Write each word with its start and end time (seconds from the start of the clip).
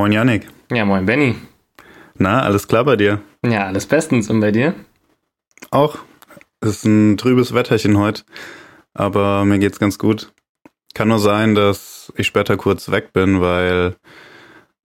Moin 0.00 0.12
Yannick. 0.12 0.48
Ja, 0.72 0.86
moin 0.86 1.04
Benny. 1.04 1.34
Na, 2.14 2.40
alles 2.40 2.66
klar 2.66 2.86
bei 2.86 2.96
dir? 2.96 3.20
Ja, 3.44 3.66
alles 3.66 3.84
bestens. 3.84 4.30
Und 4.30 4.40
bei 4.40 4.50
dir? 4.50 4.74
Auch. 5.70 5.98
Es 6.62 6.70
ist 6.70 6.84
ein 6.86 7.18
trübes 7.18 7.52
Wetterchen 7.52 7.98
heute, 7.98 8.22
aber 8.94 9.44
mir 9.44 9.58
geht's 9.58 9.78
ganz 9.78 9.98
gut. 9.98 10.32
Kann 10.94 11.08
nur 11.08 11.18
sein, 11.18 11.54
dass 11.54 12.10
ich 12.16 12.26
später 12.26 12.56
kurz 12.56 12.90
weg 12.90 13.12
bin, 13.12 13.42
weil 13.42 13.94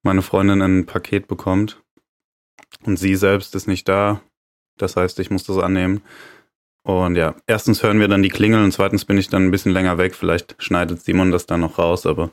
meine 0.04 0.22
Freundin 0.22 0.62
ein 0.62 0.86
Paket 0.86 1.30
bekommt 1.30 1.82
und 2.84 3.00
sie 3.00 3.16
selbst 3.16 3.56
ist 3.56 3.70
nicht 3.70 3.88
da. 3.88 4.20
Das 4.78 4.98
heißt, 4.98 5.18
ich 5.20 5.32
muss 5.32 5.46
das 5.46 5.60
annehmen. 5.60 6.02
Und 6.84 7.16
ja, 7.16 7.36
erstens 7.48 7.84
hören 7.84 8.02
wir 8.02 8.10
dann 8.10 8.22
die 8.22 8.28
Klingel 8.28 8.62
und 8.62 8.74
zweitens 8.74 9.06
bin 9.06 9.18
ich 9.18 9.30
dann 9.30 9.46
ein 9.46 9.52
bisschen 9.52 9.72
länger 9.72 9.98
weg. 9.98 10.14
Vielleicht 10.14 10.62
schneidet 10.62 11.02
Simon 11.02 11.32
das 11.32 11.46
dann 11.46 11.62
noch 11.62 11.80
raus, 11.80 12.06
aber 12.06 12.32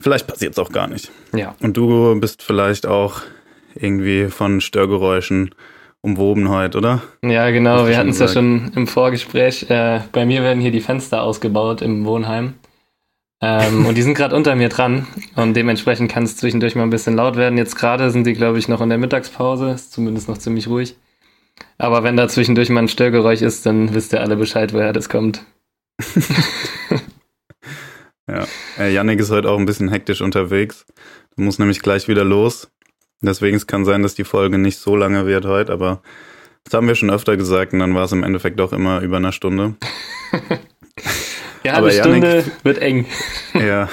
vielleicht 0.00 0.26
passiert 0.26 0.52
es 0.52 0.58
auch 0.58 0.72
gar 0.72 0.88
nicht. 0.88 1.10
Ja. 1.34 1.54
Und 1.60 1.76
du 1.76 2.18
bist 2.18 2.42
vielleicht 2.42 2.86
auch 2.86 3.22
irgendwie 3.74 4.28
von 4.28 4.60
Störgeräuschen 4.60 5.54
umwoben 6.02 6.48
heute, 6.48 6.78
oder? 6.78 7.02
Ja, 7.22 7.50
genau. 7.50 7.86
Wir 7.86 7.98
hatten 7.98 8.08
es 8.08 8.18
ja 8.18 8.28
schon 8.28 8.72
im 8.74 8.86
Vorgespräch. 8.86 9.70
Äh, 9.70 10.00
bei 10.12 10.24
mir 10.24 10.42
werden 10.42 10.60
hier 10.60 10.70
die 10.70 10.80
Fenster 10.80 11.22
ausgebaut 11.22 11.82
im 11.82 12.04
Wohnheim. 12.06 12.54
Ähm, 13.42 13.86
und 13.86 13.96
die 13.96 14.02
sind 14.02 14.14
gerade 14.14 14.34
unter 14.34 14.54
mir 14.54 14.68
dran. 14.68 15.06
Und 15.36 15.54
dementsprechend 15.54 16.10
kann 16.10 16.24
es 16.24 16.36
zwischendurch 16.36 16.74
mal 16.74 16.82
ein 16.82 16.90
bisschen 16.90 17.16
laut 17.16 17.36
werden. 17.36 17.58
Jetzt 17.58 17.76
gerade 17.76 18.10
sind 18.10 18.26
die, 18.26 18.34
glaube 18.34 18.58
ich, 18.58 18.68
noch 18.68 18.80
in 18.80 18.88
der 18.88 18.98
Mittagspause. 18.98 19.70
Ist 19.70 19.92
zumindest 19.92 20.28
noch 20.28 20.38
ziemlich 20.38 20.68
ruhig. 20.68 20.96
Aber 21.78 22.02
wenn 22.02 22.16
da 22.16 22.28
zwischendurch 22.28 22.70
mal 22.70 22.80
ein 22.80 22.88
Störgeräusch 22.88 23.42
ist, 23.42 23.66
dann 23.66 23.94
wisst 23.94 24.12
ihr 24.12 24.20
alle 24.20 24.36
Bescheid, 24.36 24.72
woher 24.72 24.92
das 24.92 25.08
kommt. 25.08 25.42
ja, 28.28 28.46
äh, 28.78 28.92
Yannick 28.92 29.20
ist 29.20 29.30
heute 29.30 29.50
auch 29.50 29.58
ein 29.58 29.66
bisschen 29.66 29.88
hektisch 29.88 30.20
unterwegs. 30.20 30.86
Du 31.36 31.42
musst 31.42 31.58
nämlich 31.58 31.80
gleich 31.80 32.08
wieder 32.08 32.24
los. 32.24 32.70
Deswegen 33.22 33.56
es 33.56 33.66
kann 33.66 33.84
sein, 33.84 34.02
dass 34.02 34.14
die 34.14 34.24
Folge 34.24 34.58
nicht 34.58 34.78
so 34.78 34.96
lange 34.96 35.26
wird 35.26 35.44
heute, 35.44 35.72
aber 35.72 36.02
das 36.64 36.74
haben 36.74 36.88
wir 36.88 36.94
schon 36.94 37.10
öfter 37.10 37.36
gesagt 37.36 37.72
und 37.72 37.80
dann 37.80 37.94
war 37.94 38.04
es 38.04 38.12
im 38.12 38.22
Endeffekt 38.22 38.58
doch 38.58 38.72
immer 38.72 39.00
über 39.00 39.18
eine 39.18 39.32
Stunde. 39.32 39.76
ja, 41.64 41.74
eine 41.74 41.92
Stunde 41.92 42.28
Yannick, 42.28 42.64
wird 42.64 42.78
eng. 42.78 43.06
ja, 43.54 43.88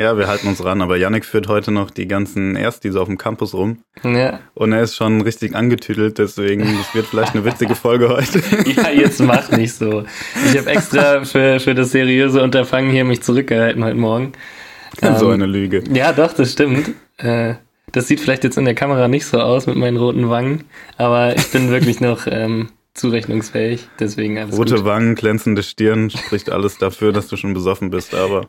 ja, 0.00 0.16
wir 0.16 0.28
halten 0.28 0.48
uns 0.48 0.64
ran, 0.64 0.80
aber 0.80 0.96
Yannick 0.96 1.26
führt 1.26 1.46
heute 1.46 1.72
noch 1.72 1.90
die 1.90 2.08
ganzen 2.08 2.56
Erstis 2.56 2.96
auf 2.96 3.06
dem 3.06 3.18
Campus 3.18 3.52
rum. 3.52 3.82
Ja. 4.02 4.40
Und 4.54 4.72
er 4.72 4.82
ist 4.82 4.96
schon 4.96 5.20
richtig 5.20 5.54
angetüdelt, 5.54 6.16
deswegen 6.16 6.62
das 6.62 6.94
wird 6.94 7.06
vielleicht 7.06 7.34
eine 7.34 7.44
witzige 7.44 7.74
Folge 7.74 8.08
heute. 8.08 8.42
ja, 8.76 8.90
jetzt 8.90 9.20
mach 9.20 9.50
nicht 9.50 9.74
so. 9.74 10.04
Ich 10.46 10.56
habe 10.56 10.70
extra 10.70 11.24
für, 11.24 11.60
für 11.60 11.74
das 11.74 11.90
seriöse 11.90 12.42
Unterfangen 12.42 12.90
hier 12.90 13.04
mich 13.04 13.22
zurückgehalten 13.22 13.84
heute 13.84 13.98
Morgen. 13.98 14.32
so 15.18 15.26
ähm, 15.26 15.34
eine 15.34 15.46
Lüge. 15.46 15.84
Ja, 15.92 16.14
doch, 16.14 16.32
das 16.32 16.52
stimmt. 16.52 16.92
Äh, 17.18 17.56
das 17.92 18.08
sieht 18.08 18.20
vielleicht 18.20 18.44
jetzt 18.44 18.56
in 18.56 18.64
der 18.64 18.74
Kamera 18.74 19.06
nicht 19.06 19.26
so 19.26 19.38
aus 19.38 19.66
mit 19.66 19.76
meinen 19.76 19.98
roten 19.98 20.30
Wangen, 20.30 20.64
aber 20.96 21.36
ich 21.36 21.50
bin 21.50 21.70
wirklich 21.70 22.00
noch 22.00 22.26
ähm, 22.26 22.70
zurechnungsfähig, 22.94 23.88
deswegen 23.98 24.38
alles 24.38 24.56
Rote 24.56 24.76
gut. 24.76 24.84
Wangen, 24.84 25.14
glänzende 25.14 25.62
Stirn, 25.62 26.10
spricht 26.10 26.50
alles 26.50 26.78
dafür, 26.78 27.12
dass 27.12 27.28
du 27.28 27.36
schon 27.36 27.54
besoffen 27.54 27.90
bist, 27.90 28.14
aber 28.14 28.48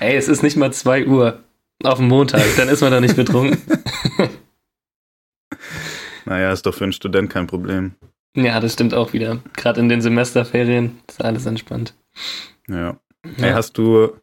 Ey, 0.00 0.16
es 0.16 0.28
ist 0.28 0.42
nicht 0.42 0.56
mal 0.56 0.72
2 0.72 1.06
Uhr 1.06 1.44
auf 1.84 1.98
dem 1.98 2.08
Montag, 2.08 2.42
dann 2.56 2.70
ist 2.70 2.80
man 2.80 2.90
doch 2.90 3.00
nicht 3.00 3.16
betrunken. 3.16 3.60
naja, 6.24 6.52
ist 6.52 6.64
doch 6.64 6.72
für 6.72 6.84
einen 6.84 6.94
Student 6.94 7.28
kein 7.28 7.46
Problem. 7.46 7.92
Ja, 8.34 8.60
das 8.60 8.72
stimmt 8.72 8.94
auch 8.94 9.12
wieder. 9.12 9.42
Gerade 9.54 9.78
in 9.78 9.90
den 9.90 10.00
Semesterferien 10.00 11.00
ist 11.06 11.22
alles 11.22 11.44
entspannt. 11.44 11.94
Ja. 12.66 12.96
ja. 13.36 13.44
Ey, 13.44 13.52
hast 13.52 13.76
du, 13.76 14.16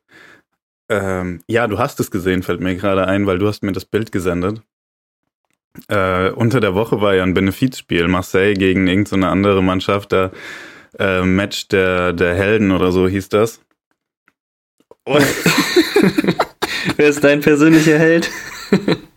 ähm, 0.89 1.41
ja, 1.45 1.67
du 1.67 1.77
hast 1.77 1.99
es 1.99 2.09
gesehen, 2.09 2.41
fällt 2.41 2.59
mir 2.59 2.75
gerade 2.75 3.05
ein, 3.05 3.27
weil 3.27 3.37
du 3.37 3.47
hast 3.47 3.61
mir 3.61 3.71
das 3.71 3.85
Bild 3.85 4.11
gesendet. 4.11 4.63
Äh, 5.89 6.31
unter 6.31 6.59
der 6.59 6.73
Woche 6.73 7.01
war 7.01 7.13
ja 7.13 7.21
ein 7.21 7.35
Benefizspiel, 7.35 8.07
Marseille 8.07 8.55
gegen 8.55 8.87
irgendeine 8.87 9.29
andere 9.29 9.61
Mannschaft, 9.61 10.11
der 10.11 10.31
äh, 10.97 11.21
Match 11.21 11.67
der, 11.67 12.13
der 12.13 12.33
Helden 12.33 12.71
oder 12.71 12.91
so 12.91 13.07
hieß 13.07 13.29
das. 13.29 13.61
Wer 16.97 17.09
ist 17.09 17.23
dein 17.23 17.41
persönlicher 17.41 17.97
Held? 17.97 18.29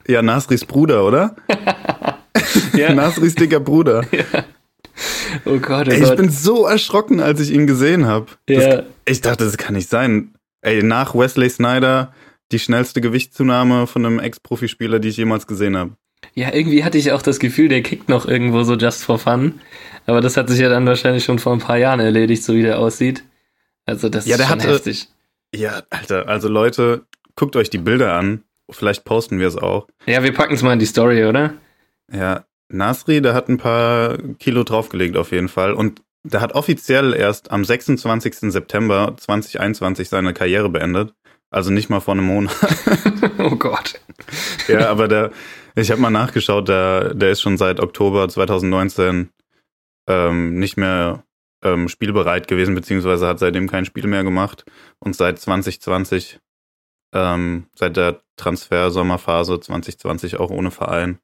ja, 0.06 0.22
Nasris 0.22 0.64
Bruder, 0.64 1.04
oder? 1.04 1.36
ja. 2.76 2.94
Nasris 2.94 3.34
dicker 3.34 3.60
Bruder. 3.60 4.04
Ja. 4.12 4.44
Oh 5.44 5.58
Gott, 5.58 5.88
oh 5.88 5.90
Ey, 5.90 6.00
Gott. 6.00 6.10
Ich 6.10 6.16
bin 6.16 6.30
so 6.30 6.66
erschrocken, 6.66 7.20
als 7.20 7.40
ich 7.40 7.50
ihn 7.52 7.66
gesehen 7.66 8.06
habe. 8.06 8.26
Ja. 8.48 8.82
Ich 9.04 9.20
dachte, 9.20 9.44
das 9.44 9.56
kann 9.56 9.74
nicht 9.74 9.88
sein. 9.88 10.34
Ey, 10.62 10.82
nach 10.82 11.14
Wesley 11.14 11.48
Snyder 11.48 12.12
die 12.52 12.58
schnellste 12.58 13.00
Gewichtszunahme 13.00 13.86
von 13.86 14.04
einem 14.04 14.18
Ex-Profispieler, 14.18 14.98
die 14.98 15.08
ich 15.08 15.16
jemals 15.16 15.46
gesehen 15.46 15.76
habe. 15.76 15.92
Ja, 16.34 16.52
irgendwie 16.52 16.84
hatte 16.84 16.98
ich 16.98 17.12
auch 17.12 17.22
das 17.22 17.38
Gefühl, 17.38 17.68
der 17.68 17.82
kickt 17.82 18.08
noch 18.08 18.26
irgendwo 18.26 18.62
so 18.62 18.74
just 18.74 19.04
for 19.04 19.18
fun. 19.18 19.60
Aber 20.06 20.20
das 20.20 20.36
hat 20.36 20.48
sich 20.48 20.60
ja 20.60 20.68
dann 20.68 20.86
wahrscheinlich 20.86 21.24
schon 21.24 21.38
vor 21.38 21.52
ein 21.52 21.60
paar 21.60 21.78
Jahren 21.78 22.00
erledigt, 22.00 22.42
so 22.42 22.54
wie 22.54 22.62
der 22.62 22.78
aussieht. 22.78 23.24
Also 23.86 24.08
das 24.08 24.26
ja, 24.26 24.36
ist 24.36 24.42
schon 24.42 24.50
hatte, 24.50 24.68
heftig. 24.68 25.08
Ja, 25.54 25.82
Alter, 25.90 26.28
also 26.28 26.48
Leute, 26.48 27.06
guckt 27.36 27.56
euch 27.56 27.70
die 27.70 27.78
Bilder 27.78 28.14
an. 28.14 28.44
Vielleicht 28.70 29.04
posten 29.04 29.38
wir 29.38 29.48
es 29.48 29.56
auch. 29.56 29.88
Ja, 30.06 30.22
wir 30.22 30.32
packen 30.32 30.54
es 30.54 30.62
mal 30.62 30.72
in 30.72 30.78
die 30.78 30.86
Story, 30.86 31.24
oder? 31.24 31.54
Ja, 32.12 32.44
Nasri, 32.68 33.20
der 33.20 33.34
hat 33.34 33.48
ein 33.48 33.58
paar 33.58 34.16
Kilo 34.38 34.62
draufgelegt 34.62 35.16
auf 35.16 35.32
jeden 35.32 35.48
Fall. 35.48 35.72
Und 35.72 36.02
der 36.22 36.40
hat 36.40 36.52
offiziell 36.52 37.14
erst 37.14 37.50
am 37.50 37.64
26. 37.64 38.52
September 38.52 39.14
2021 39.16 40.08
seine 40.08 40.34
Karriere 40.34 40.68
beendet. 40.68 41.14
Also 41.50 41.70
nicht 41.70 41.90
mal 41.90 42.00
vor 42.00 42.14
einem 42.14 42.26
Monat. 42.26 42.54
oh 43.38 43.56
Gott. 43.56 44.00
Ja, 44.68 44.88
aber 44.88 45.08
der, 45.08 45.32
ich 45.74 45.90
habe 45.90 46.00
mal 46.00 46.10
nachgeschaut, 46.10 46.68
der, 46.68 47.14
der 47.14 47.30
ist 47.30 47.40
schon 47.40 47.58
seit 47.58 47.80
Oktober 47.80 48.28
2019 48.28 49.30
ähm, 50.08 50.58
nicht 50.58 50.76
mehr 50.76 51.24
ähm, 51.62 51.88
spielbereit 51.88 52.48
gewesen, 52.48 52.74
beziehungsweise 52.74 53.26
hat 53.26 53.38
seitdem 53.38 53.68
kein 53.68 53.84
Spiel 53.84 54.06
mehr 54.06 54.24
gemacht 54.24 54.64
und 54.98 55.14
seit 55.14 55.38
2020, 55.38 56.38
ähm, 57.12 57.66
seit 57.74 57.96
der 57.96 58.20
Transfer-Sommerphase 58.36 59.60
2020 59.60 60.38
auch 60.38 60.50
ohne 60.50 60.70
Verein. 60.70 61.18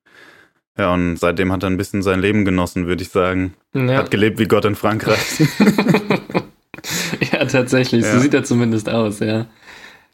Ja, 0.78 0.92
und 0.92 1.16
seitdem 1.16 1.52
hat 1.52 1.62
er 1.62 1.70
ein 1.70 1.78
bisschen 1.78 2.02
sein 2.02 2.20
Leben 2.20 2.44
genossen, 2.44 2.86
würde 2.86 3.02
ich 3.02 3.08
sagen. 3.08 3.54
Ja. 3.72 3.96
Hat 3.96 4.10
gelebt 4.10 4.38
wie 4.38 4.46
Gott 4.46 4.66
in 4.66 4.74
Frankreich. 4.74 5.40
ja, 7.32 7.44
tatsächlich. 7.46 8.04
Ja. 8.04 8.12
So 8.12 8.20
sieht 8.20 8.34
er 8.34 8.44
zumindest 8.44 8.90
aus, 8.90 9.20
ja. 9.20 9.46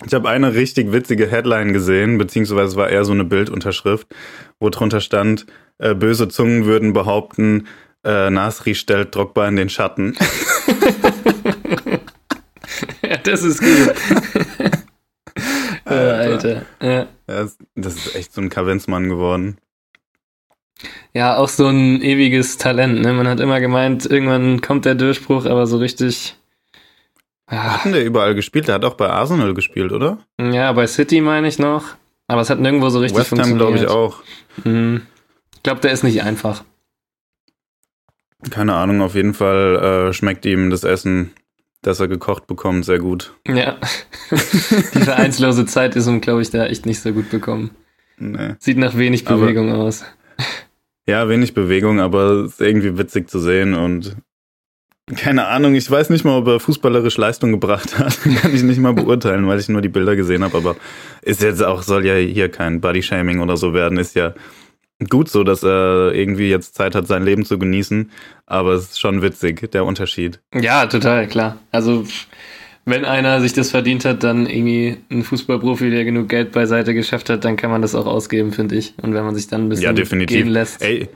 Ich 0.06 0.15
habe 0.15 0.28
eine 0.28 0.54
richtig 0.54 0.93
witzige 0.93 1.27
Headline 1.28 1.72
gesehen, 1.72 2.19
beziehungsweise 2.19 2.77
war 2.77 2.89
eher 2.89 3.04
so 3.04 3.12
eine 3.12 3.25
Bildunterschrift, 3.25 4.09
wo 4.59 4.69
drunter 4.69 5.00
stand, 5.00 5.47
äh, 5.78 5.94
böse 5.94 6.28
Zungen 6.28 6.65
würden 6.65 6.93
behaupten, 6.93 7.66
äh, 8.05 8.31
Nasri 8.31 8.75
stellt 8.75 9.15
Drogba 9.15 9.47
in 9.49 9.57
den 9.57 9.69
Schatten. 9.69 10.17
ja, 13.03 13.17
das 13.19 13.43
ist 13.43 13.61
gut. 13.61 13.95
Alter. 15.85 16.63
Ja. 16.81 17.07
Das, 17.27 17.57
das 17.75 17.95
ist 17.97 18.15
echt 18.17 18.33
so 18.33 18.41
ein 18.41 18.49
Kavenzmann 18.49 19.09
geworden. 19.09 19.59
Ja, 21.13 21.37
auch 21.37 21.49
so 21.49 21.67
ein 21.69 22.03
ewiges 22.03 22.57
Talent. 22.59 23.03
Ne? 23.03 23.13
Man 23.13 23.29
hat 23.29 23.41
immer 23.41 23.61
gemeint, 23.61 24.07
irgendwann 24.07 24.61
kommt 24.61 24.84
der 24.84 24.95
Durchbruch, 24.95 25.47
aber 25.47 25.67
so 25.67 25.79
richtig. 25.79 26.37
Ja. 27.51 27.75
Hatten 27.75 27.93
der 27.93 28.05
überall 28.05 28.34
gespielt? 28.34 28.69
Der 28.69 28.77
hat 28.77 28.84
auch 28.84 28.95
bei 28.95 29.09
Arsenal 29.09 29.53
gespielt, 29.55 29.93
oder? 29.93 30.19
Ja, 30.41 30.73
bei 30.73 30.87
City 30.87 31.21
meine 31.21 31.49
ich 31.49 31.59
noch. 31.59 31.84
Aber 32.27 32.41
es 32.41 32.51
hat 32.51 32.61
nirgendwo 32.61 32.89
so 32.89 33.01
richtig 33.01 33.19
West 33.21 33.33
Ham, 33.33 33.39
funktioniert. 33.39 33.69
glaube 33.69 33.79
ich 33.79 33.89
auch. 33.89 34.23
Mhm. 34.65 35.03
Ich 35.55 35.63
glaube, 35.63 35.81
der 35.81 35.93
ist 35.93 36.03
nicht 36.03 36.22
einfach. 36.22 36.65
Keine 38.50 38.74
Ahnung, 38.74 39.03
auf 39.03 39.15
jeden 39.15 39.34
Fall 39.34 40.09
äh, 40.09 40.12
schmeckt 40.12 40.44
ihm 40.47 40.71
das 40.71 40.84
Essen, 40.84 41.33
das 41.80 42.00
er 42.00 42.09
gekocht 42.09 42.47
bekommt, 42.47 42.84
sehr 42.84 42.98
gut. 42.98 43.34
Ja. 43.47 43.77
Die 44.30 45.00
vereinslose 45.00 45.66
Zeit 45.66 45.97
ist 45.97 46.06
ihm, 46.06 46.21
glaube 46.21 46.42
ich, 46.42 46.50
da 46.50 46.66
echt 46.66 46.86
nicht 46.86 47.00
so 47.00 47.12
gut 47.12 47.30
bekommen. 47.30 47.71
Nee. 48.18 48.54
Sieht 48.59 48.78
nach 48.78 48.97
wenig 48.97 49.24
Bewegung 49.24 49.71
aber, 49.71 49.83
aus. 49.83 50.04
Ja, 51.06 51.28
wenig 51.28 51.54
Bewegung, 51.54 52.00
aber 52.00 52.44
ist 52.44 52.60
irgendwie 52.60 52.98
witzig 52.98 53.28
zu 53.28 53.41
sehen 53.41 53.74
und 53.74 54.16
keine 55.16 55.47
Ahnung, 55.47 55.74
ich 55.74 55.91
weiß 55.91 56.10
nicht 56.10 56.24
mal, 56.24 56.38
ob 56.38 56.47
er 56.47 56.60
fußballerisch 56.60 57.16
Leistung 57.16 57.50
gebracht 57.50 57.98
hat. 57.98 58.21
Kann 58.41 58.54
ich 58.54 58.62
nicht 58.62 58.78
mal 58.78 58.95
beurteilen, 58.95 59.47
weil 59.48 59.59
ich 59.59 59.68
nur 59.68 59.83
die 59.83 59.88
Bilder 59.88 60.15
gesehen 60.15 60.45
habe. 60.45 60.56
Aber 60.56 60.77
ist 61.22 61.42
jetzt 61.42 61.62
auch, 61.62 61.83
soll 61.83 62.06
ja 62.06 62.15
hier 62.15 62.48
kein 62.48 62.80
Bodyshaming 62.80 63.41
oder 63.41 63.56
so 63.56 63.74
werden. 63.74 63.98
Ist 63.98 64.15
ja 64.15 64.34
gut 65.09 65.28
so, 65.28 65.44
dass 65.44 65.62
er 65.62 66.12
irgendwie 66.15 66.48
jetzt 66.48 66.74
Zeit 66.74 66.94
hat, 66.94 67.06
sein 67.06 67.24
Leben 67.24 67.44
zu 67.44 67.59
genießen. 67.59 68.10
Aber 68.47 68.72
es 68.72 68.91
ist 68.91 69.00
schon 69.00 69.22
witzig, 69.22 69.71
der 69.72 69.84
Unterschied. 69.84 70.41
Ja, 70.54 70.86
total, 70.86 71.27
klar. 71.28 71.59
Also, 71.71 72.06
wenn 72.84 73.04
einer 73.04 73.41
sich 73.41 73.53
das 73.53 73.71
verdient 73.71 74.04
hat, 74.04 74.22
dann 74.22 74.47
irgendwie 74.47 74.98
ein 75.10 75.22
Fußballprofi, 75.22 75.91
der 75.91 76.04
genug 76.04 76.28
Geld 76.28 76.53
beiseite 76.53 76.94
geschafft 76.94 77.30
hat, 77.30 77.44
dann 77.44 77.56
kann 77.56 77.71
man 77.71 77.83
das 77.83 77.94
auch 77.94 78.06
ausgeben, 78.06 78.53
finde 78.53 78.77
ich. 78.77 78.94
Und 79.00 79.15
wenn 79.15 79.24
man 79.24 79.34
sich 79.34 79.48
dann 79.48 79.66
ein 79.66 79.68
bisschen 79.68 79.84
ja, 79.84 79.92
definitiv. 79.92 80.36
gehen 80.36 80.48
lässt. 80.48 80.83
Ey, 80.83 81.09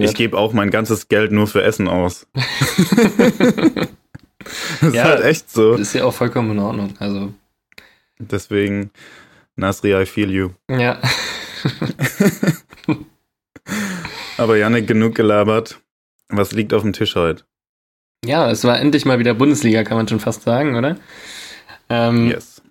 ich 0.00 0.14
gebe 0.14 0.36
auch 0.36 0.52
mein 0.52 0.70
ganzes 0.70 1.08
Geld 1.08 1.32
nur 1.32 1.46
für 1.46 1.62
Essen 1.62 1.88
aus. 1.88 2.26
das 2.34 2.44
ja, 4.82 4.88
ist 4.88 5.04
halt 5.04 5.24
echt 5.24 5.50
so. 5.50 5.72
Das 5.72 5.80
ist 5.80 5.94
ja 5.94 6.04
auch 6.04 6.14
vollkommen 6.14 6.52
in 6.52 6.58
Ordnung. 6.58 6.94
Also. 6.98 7.32
Deswegen, 8.18 8.90
Nasri, 9.56 9.94
I 9.94 10.04
feel 10.04 10.30
you. 10.30 10.50
Ja, 10.70 11.00
Aber 14.38 14.56
Janik, 14.56 14.86
genug 14.86 15.14
gelabert. 15.14 15.80
Was 16.28 16.52
liegt 16.52 16.72
auf 16.72 16.82
dem 16.82 16.92
Tisch 16.92 17.16
heute? 17.16 17.44
Ja, 18.24 18.50
es 18.50 18.64
war 18.64 18.78
endlich 18.78 19.04
mal 19.04 19.18
wieder 19.18 19.34
Bundesliga, 19.34 19.82
kann 19.82 19.96
man 19.96 20.08
schon 20.08 20.20
fast 20.20 20.42
sagen, 20.42 20.76
oder? 20.76 20.96
Ähm, 21.88 22.30
yes. 22.30 22.62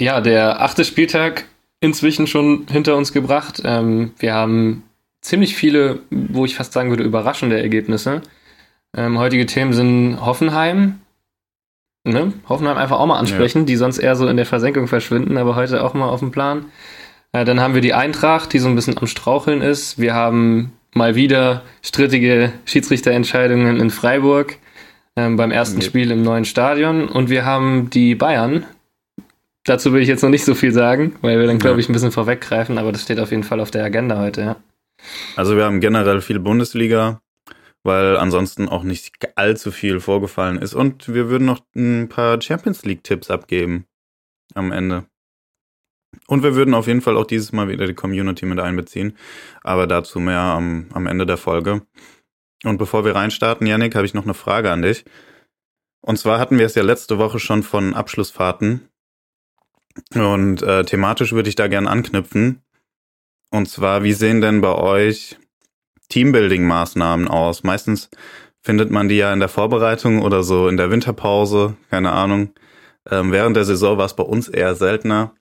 Ja, 0.00 0.20
der 0.20 0.62
achte 0.62 0.84
Spieltag 0.84 1.46
inzwischen 1.80 2.26
schon 2.26 2.66
hinter 2.70 2.96
uns 2.96 3.12
gebracht. 3.12 3.62
Ähm, 3.64 4.12
wir 4.18 4.34
haben 4.34 4.84
ziemlich 5.20 5.56
viele, 5.56 6.00
wo 6.10 6.44
ich 6.44 6.54
fast 6.54 6.72
sagen 6.72 6.90
würde, 6.90 7.02
überraschende 7.02 7.60
Ergebnisse. 7.60 8.22
Ähm, 8.96 9.18
heutige 9.18 9.46
Themen 9.46 9.72
sind 9.72 10.24
Hoffenheim. 10.24 11.00
Ne? 12.04 12.32
Hoffenheim 12.48 12.78
einfach 12.78 12.98
auch 12.98 13.06
mal 13.06 13.18
ansprechen, 13.18 13.60
ja. 13.60 13.64
die 13.66 13.76
sonst 13.76 13.98
eher 13.98 14.16
so 14.16 14.26
in 14.26 14.36
der 14.36 14.46
Versenkung 14.46 14.88
verschwinden, 14.88 15.36
aber 15.36 15.54
heute 15.54 15.84
auch 15.84 15.92
mal 15.94 16.08
auf 16.08 16.20
dem 16.20 16.30
Plan. 16.30 16.66
Äh, 17.32 17.44
dann 17.44 17.60
haben 17.60 17.74
wir 17.74 17.80
die 17.80 17.94
Eintracht, 17.94 18.52
die 18.52 18.58
so 18.58 18.68
ein 18.68 18.74
bisschen 18.74 18.98
am 18.98 19.06
Straucheln 19.06 19.62
ist. 19.62 19.98
Wir 19.98 20.14
haben 20.14 20.72
mal 20.94 21.14
wieder 21.14 21.62
strittige 21.82 22.52
Schiedsrichterentscheidungen 22.64 23.78
in 23.78 23.90
Freiburg 23.90 24.56
ähm, 25.16 25.36
beim 25.36 25.50
ersten 25.50 25.80
ja. 25.80 25.86
Spiel 25.86 26.10
im 26.10 26.22
neuen 26.22 26.44
Stadion. 26.44 27.08
Und 27.08 27.30
wir 27.30 27.44
haben 27.44 27.90
die 27.90 28.14
Bayern. 28.14 28.66
Dazu 29.64 29.92
will 29.92 30.02
ich 30.02 30.08
jetzt 30.08 30.22
noch 30.22 30.30
nicht 30.30 30.44
so 30.44 30.54
viel 30.54 30.72
sagen, 30.72 31.16
weil 31.20 31.38
wir 31.38 31.46
dann, 31.46 31.58
glaube 31.58 31.80
ich, 31.80 31.88
ein 31.88 31.92
bisschen 31.92 32.12
vorweggreifen, 32.12 32.78
aber 32.78 32.92
das 32.92 33.02
steht 33.02 33.20
auf 33.20 33.30
jeden 33.30 33.44
Fall 33.44 33.60
auf 33.60 33.70
der 33.70 33.84
Agenda 33.84 34.18
heute, 34.18 34.40
ja. 34.40 34.56
Also 35.36 35.56
wir 35.56 35.64
haben 35.64 35.80
generell 35.80 36.20
viel 36.20 36.40
Bundesliga, 36.40 37.20
weil 37.82 38.16
ansonsten 38.16 38.68
auch 38.68 38.82
nicht 38.82 39.12
allzu 39.36 39.70
viel 39.70 40.00
vorgefallen 40.00 40.58
ist. 40.58 40.74
Und 40.74 41.12
wir 41.12 41.28
würden 41.28 41.46
noch 41.46 41.60
ein 41.76 42.08
paar 42.08 42.40
Champions 42.40 42.84
League-Tipps 42.84 43.30
abgeben 43.30 43.86
am 44.54 44.72
Ende. 44.72 45.04
Und 46.26 46.42
wir 46.42 46.54
würden 46.54 46.74
auf 46.74 46.86
jeden 46.86 47.00
Fall 47.00 47.16
auch 47.16 47.26
dieses 47.26 47.52
Mal 47.52 47.68
wieder 47.68 47.86
die 47.86 47.94
Community 47.94 48.46
mit 48.46 48.60
einbeziehen. 48.60 49.16
Aber 49.62 49.86
dazu 49.86 50.20
mehr 50.20 50.40
am, 50.40 50.86
am 50.92 51.06
Ende 51.06 51.26
der 51.26 51.36
Folge. 51.36 51.82
Und 52.64 52.78
bevor 52.78 53.04
wir 53.04 53.14
reinstarten, 53.14 53.66
Yannick, 53.66 53.94
habe 53.94 54.06
ich 54.06 54.14
noch 54.14 54.24
eine 54.24 54.34
Frage 54.34 54.70
an 54.70 54.82
dich. 54.82 55.04
Und 56.02 56.18
zwar 56.18 56.38
hatten 56.38 56.58
wir 56.58 56.66
es 56.66 56.74
ja 56.74 56.82
letzte 56.82 57.18
Woche 57.18 57.38
schon 57.38 57.62
von 57.62 57.94
Abschlussfahrten. 57.94 58.88
Und 60.14 60.62
äh, 60.62 60.84
thematisch 60.84 61.32
würde 61.32 61.48
ich 61.48 61.56
da 61.56 61.68
gerne 61.68 61.90
anknüpfen. 61.90 62.62
Und 63.50 63.68
zwar, 63.68 64.04
wie 64.04 64.12
sehen 64.12 64.40
denn 64.40 64.60
bei 64.60 64.74
euch 64.74 65.36
Teambuilding-Maßnahmen 66.10 67.28
aus? 67.28 67.64
Meistens 67.64 68.08
findet 68.62 68.90
man 68.90 69.08
die 69.08 69.16
ja 69.16 69.32
in 69.32 69.40
der 69.40 69.48
Vorbereitung 69.48 70.22
oder 70.22 70.42
so 70.42 70.68
in 70.68 70.76
der 70.76 70.90
Winterpause, 70.90 71.76
keine 71.90 72.12
Ahnung. 72.12 72.52
Ähm, 73.10 73.32
während 73.32 73.56
der 73.56 73.64
Saison 73.64 73.98
war 73.98 74.06
es 74.06 74.14
bei 74.14 74.22
uns 74.22 74.48
eher 74.48 74.74
seltener. 74.74 75.34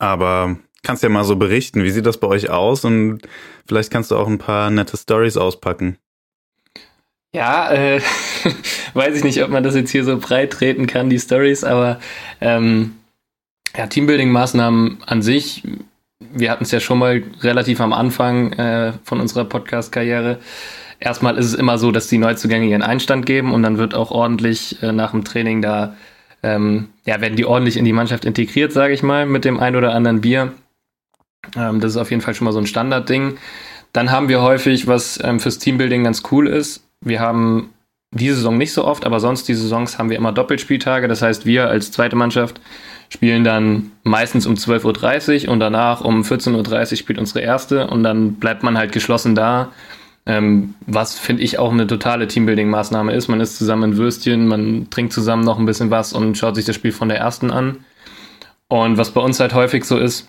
Aber 0.00 0.56
kannst 0.82 1.04
ja 1.04 1.08
mal 1.08 1.22
so 1.22 1.36
berichten, 1.36 1.84
wie 1.84 1.90
sieht 1.90 2.06
das 2.06 2.18
bei 2.18 2.26
euch 2.26 2.50
aus? 2.50 2.84
Und 2.84 3.20
vielleicht 3.66 3.92
kannst 3.92 4.10
du 4.10 4.16
auch 4.16 4.26
ein 4.26 4.38
paar 4.38 4.70
nette 4.70 4.96
Stories 4.96 5.36
auspacken. 5.36 5.96
Ja, 7.32 7.70
äh, 7.70 8.00
weiß 8.94 9.16
ich 9.16 9.22
nicht, 9.22 9.40
ob 9.44 9.50
man 9.50 9.62
das 9.62 9.76
jetzt 9.76 9.90
hier 9.90 10.04
so 10.04 10.18
breit 10.18 10.52
treten 10.52 10.88
kann, 10.88 11.10
die 11.10 11.20
Stories, 11.20 11.62
aber 11.62 12.00
ähm, 12.40 12.96
ja, 13.76 13.86
Teambuilding-Maßnahmen 13.86 14.98
an 15.06 15.22
sich 15.22 15.62
wir 16.32 16.50
hatten 16.50 16.64
es 16.64 16.70
ja 16.70 16.80
schon 16.80 16.98
mal 16.98 17.22
relativ 17.40 17.80
am 17.80 17.92
Anfang 17.92 18.52
äh, 18.52 18.92
von 19.04 19.20
unserer 19.20 19.44
Podcast-Karriere. 19.44 20.38
Erstmal 20.98 21.38
ist 21.38 21.46
es 21.46 21.54
immer 21.54 21.78
so, 21.78 21.92
dass 21.92 22.08
die 22.08 22.18
Neuzugänge 22.18 22.66
ihren 22.66 22.82
Einstand 22.82 23.24
geben 23.24 23.54
und 23.54 23.62
dann 23.62 23.78
wird 23.78 23.94
auch 23.94 24.10
ordentlich 24.10 24.82
äh, 24.82 24.92
nach 24.92 25.12
dem 25.12 25.24
Training 25.24 25.62
da, 25.62 25.96
ähm, 26.42 26.88
ja, 27.04 27.20
werden 27.20 27.36
die 27.36 27.44
ordentlich 27.44 27.76
in 27.76 27.84
die 27.84 27.92
Mannschaft 27.92 28.24
integriert, 28.24 28.72
sage 28.72 28.94
ich 28.94 29.02
mal, 29.02 29.26
mit 29.26 29.44
dem 29.44 29.60
ein 29.60 29.76
oder 29.76 29.94
anderen 29.94 30.20
Bier. 30.20 30.52
Ähm, 31.56 31.80
das 31.80 31.92
ist 31.92 31.96
auf 31.96 32.10
jeden 32.10 32.22
Fall 32.22 32.34
schon 32.34 32.44
mal 32.44 32.52
so 32.52 32.58
ein 32.58 32.66
Standardding. 32.66 33.38
Dann 33.92 34.10
haben 34.10 34.28
wir 34.28 34.40
häufig, 34.42 34.86
was 34.86 35.22
ähm, 35.22 35.40
fürs 35.40 35.58
Teambuilding 35.58 36.04
ganz 36.04 36.22
cool 36.30 36.46
ist, 36.46 36.84
wir 37.02 37.20
haben 37.20 37.70
diese 38.12 38.36
Saison 38.36 38.58
nicht 38.58 38.72
so 38.72 38.84
oft, 38.84 39.06
aber 39.06 39.20
sonst 39.20 39.48
die 39.48 39.54
Saisons 39.54 39.98
haben 39.98 40.10
wir 40.10 40.16
immer 40.16 40.32
Doppelspieltage. 40.32 41.08
Das 41.08 41.22
heißt, 41.22 41.46
wir 41.46 41.68
als 41.68 41.92
zweite 41.92 42.16
Mannschaft 42.16 42.60
spielen 43.08 43.44
dann 43.44 43.92
meistens 44.02 44.46
um 44.46 44.54
12.30 44.54 45.46
Uhr 45.46 45.52
und 45.52 45.60
danach 45.60 46.02
um 46.02 46.22
14.30 46.22 46.90
Uhr 46.92 46.96
spielt 46.96 47.18
unsere 47.18 47.40
erste 47.40 47.86
und 47.86 48.02
dann 48.02 48.34
bleibt 48.34 48.62
man 48.62 48.76
halt 48.76 48.92
geschlossen 48.92 49.34
da. 49.34 49.72
Ähm, 50.26 50.74
was 50.86 51.18
finde 51.18 51.42
ich 51.42 51.58
auch 51.58 51.72
eine 51.72 51.86
totale 51.86 52.26
Teambuilding-Maßnahme 52.26 53.12
ist. 53.12 53.28
Man 53.28 53.40
ist 53.40 53.56
zusammen 53.56 53.92
in 53.92 53.96
Würstchen, 53.96 54.46
man 54.46 54.88
trinkt 54.90 55.12
zusammen 55.12 55.44
noch 55.44 55.58
ein 55.58 55.66
bisschen 55.66 55.90
was 55.90 56.12
und 56.12 56.36
schaut 56.36 56.56
sich 56.56 56.64
das 56.64 56.76
Spiel 56.76 56.92
von 56.92 57.08
der 57.08 57.18
ersten 57.18 57.50
an. 57.50 57.84
Und 58.68 58.98
was 58.98 59.10
bei 59.10 59.20
uns 59.20 59.40
halt 59.40 59.54
häufig 59.54 59.84
so 59.84 59.98
ist, 59.98 60.28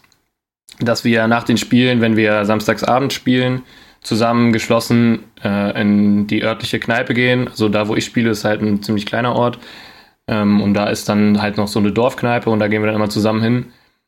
dass 0.80 1.04
wir 1.04 1.28
nach 1.28 1.44
den 1.44 1.58
Spielen, 1.58 2.02
wenn 2.02 2.16
wir 2.16 2.46
samstagsabend 2.46 3.14
spielen, 3.14 3.64
zusammen 4.02 4.52
geschlossen 4.52 5.26
äh, 5.44 5.80
in 5.80 6.26
die 6.28 6.44
örtliche 6.44 6.80
Kneipe 6.80 7.14
gehen. 7.14 7.48
Also 7.48 7.70
da, 7.70 7.88
wo 7.88 7.96
ich 7.96 8.06
spiele, 8.06 8.32
ist 8.32 8.46
halt 8.46 8.62
ein 8.62 8.82
ziemlich 8.82 9.06
kleiner 9.06 9.36
Ort. 9.36 9.60
Ähm, 10.28 10.62
und 10.62 10.74
da 10.74 10.88
ist 10.88 11.08
dann 11.08 11.42
halt 11.42 11.58
noch 11.58 11.68
so 11.68 11.80
eine 11.80 11.92
Dorfkneipe 11.92 12.50
und 12.50 12.60
da 12.60 12.68
gehen 12.68 12.82
wir 12.82 12.88
dann 12.88 12.96
immer 12.96 13.10
zusammen 13.10 13.42
hin, 13.42 13.66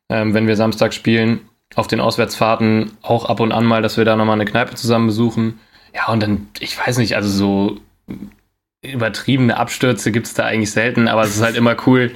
ähm, 0.10 0.34
wenn 0.34 0.48
wir 0.48 0.56
Samstag 0.56 0.94
spielen. 0.94 1.42
Auf 1.76 1.88
den 1.88 2.00
Auswärtsfahrten 2.00 2.92
auch 3.02 3.26
ab 3.26 3.40
und 3.40 3.52
an 3.52 3.66
mal, 3.66 3.82
dass 3.82 3.98
wir 3.98 4.06
da 4.06 4.16
nochmal 4.16 4.36
eine 4.36 4.46
Kneipe 4.46 4.76
zusammen 4.76 5.08
besuchen. 5.08 5.60
Ja, 5.94 6.12
und 6.12 6.24
dann, 6.24 6.48
ich 6.60 6.78
weiß 6.78 6.98
nicht, 6.98 7.16
also 7.16 7.30
so 7.30 7.78
übertriebene 8.82 9.58
Abstürze 9.58 10.12
gibt 10.12 10.28
es 10.28 10.34
da 10.34 10.44
eigentlich 10.44 10.72
selten, 10.72 11.08
aber 11.08 11.22
es 11.22 11.36
ist 11.36 11.42
halt 11.42 11.56
immer 11.56 11.76
cool, 11.88 12.12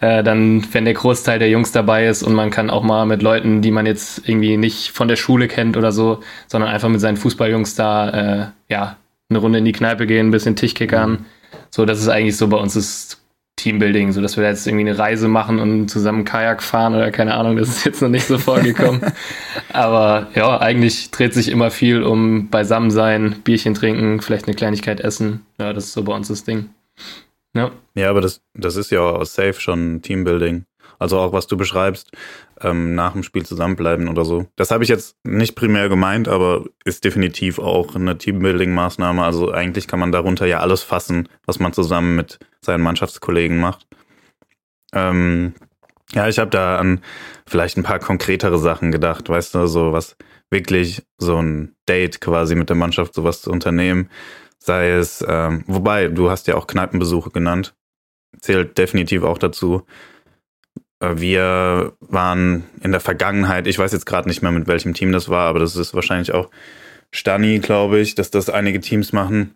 äh, 0.00 0.22
dann, 0.22 0.66
wenn 0.72 0.84
der 0.84 0.94
Großteil 0.94 1.38
der 1.38 1.48
Jungs 1.48 1.72
dabei 1.72 2.06
ist 2.06 2.22
und 2.22 2.34
man 2.34 2.50
kann 2.50 2.70
auch 2.70 2.82
mal 2.82 3.06
mit 3.06 3.22
Leuten, 3.22 3.62
die 3.62 3.70
man 3.70 3.86
jetzt 3.86 4.28
irgendwie 4.28 4.56
nicht 4.56 4.90
von 4.90 5.08
der 5.08 5.16
Schule 5.16 5.48
kennt 5.48 5.76
oder 5.76 5.92
so, 5.92 6.20
sondern 6.46 6.70
einfach 6.70 6.88
mit 6.88 7.00
seinen 7.00 7.16
Fußballjungs 7.16 7.74
da, 7.74 8.10
äh, 8.10 8.46
ja, 8.68 8.96
eine 9.28 9.38
Runde 9.38 9.58
in 9.58 9.64
die 9.64 9.72
Kneipe 9.72 10.06
gehen, 10.06 10.28
ein 10.28 10.32
bisschen 10.32 10.56
Tischkickern. 10.56 11.10
Mhm. 11.10 11.24
So, 11.70 11.84
das 11.84 12.00
ist 12.00 12.08
eigentlich 12.08 12.36
so 12.36 12.48
bei 12.48 12.56
uns 12.56 12.74
das 12.74 13.19
Teambuilding, 13.60 14.12
so 14.12 14.20
dass 14.20 14.36
wir 14.36 14.42
da 14.42 14.50
jetzt 14.50 14.66
irgendwie 14.66 14.88
eine 14.88 14.98
Reise 14.98 15.28
machen 15.28 15.58
und 15.58 15.88
zusammen 15.88 16.24
Kajak 16.24 16.62
fahren 16.62 16.94
oder 16.94 17.10
keine 17.10 17.34
Ahnung, 17.34 17.56
das 17.56 17.68
ist 17.68 17.84
jetzt 17.84 18.02
noch 18.02 18.08
nicht 18.08 18.26
so 18.26 18.38
vorgekommen. 18.38 19.00
Aber 19.72 20.28
ja, 20.34 20.58
eigentlich 20.58 21.10
dreht 21.10 21.34
sich 21.34 21.48
immer 21.48 21.70
viel 21.70 22.02
um 22.02 22.48
Beisammensein, 22.48 23.36
Bierchen 23.44 23.74
trinken, 23.74 24.20
vielleicht 24.20 24.46
eine 24.46 24.56
Kleinigkeit 24.56 25.00
essen. 25.00 25.46
Ja, 25.58 25.72
das 25.72 25.86
ist 25.86 25.92
so 25.92 26.02
bei 26.02 26.14
uns 26.14 26.28
das 26.28 26.44
Ding. 26.44 26.70
Ja. 27.54 27.70
Ja, 27.94 28.10
aber 28.10 28.20
das, 28.20 28.42
das 28.54 28.76
ist 28.76 28.90
ja 28.90 29.24
safe 29.24 29.54
schon 29.54 30.02
Teambuilding. 30.02 30.64
Also 31.00 31.18
auch 31.18 31.32
was 31.32 31.46
du 31.46 31.56
beschreibst, 31.56 32.12
ähm, 32.60 32.94
nach 32.94 33.14
dem 33.14 33.22
Spiel 33.22 33.44
zusammenbleiben 33.44 34.08
oder 34.08 34.24
so. 34.24 34.46
Das 34.56 34.70
habe 34.70 34.84
ich 34.84 34.90
jetzt 34.90 35.16
nicht 35.24 35.56
primär 35.56 35.88
gemeint, 35.88 36.28
aber 36.28 36.66
ist 36.84 37.04
definitiv 37.04 37.58
auch 37.58 37.94
eine 37.94 38.18
Teambuilding-Maßnahme. 38.18 39.22
Also 39.24 39.50
eigentlich 39.50 39.88
kann 39.88 39.98
man 39.98 40.12
darunter 40.12 40.46
ja 40.46 40.60
alles 40.60 40.82
fassen, 40.82 41.28
was 41.46 41.58
man 41.58 41.72
zusammen 41.72 42.16
mit 42.16 42.38
seinen 42.60 42.82
Mannschaftskollegen 42.82 43.58
macht. 43.58 43.86
Ähm, 44.92 45.54
ja, 46.12 46.28
ich 46.28 46.38
habe 46.38 46.50
da 46.50 46.76
an 46.78 47.00
vielleicht 47.46 47.78
ein 47.78 47.82
paar 47.82 47.98
konkretere 47.98 48.58
Sachen 48.58 48.92
gedacht, 48.92 49.28
weißt 49.28 49.54
du, 49.54 49.66
so 49.66 49.92
was 49.92 50.16
wirklich 50.50 51.02
so 51.18 51.40
ein 51.40 51.76
Date 51.88 52.20
quasi 52.20 52.56
mit 52.56 52.68
der 52.68 52.76
Mannschaft 52.76 53.14
sowas 53.14 53.40
zu 53.40 53.50
unternehmen. 53.50 54.10
Sei 54.58 54.90
es, 54.90 55.24
ähm, 55.26 55.64
wobei, 55.66 56.08
du 56.08 56.30
hast 56.30 56.46
ja 56.46 56.56
auch 56.56 56.66
Kneipenbesuche 56.66 57.30
genannt, 57.30 57.74
zählt 58.40 58.76
definitiv 58.76 59.22
auch 59.22 59.38
dazu. 59.38 59.86
Äh, 61.00 61.16
wir 61.16 61.92
waren 62.00 62.64
in 62.82 62.92
der 62.92 63.00
Vergangenheit, 63.00 63.66
ich 63.66 63.78
weiß 63.78 63.92
jetzt 63.92 64.06
gerade 64.06 64.28
nicht 64.28 64.42
mehr, 64.42 64.52
mit 64.52 64.68
welchem 64.68 64.94
Team 64.94 65.12
das 65.12 65.28
war, 65.28 65.48
aber 65.48 65.58
das 65.58 65.76
ist 65.76 65.94
wahrscheinlich 65.94 66.32
auch 66.32 66.50
Stani, 67.12 67.58
glaube 67.58 67.98
ich, 67.98 68.14
dass 68.14 68.30
das 68.30 68.48
einige 68.48 68.80
Teams 68.80 69.12
machen. 69.12 69.54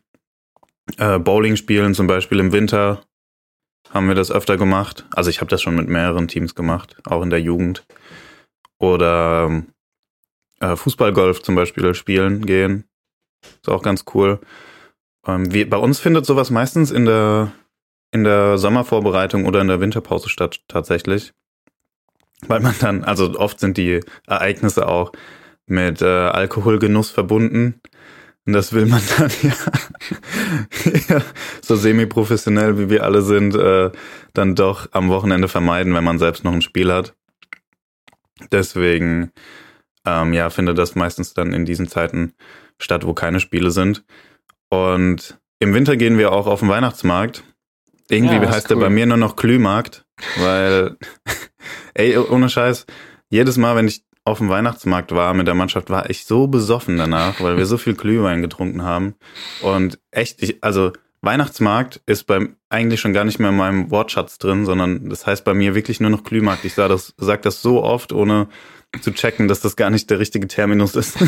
Äh, 0.98 1.18
Bowling 1.18 1.56
spielen 1.56 1.94
zum 1.94 2.06
Beispiel 2.06 2.40
im 2.40 2.52
Winter 2.52 3.02
haben 3.90 4.08
wir 4.08 4.16
das 4.16 4.32
öfter 4.32 4.56
gemacht. 4.56 5.06
Also 5.14 5.30
ich 5.30 5.40
habe 5.40 5.48
das 5.48 5.62
schon 5.62 5.76
mit 5.76 5.88
mehreren 5.88 6.26
Teams 6.26 6.56
gemacht, 6.56 6.96
auch 7.04 7.22
in 7.22 7.30
der 7.30 7.40
Jugend. 7.40 7.86
Oder 8.78 9.62
äh, 10.60 10.74
Fußballgolf 10.74 11.42
zum 11.42 11.54
Beispiel 11.54 11.94
spielen 11.94 12.44
gehen. 12.44 12.84
Ist 13.42 13.68
auch 13.68 13.82
ganz 13.82 14.04
cool. 14.14 14.40
Ähm, 15.26 15.52
wie, 15.54 15.64
bei 15.64 15.76
uns 15.76 16.00
findet 16.00 16.26
sowas 16.26 16.50
meistens 16.50 16.90
in 16.90 17.04
der 17.04 17.52
in 18.14 18.22
der 18.22 18.58
Sommervorbereitung 18.58 19.44
oder 19.44 19.60
in 19.60 19.66
der 19.66 19.80
Winterpause 19.80 20.28
statt, 20.28 20.60
tatsächlich. 20.68 21.32
Weil 22.46 22.60
man 22.60 22.74
dann, 22.78 23.02
also 23.02 23.36
oft 23.38 23.58
sind 23.58 23.76
die 23.76 24.00
Ereignisse 24.26 24.86
auch 24.86 25.10
mit 25.66 26.00
äh, 26.00 26.06
Alkoholgenuss 26.06 27.10
verbunden. 27.10 27.80
Und 28.46 28.52
das 28.52 28.72
will 28.72 28.86
man 28.86 29.02
dann 29.18 29.32
ja, 31.08 31.22
so 31.60 31.74
semi-professionell 31.74 32.78
wie 32.78 32.88
wir 32.88 33.02
alle 33.02 33.22
sind, 33.22 33.56
äh, 33.56 33.90
dann 34.32 34.54
doch 34.54 34.86
am 34.92 35.08
Wochenende 35.08 35.48
vermeiden, 35.48 35.92
wenn 35.94 36.04
man 36.04 36.20
selbst 36.20 36.44
noch 36.44 36.52
ein 36.52 36.62
Spiel 36.62 36.92
hat. 36.92 37.16
Deswegen, 38.52 39.32
ähm, 40.06 40.32
ja, 40.34 40.50
findet 40.50 40.78
das 40.78 40.94
meistens 40.94 41.34
dann 41.34 41.52
in 41.52 41.64
diesen 41.64 41.88
Zeiten 41.88 42.34
statt, 42.78 43.04
wo 43.04 43.12
keine 43.12 43.40
Spiele 43.40 43.72
sind. 43.72 44.04
Und 44.68 45.40
im 45.58 45.74
Winter 45.74 45.96
gehen 45.96 46.16
wir 46.16 46.30
auch 46.30 46.46
auf 46.46 46.60
den 46.60 46.68
Weihnachtsmarkt 46.68 47.42
irgendwie 48.08 48.36
ja, 48.36 48.50
heißt 48.50 48.70
cool. 48.70 48.76
der 48.76 48.86
bei 48.86 48.90
mir 48.90 49.06
nur 49.06 49.16
noch 49.16 49.36
Glühmarkt, 49.36 50.04
weil, 50.36 50.96
ey, 51.94 52.16
ohne 52.18 52.48
Scheiß, 52.48 52.86
jedes 53.30 53.56
Mal, 53.56 53.76
wenn 53.76 53.88
ich 53.88 54.04
auf 54.24 54.38
dem 54.38 54.48
Weihnachtsmarkt 54.48 55.12
war 55.12 55.34
mit 55.34 55.46
der 55.46 55.54
Mannschaft, 55.54 55.90
war 55.90 56.08
ich 56.08 56.24
so 56.24 56.46
besoffen 56.46 56.96
danach, 56.96 57.40
weil 57.40 57.58
wir 57.58 57.66
so 57.66 57.76
viel 57.76 57.94
Glühwein 57.94 58.40
getrunken 58.40 58.82
haben. 58.82 59.14
Und 59.60 59.98
echt, 60.10 60.42
ich, 60.42 60.64
also 60.64 60.92
Weihnachtsmarkt 61.20 62.00
ist 62.06 62.24
beim 62.26 62.56
eigentlich 62.68 63.00
schon 63.00 63.12
gar 63.12 63.24
nicht 63.24 63.38
mehr 63.38 63.50
in 63.50 63.56
meinem 63.56 63.90
Wortschatz 63.90 64.38
drin, 64.38 64.64
sondern 64.64 65.10
das 65.10 65.26
heißt 65.26 65.44
bei 65.44 65.54
mir 65.54 65.74
wirklich 65.74 66.00
nur 66.00 66.10
noch 66.10 66.24
Glühmarkt. 66.24 66.64
Ich 66.64 66.74
sage 66.74 66.90
das, 66.90 67.14
sag 67.18 67.42
das 67.42 67.60
so 67.62 67.82
oft, 67.82 68.12
ohne 68.12 68.48
zu 69.00 69.12
checken, 69.12 69.48
dass 69.48 69.60
das 69.60 69.76
gar 69.76 69.90
nicht 69.90 70.08
der 70.10 70.18
richtige 70.18 70.48
Terminus 70.48 70.94
ist. 70.94 71.18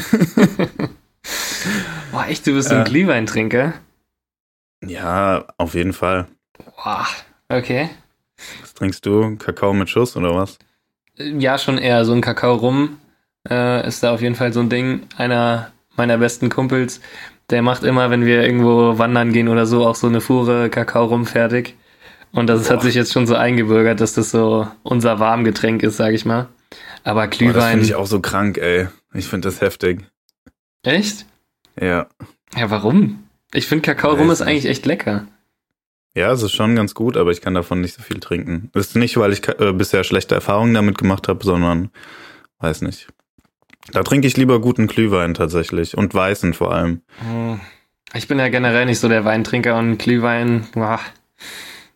Boah, 2.13 2.27
echt, 2.29 2.47
du 2.47 2.53
bist 2.53 2.71
äh, 2.71 2.77
ein 2.77 2.85
Glühweintrinker? 2.85 3.75
Ja, 4.85 5.47
auf 5.59 5.75
jeden 5.75 5.93
Fall. 5.93 6.29
Boah, 6.65 7.07
okay. 7.49 7.91
Was 8.61 8.75
trinkst 8.75 9.05
du? 9.07 9.37
Kakao 9.37 9.73
mit 9.73 9.89
Schuss 9.89 10.17
oder 10.17 10.35
was? 10.35 10.59
Ja, 11.17 11.59
schon 11.59 11.79
eher 11.79 12.05
so 12.05 12.13
ein 12.13 12.21
Kakao 12.21 12.55
rum. 12.55 12.99
Äh, 13.49 13.87
ist 13.87 14.03
da 14.03 14.13
auf 14.13 14.21
jeden 14.21 14.35
Fall 14.35 14.53
so 14.53 14.61
ein 14.61 14.69
Ding. 14.69 15.03
Einer 15.17 15.73
meiner 15.97 16.19
besten 16.19 16.51
Kumpels, 16.51 17.01
der 17.51 17.63
macht 17.63 17.85
immer, 17.85 18.11
wenn 18.11 18.27
wir 18.27 18.43
irgendwo 18.43 18.99
wandern 18.99 19.33
gehen 19.33 19.49
oder 19.49 19.67
so, 19.67 19.87
auch 19.87 19.95
so 19.95 20.07
eine 20.07 20.21
Fuhre 20.21 20.69
Kakao 20.69 21.07
rum 21.07 21.27
fertig. 21.27 21.77
Und 22.33 22.49
das 22.49 22.65
Boah. 22.69 22.75
hat 22.75 22.83
sich 22.83 22.95
jetzt 22.95 23.13
schon 23.13 23.27
so 23.27 23.35
eingebürgert, 23.35 24.01
dass 24.01 24.15
das 24.15 24.31
so 24.31 24.69
unser 24.83 25.19
Warmgetränk 25.19 25.83
ist, 25.83 25.97
sag 25.97 26.13
ich 26.13 26.25
mal. 26.25 26.49
Aber 27.05 27.29
Glühwein. 27.29 27.55
Boah, 27.55 27.61
das 27.61 27.71
finde 27.71 27.85
ich 27.87 27.95
auch 27.95 28.07
so 28.07 28.21
krank, 28.21 28.59
ey. 28.59 28.89
Ich 29.15 29.27
finde 29.29 29.49
das 29.49 29.61
heftig. 29.61 30.05
Echt? 30.83 31.25
Ja. 31.81 32.09
Ja, 32.55 32.71
warum? 32.71 33.25
Ich 33.55 33.67
finde 33.67 33.83
Kakao 33.83 34.15
rum 34.15 34.31
ist 34.31 34.43
eigentlich 34.43 34.67
echt 34.67 34.85
lecker. 34.85 35.27
Ja, 36.17 36.33
es 36.33 36.43
ist 36.43 36.55
schon 36.55 36.75
ganz 36.75 36.95
gut, 36.95 37.19
aber 37.19 37.31
ich 37.31 37.43
kann 37.43 37.53
davon 37.53 37.83
nicht 37.83 37.95
so 37.95 38.03
viel 38.03 38.21
trinken. 38.21 38.71
Das 38.73 38.87
ist 38.87 38.97
nicht, 38.97 39.19
weil 39.19 39.35
ich 39.35 39.47
äh, 39.61 39.75
bisher 39.75 40.03
schlechte 40.03 40.35
Erfahrungen 40.35 40.73
damit 40.73 40.97
gemacht 40.97 41.29
habe, 41.29 41.45
sondern 41.45 41.91
weiß 42.59 42.81
nicht. 42.81 43.09
Da 43.93 44.03
trinke 44.03 44.27
ich 44.27 44.35
lieber 44.35 44.59
guten 44.59 44.87
Glühwein 44.87 45.35
tatsächlich 45.35 45.95
und 45.95 46.15
weißen 46.15 46.55
vor 46.55 46.73
allem. 46.73 47.03
Hm. 47.19 47.61
Ich 48.15 48.29
bin 48.29 48.39
ja 48.39 48.49
generell 48.49 48.87
nicht 48.87 48.99
so 48.99 49.11
der 49.11 49.27
Weintrinker 49.27 49.77
und 49.77 49.99
Glühwein, 49.99 50.67
boah. 50.73 51.01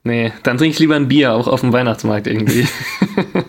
nee, 0.04 0.32
dann 0.42 0.58
trinke 0.58 0.74
ich 0.74 0.78
lieber 0.80 0.96
ein 0.96 1.08
Bier, 1.08 1.32
auch 1.32 1.48
auf 1.48 1.62
dem 1.62 1.72
Weihnachtsmarkt 1.72 2.26
irgendwie. 2.26 2.68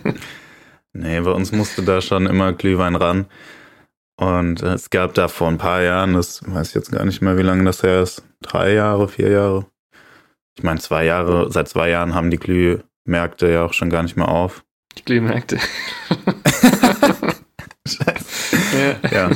nee, 0.93 1.19
bei 1.19 1.31
uns 1.31 1.51
musste 1.51 1.83
da 1.83 1.99
schon 1.99 2.27
immer 2.27 2.53
Glühwein 2.53 2.95
ran. 2.95 3.25
Und 4.15 4.63
es 4.63 4.89
gab 4.89 5.15
da 5.15 5.27
vor 5.27 5.49
ein 5.49 5.57
paar 5.57 5.81
Jahren, 5.81 6.13
das 6.13 6.41
weiß 6.47 6.69
ich 6.69 6.75
jetzt 6.75 6.93
gar 6.93 7.03
nicht 7.03 7.21
mehr, 7.21 7.37
wie 7.37 7.43
lange 7.43 7.65
das 7.65 7.83
her 7.83 8.01
ist, 8.01 8.23
drei 8.41 8.71
Jahre, 8.71 9.09
vier 9.09 9.31
Jahre. 9.31 9.65
Ich 10.57 10.63
meine, 10.63 10.79
zwei 10.79 11.05
Jahre, 11.05 11.51
seit 11.51 11.69
zwei 11.69 11.89
Jahren 11.89 12.13
haben 12.13 12.29
die 12.29 12.37
Glühmärkte 12.37 13.49
ja 13.49 13.65
auch 13.65 13.73
schon 13.73 13.89
gar 13.89 14.03
nicht 14.03 14.15
mehr 14.17 14.27
auf. 14.27 14.63
Die 14.97 15.05
Glühmärkte. 15.05 15.57
Scheiße. 17.87 18.57
Ja. 19.11 19.29
ja. 19.29 19.31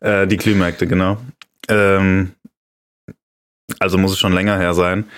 Äh, 0.00 0.26
die 0.26 0.36
Glühmärkte, 0.36 0.86
genau. 0.86 1.18
Ähm, 1.68 2.34
also 3.78 3.98
muss 3.98 4.12
es 4.12 4.18
schon 4.18 4.32
länger 4.32 4.58
her 4.58 4.74
sein. 4.74 5.08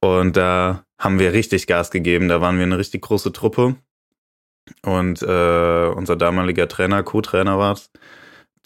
Und 0.00 0.36
da 0.36 0.84
haben 0.98 1.18
wir 1.18 1.32
richtig 1.32 1.66
Gas 1.66 1.90
gegeben. 1.90 2.28
Da 2.28 2.40
waren 2.40 2.56
wir 2.56 2.64
eine 2.64 2.78
richtig 2.78 3.02
große 3.02 3.32
Truppe. 3.32 3.76
Und 4.82 5.22
äh, 5.22 5.86
unser 5.94 6.16
damaliger 6.16 6.68
Trainer, 6.68 7.02
Co-Trainer 7.02 7.58
war 7.58 7.72
es, 7.74 7.90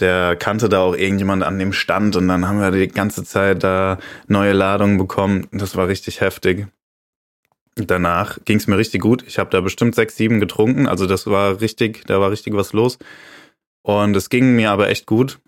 der 0.00 0.36
kannte 0.36 0.68
da 0.68 0.80
auch 0.80 0.94
irgendjemand 0.94 1.42
an 1.42 1.58
dem 1.58 1.72
Stand 1.72 2.16
und 2.16 2.28
dann 2.28 2.48
haben 2.48 2.60
wir 2.60 2.70
die 2.70 2.88
ganze 2.88 3.24
Zeit 3.24 3.62
da 3.62 3.98
neue 4.26 4.52
Ladungen 4.52 4.98
bekommen. 4.98 5.46
Das 5.52 5.76
war 5.76 5.88
richtig 5.88 6.20
heftig. 6.20 6.66
Danach 7.76 8.38
ging 8.44 8.56
es 8.56 8.66
mir 8.66 8.76
richtig 8.76 9.00
gut. 9.00 9.24
Ich 9.26 9.38
habe 9.38 9.50
da 9.50 9.60
bestimmt 9.60 9.94
sechs, 9.94 10.16
sieben 10.16 10.40
getrunken. 10.40 10.86
Also 10.86 11.06
das 11.06 11.26
war 11.26 11.60
richtig, 11.60 12.04
da 12.06 12.20
war 12.20 12.30
richtig 12.30 12.54
was 12.54 12.72
los. 12.72 12.98
Und 13.82 14.16
es 14.16 14.28
ging 14.28 14.56
mir 14.56 14.70
aber 14.70 14.88
echt 14.88 15.06
gut. 15.06 15.38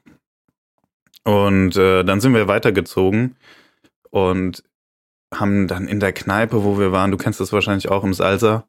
Und 1.25 1.77
äh, 1.77 2.05
dann 2.05 2.21
sind 2.21 2.35
wir 2.35 2.49
weitergezogen 2.49 3.37
und 4.11 4.63
haben 5.33 5.69
dann 5.69 5.89
in 5.89 6.01
der 6.01 6.13
Kneipe, 6.13 6.65
wo 6.65 6.79
wir 6.79 6.93
waren, 6.93 7.11
du 7.11 7.17
kennst 7.17 7.41
das 7.41 7.53
wahrscheinlich 7.53 7.89
auch 7.91 8.05
im 8.05 8.15
Salsa. 8.15 8.67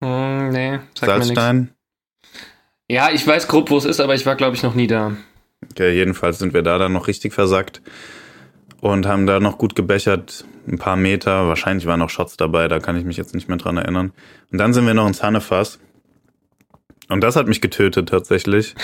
Mm, 0.00 0.48
nee, 0.50 0.80
sag 0.94 1.08
Salzstein. 1.08 1.74
Ja, 2.90 3.12
ich 3.12 3.24
weiß 3.24 3.46
grob, 3.46 3.70
wo 3.70 3.76
es 3.78 3.84
ist, 3.84 4.00
aber 4.00 4.16
ich 4.16 4.26
war, 4.26 4.34
glaube 4.34 4.56
ich, 4.56 4.64
noch 4.64 4.74
nie 4.74 4.88
da. 4.88 5.16
Okay, 5.70 5.94
jedenfalls 5.94 6.40
sind 6.40 6.54
wir 6.54 6.62
da 6.62 6.76
dann 6.76 6.92
noch 6.92 7.06
richtig 7.06 7.32
versackt 7.32 7.80
und 8.80 9.06
haben 9.06 9.28
da 9.28 9.38
noch 9.38 9.58
gut 9.58 9.76
gebechert, 9.76 10.44
ein 10.66 10.76
paar 10.76 10.96
Meter. 10.96 11.46
Wahrscheinlich 11.46 11.86
waren 11.86 12.00
noch 12.00 12.10
Shots 12.10 12.36
dabei, 12.36 12.66
da 12.66 12.80
kann 12.80 12.96
ich 12.96 13.04
mich 13.04 13.16
jetzt 13.16 13.32
nicht 13.32 13.48
mehr 13.48 13.58
dran 13.58 13.76
erinnern. 13.76 14.12
Und 14.50 14.58
dann 14.58 14.72
sind 14.72 14.86
wir 14.86 14.94
noch 14.94 15.06
ins 15.06 15.22
Hannefass. 15.22 15.78
Und 17.08 17.20
das 17.20 17.36
hat 17.36 17.46
mich 17.46 17.60
getötet 17.60 18.08
tatsächlich. 18.08 18.74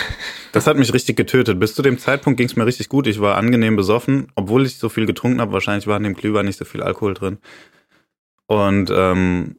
Das 0.53 0.67
hat 0.67 0.77
mich 0.77 0.93
richtig 0.93 1.17
getötet. 1.17 1.59
Bis 1.59 1.75
zu 1.75 1.81
dem 1.81 1.99
Zeitpunkt 1.99 2.37
ging 2.37 2.47
es 2.47 2.55
mir 2.55 2.65
richtig 2.65 2.87
gut. 2.87 3.07
Ich 3.07 3.19
war 3.19 3.35
angenehm 3.35 3.75
besoffen, 3.75 4.29
obwohl 4.35 4.65
ich 4.65 4.77
so 4.77 4.87
viel 4.87 5.05
getrunken 5.05 5.41
habe. 5.41 5.51
Wahrscheinlich 5.51 5.85
war 5.85 5.97
in 5.97 6.03
dem 6.03 6.15
Glühwein 6.15 6.45
nicht 6.45 6.57
so 6.57 6.63
viel 6.63 6.81
Alkohol 6.81 7.13
drin. 7.13 7.39
Und 8.45 8.89
ähm, 8.89 9.57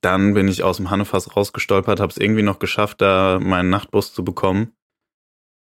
dann 0.00 0.34
bin 0.34 0.48
ich 0.48 0.62
aus 0.62 0.78
dem 0.78 0.90
Hannefass 0.90 1.36
rausgestolpert, 1.36 2.00
habe 2.00 2.10
es 2.10 2.16
irgendwie 2.16 2.42
noch 2.42 2.58
geschafft, 2.58 3.00
da 3.00 3.38
meinen 3.40 3.70
Nachtbus 3.70 4.12
zu 4.12 4.24
bekommen. 4.24 4.72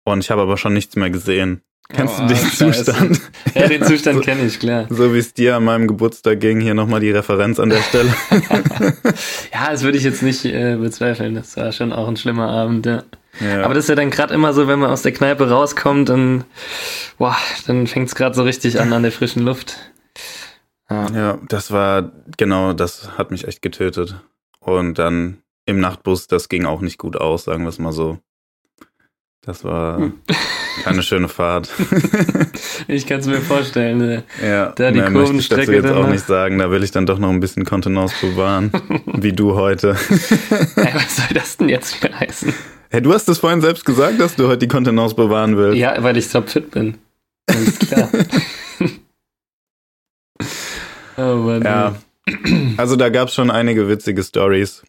Und 0.03 0.23
ich 0.23 0.31
habe 0.31 0.41
aber 0.41 0.57
schon 0.57 0.73
nichts 0.73 0.95
mehr 0.95 1.09
gesehen. 1.09 1.61
Kennst 1.89 2.15
oh, 2.17 2.21
du 2.23 2.27
den 2.33 2.37
Zustand? 2.37 3.21
Ja, 3.53 3.67
den 3.67 3.83
Zustand 3.83 4.23
kenne 4.23 4.45
ich, 4.45 4.59
klar. 4.59 4.87
So 4.89 5.13
wie 5.13 5.19
es 5.19 5.33
dir 5.33 5.55
an 5.55 5.65
meinem 5.65 5.87
Geburtstag 5.87 6.39
ging, 6.39 6.59
hier 6.59 6.73
nochmal 6.73 6.99
die 6.99 7.11
Referenz 7.11 7.59
an 7.59 7.69
der 7.69 7.81
Stelle. 7.81 8.13
ja, 9.53 9.69
das 9.69 9.83
würde 9.83 9.97
ich 9.97 10.03
jetzt 10.03 10.23
nicht 10.23 10.45
äh, 10.45 10.77
bezweifeln. 10.77 11.35
Das 11.35 11.55
war 11.57 11.71
schon 11.71 11.93
auch 11.93 12.07
ein 12.07 12.17
schlimmer 12.17 12.49
Abend, 12.49 12.87
ja. 12.87 13.03
ja. 13.39 13.63
Aber 13.63 13.75
das 13.75 13.85
ist 13.85 13.89
ja 13.89 13.95
dann 13.95 14.09
gerade 14.09 14.33
immer 14.33 14.53
so, 14.53 14.67
wenn 14.67 14.79
man 14.79 14.89
aus 14.89 15.03
der 15.03 15.11
Kneipe 15.11 15.47
rauskommt 15.47 16.09
und 16.09 16.45
boah, 17.19 17.37
dann 17.67 17.85
fängt 17.85 18.07
es 18.07 18.15
gerade 18.15 18.35
so 18.35 18.41
richtig 18.41 18.79
an 18.79 18.91
an 18.91 19.03
der 19.03 19.11
frischen 19.11 19.43
Luft. 19.43 19.77
Ja. 20.89 21.07
ja, 21.11 21.39
das 21.47 21.71
war, 21.71 22.11
genau, 22.37 22.73
das 22.73 23.17
hat 23.17 23.31
mich 23.31 23.47
echt 23.47 23.61
getötet. 23.61 24.15
Und 24.59 24.99
dann 24.99 25.39
im 25.65 25.79
Nachtbus, 25.79 26.27
das 26.27 26.49
ging 26.49 26.65
auch 26.65 26.81
nicht 26.81 26.97
gut 26.97 27.17
aus, 27.17 27.45
sagen 27.45 27.63
wir 27.63 27.69
es 27.69 27.79
mal 27.79 27.91
so. 27.91 28.19
Das 29.45 29.63
war 29.63 29.97
hm. 29.97 30.13
keine 30.83 31.03
schöne 31.03 31.27
Fahrt. 31.27 31.69
ich 32.87 33.05
kann 33.05 33.19
es 33.19 33.27
mir 33.27 33.41
vorstellen. 33.41 33.99
Ne? 33.99 34.23
Ja, 34.43 34.73
da 34.75 34.91
die 34.91 35.01
Kurvenstrecke 35.01 35.75
ich 35.75 35.83
jetzt 35.83 35.93
auch 35.93 36.07
nicht 36.07 36.25
sagen. 36.25 36.57
Da 36.57 36.71
will 36.71 36.83
ich 36.83 36.89
dann 36.89 37.05
doch 37.05 37.19
noch 37.19 37.29
ein 37.29 37.39
bisschen 37.39 37.63
Kontenance 37.63 38.15
bewahren, 38.21 38.71
wie 39.05 39.33
du 39.33 39.53
heute. 39.53 39.93
hey, 40.75 40.95
was 40.95 41.17
soll 41.17 41.33
das 41.33 41.57
denn 41.57 41.69
jetzt 41.69 41.95
für 41.95 42.11
heißen? 42.19 42.53
Hey, 42.89 43.01
du 43.01 43.13
hast 43.13 43.29
es 43.29 43.37
vorhin 43.37 43.61
selbst 43.61 43.85
gesagt, 43.85 44.19
dass 44.19 44.35
du 44.35 44.47
heute 44.47 44.59
die 44.59 44.67
Kontenance 44.67 45.15
bewahren 45.15 45.57
willst. 45.57 45.77
Ja, 45.77 46.01
weil 46.01 46.17
ich 46.17 46.27
topfit 46.27 46.71
bin. 46.71 46.97
Alles 47.47 47.77
klar. 47.77 48.09
Oh 51.17 51.35
Mann. 51.35 51.63
Ja. 51.63 51.95
Also 52.77 52.95
da 52.95 53.09
gab 53.09 53.27
es 53.27 53.35
schon 53.35 53.51
einige 53.51 53.87
witzige 53.87 54.23
Stories. 54.23 54.83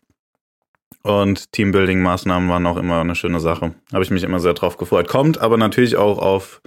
Und 1.03 1.53
Teambuilding-Maßnahmen 1.53 2.49
waren 2.49 2.67
auch 2.67 2.77
immer 2.77 3.01
eine 3.01 3.15
schöne 3.15 3.39
Sache. 3.39 3.75
Habe 3.93 4.03
ich 4.03 4.11
mich 4.11 4.25
immer 4.25 4.41
sehr 4.41 4.55
drauf 4.55 4.77
gefreut. 4.77 5.07
Kommt 5.07 5.39
aber 5.39 5.57
natürlich 5.57 5.97
auch 5.97 6.19
auf 6.19 6.61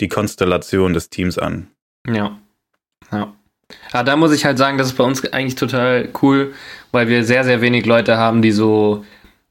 die 0.00 0.08
Konstellation 0.08 0.94
des 0.94 1.10
Teams 1.10 1.38
an. 1.38 1.68
Ja. 2.08 2.38
Ja. 3.12 3.34
Aber 3.92 4.04
da 4.04 4.16
muss 4.16 4.32
ich 4.32 4.44
halt 4.44 4.58
sagen, 4.58 4.78
das 4.78 4.88
ist 4.88 4.96
bei 4.96 5.04
uns 5.04 5.24
eigentlich 5.32 5.56
total 5.56 6.08
cool, 6.22 6.54
weil 6.92 7.08
wir 7.08 7.24
sehr, 7.24 7.44
sehr 7.44 7.60
wenig 7.60 7.84
Leute 7.84 8.16
haben, 8.16 8.40
die 8.40 8.52
so, 8.52 9.04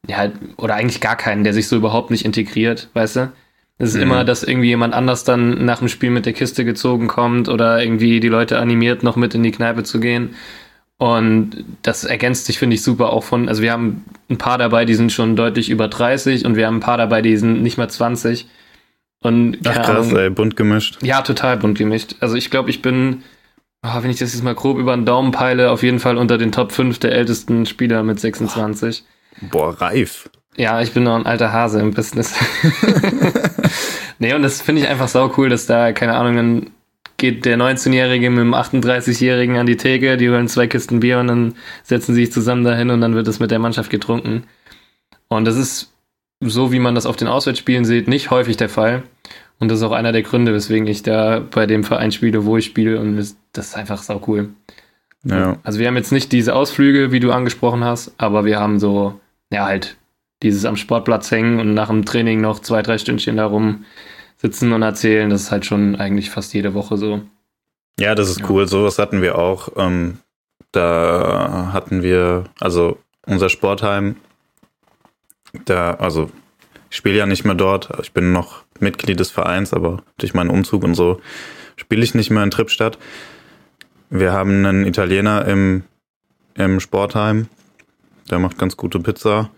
ja, 0.07 0.31
oder 0.57 0.75
eigentlich 0.75 1.01
gar 1.01 1.17
keinen, 1.17 1.43
der 1.43 1.53
sich 1.53 1.67
so 1.67 1.75
überhaupt 1.75 2.11
nicht 2.11 2.25
integriert, 2.25 2.89
weißt 2.93 3.15
du? 3.17 3.31
Es 3.77 3.89
ist 3.89 3.95
mhm. 3.95 4.03
immer, 4.03 4.23
dass 4.23 4.43
irgendwie 4.43 4.69
jemand 4.69 4.93
anders 4.93 5.23
dann 5.23 5.65
nach 5.65 5.79
dem 5.79 5.89
Spiel 5.89 6.09
mit 6.09 6.25
der 6.25 6.33
Kiste 6.33 6.63
gezogen 6.63 7.07
kommt 7.07 7.49
oder 7.49 7.81
irgendwie 7.81 8.19
die 8.19 8.29
Leute 8.29 8.57
animiert, 8.57 9.03
noch 9.03 9.17
mit 9.17 9.35
in 9.35 9.43
die 9.43 9.51
Kneipe 9.51 9.83
zu 9.83 9.99
gehen. 9.99 10.35
Und 10.97 11.65
das 11.81 12.05
ergänzt 12.05 12.45
sich, 12.45 12.57
finde 12.57 12.75
ich, 12.75 12.83
super 12.83 13.11
auch 13.11 13.25
von, 13.25 13.49
also 13.49 13.61
wir 13.61 13.73
haben 13.73 14.05
ein 14.29 14.37
paar 14.37 14.57
dabei, 14.57 14.85
die 14.85 14.95
sind 14.95 15.11
schon 15.11 15.35
deutlich 15.35 15.69
über 15.69 15.89
30 15.89 16.45
und 16.45 16.55
wir 16.55 16.67
haben 16.67 16.77
ein 16.77 16.81
paar 16.81 16.97
dabei, 16.97 17.21
die 17.21 17.35
sind 17.35 17.61
nicht 17.61 17.77
mal 17.77 17.89
20. 17.89 18.47
Und, 19.21 19.57
Ach 19.65 19.73
krass, 19.73 20.07
Ahnung, 20.07 20.15
ey, 20.15 20.29
bunt 20.29 20.55
gemischt. 20.55 20.99
Ja, 21.01 21.21
total 21.21 21.57
bunt 21.57 21.77
gemischt. 21.77 22.15
Also 22.21 22.35
ich 22.35 22.49
glaube, 22.49 22.69
ich 22.69 22.81
bin, 22.81 23.23
oh, 23.83 24.01
wenn 24.01 24.09
ich 24.09 24.19
das 24.19 24.33
jetzt 24.33 24.43
mal 24.43 24.55
grob 24.55 24.77
über 24.77 24.95
den 24.95 25.05
Daumen 25.05 25.31
peile, 25.31 25.71
auf 25.71 25.83
jeden 25.83 25.99
Fall 25.99 26.15
unter 26.17 26.37
den 26.37 26.53
Top 26.53 26.71
5 26.71 26.97
der 26.99 27.11
ältesten 27.11 27.65
Spieler 27.65 28.03
mit 28.03 28.21
26. 28.21 29.03
Boah, 29.51 29.71
reif. 29.81 30.29
Ja, 30.55 30.81
ich 30.81 30.93
bin 30.93 31.03
noch 31.03 31.15
ein 31.15 31.25
alter 31.25 31.51
Hase 31.51 31.81
im 31.81 31.91
Business. 31.91 32.33
nee, 34.19 34.33
und 34.33 34.43
das 34.43 34.61
finde 34.61 34.81
ich 34.81 34.87
einfach 34.87 35.07
sau 35.07 35.31
cool, 35.37 35.49
dass 35.49 35.65
da, 35.65 35.91
keine 35.91 36.15
Ahnung, 36.15 36.35
dann 36.35 36.71
geht 37.17 37.45
der 37.45 37.57
19-Jährige 37.57 38.29
mit 38.29 38.39
dem 38.39 38.53
38-Jährigen 38.53 39.57
an 39.57 39.65
die 39.65 39.77
Theke, 39.77 40.17
die 40.17 40.29
holen 40.29 40.47
zwei 40.47 40.67
Kisten 40.67 40.99
Bier 40.99 41.19
und 41.19 41.27
dann 41.27 41.55
setzen 41.83 42.13
sie 42.13 42.25
sich 42.25 42.33
zusammen 42.33 42.63
dahin 42.63 42.89
und 42.89 43.01
dann 43.01 43.15
wird 43.15 43.27
es 43.27 43.39
mit 43.39 43.51
der 43.51 43.59
Mannschaft 43.59 43.89
getrunken. 43.89 44.43
Und 45.27 45.45
das 45.45 45.55
ist 45.55 45.93
so, 46.41 46.71
wie 46.71 46.79
man 46.79 46.95
das 46.95 47.05
auf 47.05 47.15
den 47.15 47.27
Auswärtsspielen 47.27 47.85
sieht, 47.85 48.07
nicht 48.07 48.31
häufig 48.31 48.57
der 48.57 48.69
Fall. 48.69 49.03
Und 49.59 49.69
das 49.69 49.79
ist 49.79 49.83
auch 49.83 49.93
einer 49.93 50.11
der 50.11 50.23
Gründe, 50.23 50.53
weswegen 50.53 50.87
ich 50.87 51.03
da 51.03 51.39
bei 51.39 51.65
dem 51.65 51.83
Verein 51.83 52.11
spiele, 52.11 52.45
wo 52.45 52.57
ich 52.57 52.65
spiele. 52.65 52.99
Und 52.99 53.15
das, 53.15 53.35
ist 53.53 53.77
einfach 53.77 54.03
sau 54.03 54.21
cool. 54.27 54.49
Ja. 55.23 55.57
Also 55.63 55.79
wir 55.79 55.87
haben 55.87 55.95
jetzt 55.95 56.11
nicht 56.11 56.31
diese 56.31 56.53
Ausflüge, 56.53 57.11
wie 57.11 57.21
du 57.21 57.31
angesprochen 57.31 57.83
hast, 57.83 58.13
aber 58.17 58.45
wir 58.45 58.59
haben 58.59 58.79
so, 58.79 59.19
ja, 59.51 59.65
halt 59.65 59.95
dieses 60.43 60.65
am 60.65 60.75
Sportplatz 60.75 61.31
hängen 61.31 61.59
und 61.59 61.73
nach 61.73 61.87
dem 61.87 62.05
Training 62.05 62.41
noch 62.41 62.59
zwei, 62.59 62.81
drei 62.81 62.97
Stündchen 62.97 63.37
da 63.37 63.45
rum 63.45 63.85
sitzen 64.37 64.73
und 64.73 64.81
erzählen, 64.81 65.29
das 65.29 65.43
ist 65.43 65.51
halt 65.51 65.65
schon 65.65 65.95
eigentlich 65.95 66.29
fast 66.29 66.53
jede 66.53 66.73
Woche 66.73 66.97
so. 66.97 67.21
Ja, 67.99 68.15
das 68.15 68.29
ist 68.29 68.41
ja. 68.41 68.49
cool. 68.49 68.67
Sowas 68.67 68.99
hatten 68.99 69.21
wir 69.21 69.37
auch. 69.37 69.69
Ähm, 69.77 70.19
da 70.71 71.69
hatten 71.71 72.03
wir, 72.03 72.45
also 72.59 72.97
unser 73.25 73.49
Sportheim, 73.49 74.17
da, 75.65 75.93
also 75.93 76.29
ich 76.89 76.97
spiele 76.97 77.17
ja 77.17 77.25
nicht 77.25 77.45
mehr 77.45 77.55
dort. 77.55 77.89
Ich 78.01 78.11
bin 78.11 78.33
noch 78.33 78.63
Mitglied 78.79 79.19
des 79.19 79.31
Vereins, 79.31 79.73
aber 79.73 80.03
durch 80.17 80.33
meinen 80.33 80.49
Umzug 80.49 80.83
und 80.83 80.95
so 80.95 81.21
spiele 81.77 82.03
ich 82.03 82.13
nicht 82.13 82.29
mehr 82.29 82.43
in 82.43 82.51
Trippstadt. 82.51 82.97
Wir 84.09 84.33
haben 84.33 84.65
einen 84.65 84.85
Italiener 84.85 85.45
im, 85.45 85.83
im 86.55 86.79
Sportheim, 86.79 87.47
der 88.29 88.39
macht 88.39 88.57
ganz 88.57 88.77
gute 88.77 88.99
Pizza. 88.99 89.49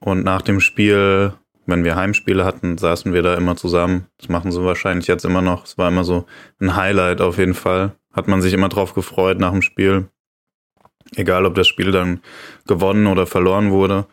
Und 0.00 0.24
nach 0.24 0.42
dem 0.42 0.60
Spiel, 0.60 1.34
wenn 1.66 1.84
wir 1.84 1.96
Heimspiele 1.96 2.44
hatten, 2.44 2.78
saßen 2.78 3.12
wir 3.12 3.22
da 3.22 3.34
immer 3.34 3.56
zusammen. 3.56 4.06
Das 4.18 4.28
machen 4.28 4.50
sie 4.50 4.64
wahrscheinlich 4.64 5.06
jetzt 5.06 5.24
immer 5.24 5.42
noch. 5.42 5.64
Es 5.64 5.78
war 5.78 5.88
immer 5.88 6.04
so 6.04 6.26
ein 6.60 6.74
Highlight 6.74 7.20
auf 7.20 7.38
jeden 7.38 7.54
Fall. 7.54 7.92
Hat 8.12 8.28
man 8.28 8.42
sich 8.42 8.52
immer 8.52 8.68
drauf 8.68 8.94
gefreut 8.94 9.38
nach 9.38 9.52
dem 9.52 9.62
Spiel. 9.62 10.08
Egal, 11.16 11.44
ob 11.44 11.54
das 11.54 11.68
Spiel 11.68 11.92
dann 11.92 12.20
gewonnen 12.66 13.06
oder 13.06 13.26
verloren 13.26 13.70
wurde 13.70 14.06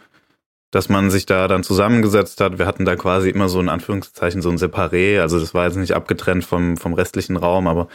dass 0.72 0.89
man 0.89 1.10
sich 1.10 1.25
da 1.25 1.48
dann 1.48 1.63
zusammengesetzt 1.63 2.41
hat. 2.41 2.60
Wir 2.60 2.65
hatten 2.65 2.86
da 2.86 2.96
quasi 2.96 3.29
immer 3.29 3.50
so 3.50 3.60
in 3.60 3.70
Anführungszeichen 3.70 4.41
so 4.41 4.50
ein 4.50 4.58
Separé, 4.58 5.22
also 5.22 5.39
das 5.39 5.53
war 5.53 5.65
jetzt 5.65 5.77
nicht 5.77 5.94
abgetrennt 5.94 6.46
vom, 6.46 6.77
vom 6.77 6.94
restlichen 6.94 7.38
Raum, 7.38 7.67
aber 7.67 7.88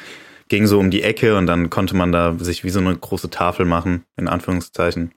ging 0.49 0.67
so 0.67 0.79
um 0.79 0.91
die 0.91 1.03
Ecke 1.03 1.37
und 1.37 1.47
dann 1.47 1.71
konnte 1.71 1.95
man 1.97 2.13
da 2.13 2.35
sich 2.39 2.65
wie 2.65 2.71
so 2.71 2.81
eine 2.81 2.97
große 2.97 3.31
Tafel 3.31 3.67
machen, 3.67 4.05
in 4.17 4.29
Anführungszeichen. 4.29 5.13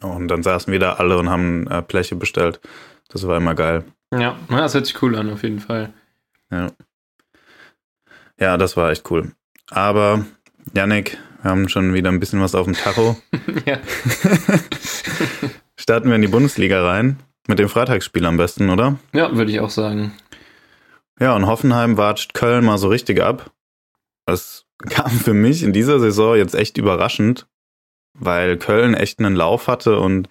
Und 0.00 0.28
dann 0.28 0.42
saßen 0.42 0.72
wir 0.72 0.80
da 0.80 0.94
alle 0.94 1.18
und 1.18 1.28
haben 1.28 1.66
äh, 1.68 1.82
Bleche 1.86 2.16
bestellt. 2.16 2.60
Das 3.08 3.26
war 3.26 3.36
immer 3.36 3.54
geil. 3.54 3.84
Ja, 4.12 4.36
das 4.48 4.74
hört 4.74 4.86
sich 4.86 5.02
cool 5.02 5.16
an, 5.16 5.30
auf 5.30 5.42
jeden 5.42 5.60
Fall. 5.60 5.92
Ja. 6.50 6.70
Ja, 8.38 8.56
das 8.56 8.76
war 8.76 8.90
echt 8.90 9.10
cool. 9.10 9.32
Aber, 9.70 10.24
Yannick, 10.74 11.18
wir 11.42 11.50
haben 11.50 11.68
schon 11.68 11.94
wieder 11.94 12.10
ein 12.10 12.20
bisschen 12.20 12.40
was 12.40 12.54
auf 12.54 12.66
dem 12.66 12.74
Tacho. 12.74 13.16
ja. 13.66 13.78
Starten 15.78 16.08
wir 16.08 16.16
in 16.16 16.22
die 16.22 16.28
Bundesliga 16.28 16.84
rein. 16.86 17.18
Mit 17.48 17.58
dem 17.58 17.68
Freitagsspiel 17.68 18.24
am 18.24 18.36
besten, 18.36 18.70
oder? 18.70 18.98
Ja, 19.12 19.34
würde 19.34 19.50
ich 19.50 19.60
auch 19.60 19.70
sagen. 19.70 20.12
Ja, 21.18 21.34
und 21.34 21.46
Hoffenheim 21.46 21.96
watscht 21.96 22.34
Köln 22.34 22.64
mal 22.64 22.78
so 22.78 22.88
richtig 22.88 23.20
ab. 23.20 23.50
Das 24.26 24.66
kam 24.88 25.10
für 25.10 25.34
mich 25.34 25.62
in 25.62 25.72
dieser 25.72 25.98
Saison 25.98 26.36
jetzt 26.36 26.54
echt 26.54 26.78
überraschend, 26.78 27.48
weil 28.14 28.56
Köln 28.56 28.94
echt 28.94 29.18
einen 29.18 29.36
Lauf 29.36 29.68
hatte 29.68 29.98
und 29.98 30.28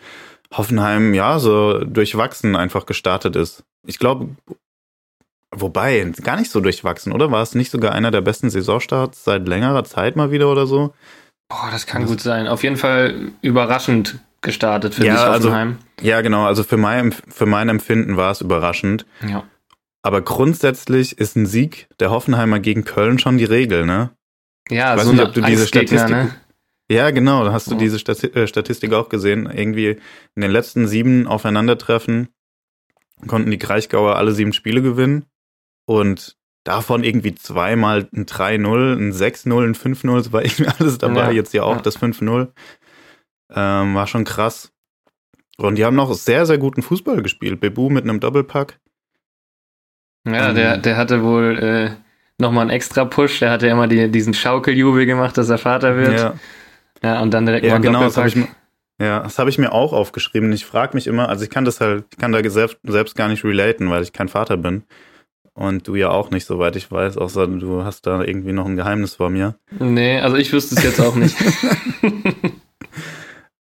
Hoffenheim 0.53 1.13
ja 1.13 1.39
so 1.39 1.79
durchwachsen 1.79 2.55
einfach 2.55 2.85
gestartet 2.85 3.35
ist. 3.35 3.63
Ich 3.85 3.99
glaube, 3.99 4.29
wobei, 5.51 6.11
gar 6.23 6.37
nicht 6.37 6.51
so 6.51 6.59
durchwachsen, 6.59 7.13
oder? 7.13 7.31
War 7.31 7.41
es 7.41 7.55
nicht 7.55 7.71
sogar 7.71 7.93
einer 7.93 8.11
der 8.11 8.21
besten 8.21 8.49
Saisonstarts 8.49 9.23
seit 9.23 9.47
längerer 9.47 9.83
Zeit 9.83 10.15
mal 10.15 10.31
wieder 10.31 10.51
oder 10.51 10.67
so? 10.67 10.93
Boah, 11.49 11.69
das 11.71 11.85
kann 11.85 12.05
gut 12.05 12.21
sein. 12.21 12.47
Auf 12.47 12.63
jeden 12.63 12.77
Fall 12.77 13.31
überraschend 13.41 14.19
gestartet 14.41 14.95
für 14.95 15.05
ja, 15.05 15.13
dich 15.13 15.23
also, 15.23 15.55
Ja, 16.01 16.21
genau. 16.21 16.45
Also 16.45 16.63
für 16.63 16.77
mein, 16.77 17.11
für 17.11 17.45
mein 17.45 17.69
Empfinden 17.69 18.17
war 18.17 18.31
es 18.31 18.41
überraschend. 18.41 19.05
Ja. 19.27 19.43
Aber 20.03 20.21
grundsätzlich 20.21 21.17
ist 21.17 21.35
ein 21.35 21.45
Sieg 21.45 21.87
der 21.99 22.09
Hoffenheimer 22.09 22.59
gegen 22.59 22.83
Köln 22.83 23.19
schon 23.19 23.37
die 23.37 23.45
Regel, 23.45 23.85
ne? 23.85 24.11
Ja, 24.69 24.93
ich 24.93 24.99
weiß 24.99 25.05
so 25.05 25.11
nicht, 25.11 25.23
ob 25.23 25.33
du 25.33 25.41
diese 25.41 25.67
Statistik. 25.67 26.09
Ne? 26.09 26.35
Ja, 26.91 27.11
genau. 27.11 27.45
Da 27.45 27.53
hast 27.53 27.71
du 27.71 27.75
oh. 27.75 27.77
diese 27.77 27.97
äh, 27.97 28.47
Statistik 28.47 28.91
auch 28.91 29.07
gesehen. 29.07 29.49
Irgendwie 29.49 29.97
in 30.35 30.41
den 30.41 30.51
letzten 30.51 30.87
sieben 30.87 31.25
Aufeinandertreffen 31.25 32.27
konnten 33.27 33.49
die 33.49 33.57
Kraichgauer 33.57 34.17
alle 34.17 34.33
sieben 34.33 34.51
Spiele 34.51 34.81
gewinnen. 34.81 35.25
Und 35.85 36.35
davon 36.65 37.05
irgendwie 37.05 37.33
zweimal 37.33 38.09
ein 38.13 38.25
3-0, 38.25 38.97
ein 38.97 39.13
6-0, 39.13 39.69
ein 39.69 39.75
5-0, 39.75 40.17
das 40.17 40.33
war 40.33 40.43
irgendwie 40.43 40.67
alles 40.79 40.97
dabei. 40.97 41.27
Ja, 41.27 41.31
Jetzt 41.31 41.53
ja 41.53 41.63
auch 41.63 41.77
ja. 41.77 41.81
das 41.81 41.97
5-0. 41.97 42.49
Ähm, 43.53 43.95
war 43.95 44.07
schon 44.07 44.25
krass. 44.25 44.73
Und 45.57 45.77
die 45.77 45.85
haben 45.85 45.95
noch 45.95 46.13
sehr, 46.13 46.45
sehr 46.45 46.57
guten 46.57 46.81
Fußball 46.81 47.21
gespielt. 47.21 47.61
Bebu 47.61 47.89
mit 47.89 48.03
einem 48.03 48.19
Doppelpack. 48.19 48.79
Ja, 50.27 50.49
ähm, 50.49 50.55
der, 50.55 50.77
der 50.77 50.97
hatte 50.97 51.23
wohl 51.23 51.57
äh, 51.57 51.91
nochmal 52.37 52.63
einen 52.63 52.71
extra 52.71 53.05
Push. 53.05 53.39
Der 53.39 53.51
hatte 53.51 53.67
ja 53.67 53.73
immer 53.73 53.87
die, 53.87 54.11
diesen 54.11 54.33
Schaukeljubel 54.33 55.05
gemacht, 55.05 55.37
dass 55.37 55.49
er 55.49 55.57
Vater 55.57 55.95
wird. 55.95 56.19
Ja, 56.19 56.35
ja 57.03 57.21
und 57.21 57.33
dann 57.33 57.45
direkt 57.45 57.65
ja, 57.65 57.73
mal 57.73 57.81
genau. 57.81 58.03
Das 58.09 58.17
ich, 58.17 58.43
ja, 58.99 59.21
das 59.21 59.39
habe 59.39 59.49
ich 59.49 59.57
mir 59.57 59.71
auch 59.71 59.93
aufgeschrieben. 59.93 60.51
Ich 60.51 60.65
frage 60.65 60.95
mich 60.95 61.07
immer, 61.07 61.29
also 61.29 61.43
ich 61.43 61.49
kann 61.49 61.65
das 61.65 61.81
halt, 61.81 62.05
ich 62.11 62.17
kann 62.17 62.31
da 62.31 62.47
selbst, 62.49 62.77
selbst 62.83 63.15
gar 63.15 63.27
nicht 63.27 63.43
relaten, 63.43 63.89
weil 63.89 64.03
ich 64.03 64.13
kein 64.13 64.27
Vater 64.27 64.57
bin. 64.57 64.83
Und 65.53 65.87
du 65.87 65.95
ja 65.95 66.09
auch 66.09 66.31
nicht, 66.31 66.45
soweit 66.45 66.75
ich 66.77 66.91
weiß, 66.91 67.17
außer 67.17 67.45
du 67.45 67.83
hast 67.83 68.07
da 68.07 68.23
irgendwie 68.23 68.53
noch 68.53 68.65
ein 68.65 68.77
Geheimnis 68.77 69.15
vor 69.15 69.29
mir. 69.29 69.55
Nee, 69.79 70.19
also 70.19 70.37
ich 70.37 70.53
wüsste 70.53 70.75
es 70.75 70.83
jetzt 70.83 71.01
auch 71.01 71.15
nicht. 71.15 71.35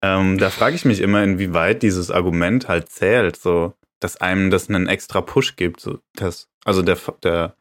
Ähm, 0.03 0.37
da 0.37 0.49
frage 0.49 0.75
ich 0.75 0.83
mich 0.83 0.99
immer, 0.99 1.23
inwieweit 1.23 1.81
dieses 1.81 2.11
Argument 2.11 2.67
halt 2.67 2.89
zählt, 2.89 3.37
so, 3.37 3.73
dass 4.01 4.17
einem 4.17 4.49
das 4.49 4.67
einen 4.67 4.87
extra 4.89 5.21
Push 5.21 5.55
gibt. 5.55 5.79
So, 5.79 5.99
dass, 6.15 6.49
also 6.65 6.81
der, 6.81 6.97
der, 7.23 7.55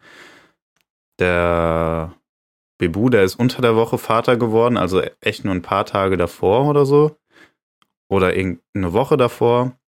der 1.21 2.15
Bebu, 2.83 3.11
der 3.11 3.23
ist 3.23 3.37
unter 3.37 3.63
der 3.63 3.77
Woche 3.77 3.97
Vater 3.97 4.37
geworden, 4.37 4.77
also 4.77 5.03
echt 5.21 5.45
nur 5.45 5.55
ein 5.55 5.63
paar 5.63 5.87
Tage 5.87 6.17
davor 6.17 6.67
oder 6.67 6.85
so. 6.85 7.17
Oder 8.09 8.29
eine 8.29 8.93
Woche 8.93 9.17
davor. 9.17 9.79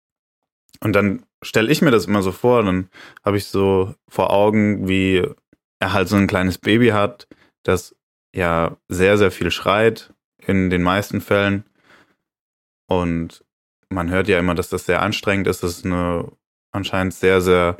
Und 0.80 0.92
dann 0.94 1.24
stelle 1.42 1.72
ich 1.72 1.82
mir 1.82 1.90
das 1.90 2.06
immer 2.06 2.22
so 2.22 2.30
vor, 2.30 2.62
dann 2.62 2.88
habe 3.24 3.36
ich 3.36 3.46
so 3.46 3.94
vor 4.08 4.30
Augen, 4.30 4.88
wie 4.88 5.26
er 5.80 5.92
halt 5.92 6.08
so 6.08 6.16
ein 6.16 6.28
kleines 6.28 6.58
Baby 6.58 6.88
hat, 6.88 7.26
das 7.64 7.96
ja 8.34 8.76
sehr, 8.88 9.18
sehr 9.18 9.30
viel 9.30 9.50
schreit 9.50 10.14
in 10.38 10.70
den 10.70 10.82
meisten 10.82 11.20
Fällen 11.20 11.64
und 12.86 13.44
man 13.88 14.10
hört 14.10 14.28
ja 14.28 14.38
immer, 14.38 14.54
dass 14.54 14.68
das 14.68 14.86
sehr 14.86 15.02
anstrengend 15.02 15.46
ist. 15.46 15.62
Das 15.62 15.78
ist 15.78 15.84
eine 15.84 16.30
anscheinend 16.72 17.14
sehr, 17.14 17.40
sehr 17.40 17.76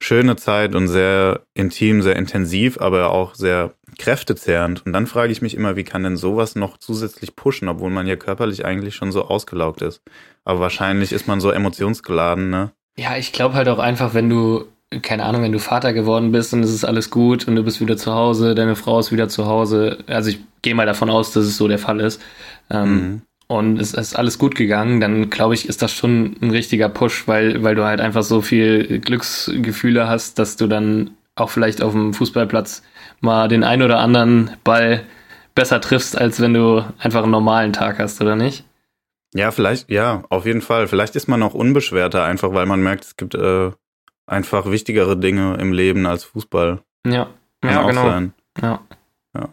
schöne 0.00 0.36
Zeit 0.36 0.74
und 0.74 0.88
sehr 0.88 1.42
intim, 1.54 2.02
sehr 2.02 2.16
intensiv, 2.16 2.78
aber 2.80 3.10
auch 3.10 3.34
sehr 3.34 3.74
kräftezehrend. 3.98 4.86
Und 4.86 4.92
dann 4.92 5.06
frage 5.06 5.32
ich 5.32 5.42
mich 5.42 5.54
immer, 5.54 5.76
wie 5.76 5.84
kann 5.84 6.02
denn 6.02 6.16
sowas 6.16 6.54
noch 6.54 6.78
zusätzlich 6.78 7.36
pushen, 7.36 7.68
obwohl 7.68 7.90
man 7.90 8.06
ja 8.06 8.16
körperlich 8.16 8.64
eigentlich 8.64 8.94
schon 8.94 9.12
so 9.12 9.24
ausgelaugt 9.26 9.82
ist. 9.82 10.00
Aber 10.44 10.60
wahrscheinlich 10.60 11.12
ist 11.12 11.28
man 11.28 11.40
so 11.40 11.50
emotionsgeladen, 11.50 12.50
ne? 12.50 12.70
Ja, 12.96 13.16
ich 13.16 13.32
glaube 13.32 13.54
halt 13.54 13.68
auch 13.68 13.78
einfach, 13.78 14.14
wenn 14.14 14.28
du, 14.28 14.64
keine 15.02 15.24
Ahnung, 15.24 15.42
wenn 15.42 15.52
du 15.52 15.60
Vater 15.60 15.92
geworden 15.92 16.32
bist 16.32 16.52
und 16.52 16.62
es 16.62 16.72
ist 16.72 16.84
alles 16.84 17.10
gut 17.10 17.46
und 17.46 17.54
du 17.54 17.62
bist 17.62 17.80
wieder 17.80 17.96
zu 17.96 18.12
Hause, 18.12 18.54
deine 18.54 18.74
Frau 18.74 18.98
ist 18.98 19.12
wieder 19.12 19.28
zu 19.28 19.46
Hause. 19.46 19.98
Also 20.06 20.30
ich 20.30 20.40
gehe 20.62 20.74
mal 20.74 20.86
davon 20.86 21.10
aus, 21.10 21.32
dass 21.32 21.44
es 21.44 21.56
so 21.56 21.68
der 21.68 21.78
Fall 21.78 22.00
ist. 22.00 22.20
Ähm, 22.70 22.94
mhm 22.94 23.22
und 23.48 23.80
es 23.80 23.94
ist 23.94 24.14
alles 24.14 24.38
gut 24.38 24.54
gegangen, 24.54 25.00
dann 25.00 25.30
glaube 25.30 25.54
ich, 25.54 25.68
ist 25.68 25.80
das 25.80 25.90
schon 25.92 26.36
ein 26.42 26.50
richtiger 26.50 26.90
Push, 26.90 27.26
weil, 27.26 27.62
weil 27.62 27.74
du 27.74 27.84
halt 27.84 28.00
einfach 28.00 28.22
so 28.22 28.42
viel 28.42 29.00
Glücksgefühle 29.00 30.06
hast, 30.06 30.38
dass 30.38 30.56
du 30.56 30.66
dann 30.66 31.12
auch 31.34 31.48
vielleicht 31.48 31.82
auf 31.82 31.92
dem 31.92 32.12
Fußballplatz 32.12 32.82
mal 33.20 33.48
den 33.48 33.64
ein 33.64 33.82
oder 33.82 33.98
anderen 33.98 34.56
Ball 34.64 35.04
besser 35.54 35.80
triffst, 35.80 36.16
als 36.16 36.40
wenn 36.40 36.54
du 36.54 36.84
einfach 36.98 37.22
einen 37.22 37.32
normalen 37.32 37.72
Tag 37.72 37.98
hast, 37.98 38.20
oder 38.20 38.36
nicht? 38.36 38.64
Ja, 39.34 39.50
vielleicht, 39.50 39.90
ja, 39.90 40.22
auf 40.30 40.46
jeden 40.46 40.62
Fall. 40.62 40.88
Vielleicht 40.88 41.16
ist 41.16 41.28
man 41.28 41.42
auch 41.42 41.54
unbeschwerter, 41.54 42.24
einfach 42.24 42.54
weil 42.54 42.66
man 42.66 42.82
merkt, 42.82 43.04
es 43.04 43.16
gibt 43.16 43.34
äh, 43.34 43.70
einfach 44.26 44.70
wichtigere 44.70 45.16
Dinge 45.16 45.56
im 45.56 45.72
Leben 45.72 46.06
als 46.06 46.24
Fußball. 46.24 46.80
Ja, 47.06 47.28
Kann 47.60 47.72
ja, 47.72 47.86
genau. 47.86 48.06
Sein. 48.06 48.32
Ja. 48.60 48.80
ja. 49.34 49.48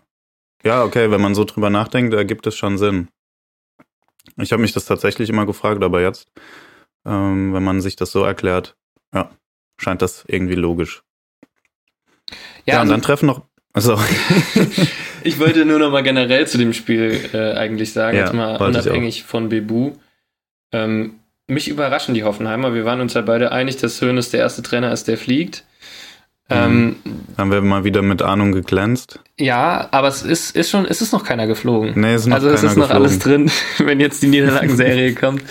Ja, 0.63 0.83
okay, 0.83 1.11
wenn 1.11 1.21
man 1.21 1.35
so 1.35 1.43
drüber 1.43 1.69
nachdenkt, 1.69 2.13
ergibt 2.13 2.47
es 2.47 2.55
schon 2.55 2.77
Sinn. 2.77 3.09
Ich 4.37 4.51
habe 4.51 4.61
mich 4.61 4.73
das 4.73 4.85
tatsächlich 4.85 5.29
immer 5.29 5.45
gefragt, 5.45 5.83
aber 5.83 6.01
jetzt, 6.01 6.31
ähm, 7.05 7.53
wenn 7.53 7.63
man 7.63 7.81
sich 7.81 7.95
das 7.95 8.11
so 8.11 8.23
erklärt, 8.23 8.75
ja, 9.13 9.29
scheint 9.77 10.01
das 10.01 10.25
irgendwie 10.27 10.55
logisch. 10.55 11.03
Ja, 12.29 12.35
ja 12.65 12.73
und 12.75 12.81
also, 12.81 12.93
dann 12.93 13.01
treffen 13.01 13.27
noch. 13.27 13.41
Also. 13.75 13.99
ich 15.23 15.39
wollte 15.39 15.65
nur 15.65 15.79
noch 15.79 15.91
mal 15.91 16.01
generell 16.01 16.47
zu 16.47 16.57
dem 16.57 16.73
Spiel 16.73 17.19
äh, 17.33 17.53
eigentlich 17.53 17.91
sagen, 17.93 18.17
ja, 18.17 18.23
jetzt 18.23 18.33
mal 18.33 18.55
unabhängig 18.55 19.23
von 19.23 19.49
Bebu. 19.49 19.91
Ähm, 20.71 21.15
mich 21.47 21.67
überraschen 21.67 22.15
die 22.15 22.23
Hoffenheimer. 22.23 22.73
Wir 22.73 22.85
waren 22.85 23.01
uns 23.01 23.13
ja 23.13 23.21
beide 23.21 23.51
einig, 23.51 23.77
dass 23.77 24.01
Hönes 24.01 24.31
der 24.31 24.39
erste 24.39 24.63
Trainer 24.63 24.91
ist, 24.91 25.07
der 25.07 25.17
fliegt. 25.17 25.65
Ähm, 26.49 26.97
Haben 27.37 27.51
wir 27.51 27.61
mal 27.61 27.83
wieder 27.83 28.01
mit 28.01 28.21
Ahnung 28.21 28.51
geglänzt? 28.51 29.19
Ja, 29.37 29.87
aber 29.91 30.07
es 30.07 30.21
ist, 30.21 30.55
ist 30.55 30.69
schon, 30.69 30.85
ist 30.85 31.01
es 31.01 31.11
noch 31.11 31.23
keiner 31.23 31.47
geflogen. 31.47 31.93
Nee, 31.95 32.13
es 32.13 32.21
ist 32.21 32.27
noch 32.27 32.35
Also 32.35 32.49
es 32.49 32.63
ist 32.63 32.77
noch 32.77 32.89
geflogen. 32.89 33.05
alles 33.05 33.19
drin, 33.19 33.51
wenn 33.79 33.99
jetzt 33.99 34.23
die 34.23 34.27
Niederlagenserie 34.27 35.15
kommt. 35.15 35.41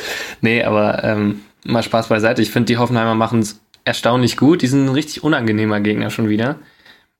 Nee, 0.41 0.63
aber 0.63 1.05
ähm, 1.05 1.43
mal 1.65 1.83
Spaß 1.83 2.09
beiseite. 2.09 2.43
Ich 2.43 2.51
finde, 2.51 2.67
die 2.67 2.79
Hoffenheimer 2.79 3.15
machen 3.15 3.41
es 3.41 3.61
erstaunlich 3.85 4.37
gut. 4.37 4.63
Die 4.63 4.67
sind 4.67 4.87
ein 4.87 4.91
richtig 4.91 5.23
unangenehmer 5.23 5.81
Gegner 5.81 6.11
schon 6.11 6.29
wieder. 6.29 6.57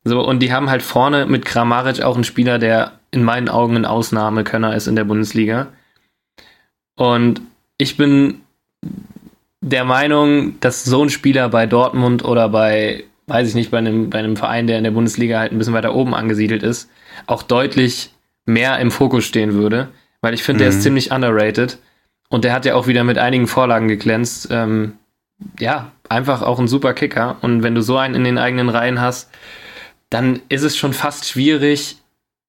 So, 0.05 0.23
und 0.23 0.41
die 0.41 0.53
haben 0.53 0.71
halt 0.71 0.83
vorne 0.83 1.27
mit 1.27 1.45
Kramaric 1.47 2.03
auch 2.03 2.15
einen 2.15 2.25
Spieler, 2.25 2.59
der 2.59 2.93
in 3.11 3.25
meinen 3.25 3.49
Augen 3.49 3.77
ein 3.77 3.87
Ausnahmekönner 3.87 4.75
ist 4.77 4.87
in 4.87 4.97
der 4.97 5.05
Bundesliga. 5.05 5.69
Und 6.97 7.41
ich 7.79 7.97
bin 7.97 8.43
der 9.63 9.85
Meinung, 9.85 10.61
dass 10.61 10.85
so 10.85 11.03
ein 11.03 11.11
Spieler 11.11 11.49
bei 11.49 11.67
Dortmund 11.67 12.25
oder 12.25 12.51
bei, 12.51 13.05
weiß 13.29 13.49
ich 13.49 13.55
nicht, 13.55 13.71
bei 13.71 13.79
einem, 13.79 14.11
bei 14.11 14.19
einem 14.19 14.37
Verein, 14.37 14.67
der 14.67 14.77
in 14.77 14.85
der 14.85 14.91
Bundesliga 14.91 15.39
halt 15.39 15.53
ein 15.53 15.59
bisschen 15.59 15.73
weiter 15.75 15.95
oben 15.95 16.15
angesiedelt 16.15 16.63
ist, 16.63 16.91
auch 17.27 17.43
deutlich 17.43 18.11
mehr 18.45 18.79
im 18.79 18.91
Fokus 18.91 19.25
stehen 19.25 19.55
würde. 19.55 19.89
Weil 20.21 20.35
ich 20.35 20.43
finde, 20.43 20.59
mhm. 20.59 20.61
der 20.61 20.69
ist 20.69 20.77
mhm. 20.77 20.83
ziemlich 20.83 21.11
underrated. 21.13 21.79
Und 22.29 22.45
der 22.45 22.53
hat 22.53 22.67
ja 22.67 22.75
auch 22.75 22.87
wieder 22.87 23.05
mit 23.05 23.17
einigen 23.17 23.47
Vorlagen 23.47 23.89
geglänzt. 23.89 24.49
Ähm, 24.51 24.95
ja, 25.59 25.93
einfach 26.09 26.43
auch 26.43 26.59
ein 26.59 26.69
super 26.69 26.93
Kicker. 26.93 27.37
Und 27.41 27.63
wenn 27.63 27.75
du 27.75 27.81
so 27.81 27.97
einen 27.97 28.15
in 28.15 28.25
den 28.25 28.39
eigenen 28.39 28.69
Reihen 28.69 29.01
hast, 29.01 29.31
dann 30.15 30.41
ist 30.49 30.63
es 30.63 30.77
schon 30.77 30.93
fast 30.93 31.27
schwierig, 31.27 31.97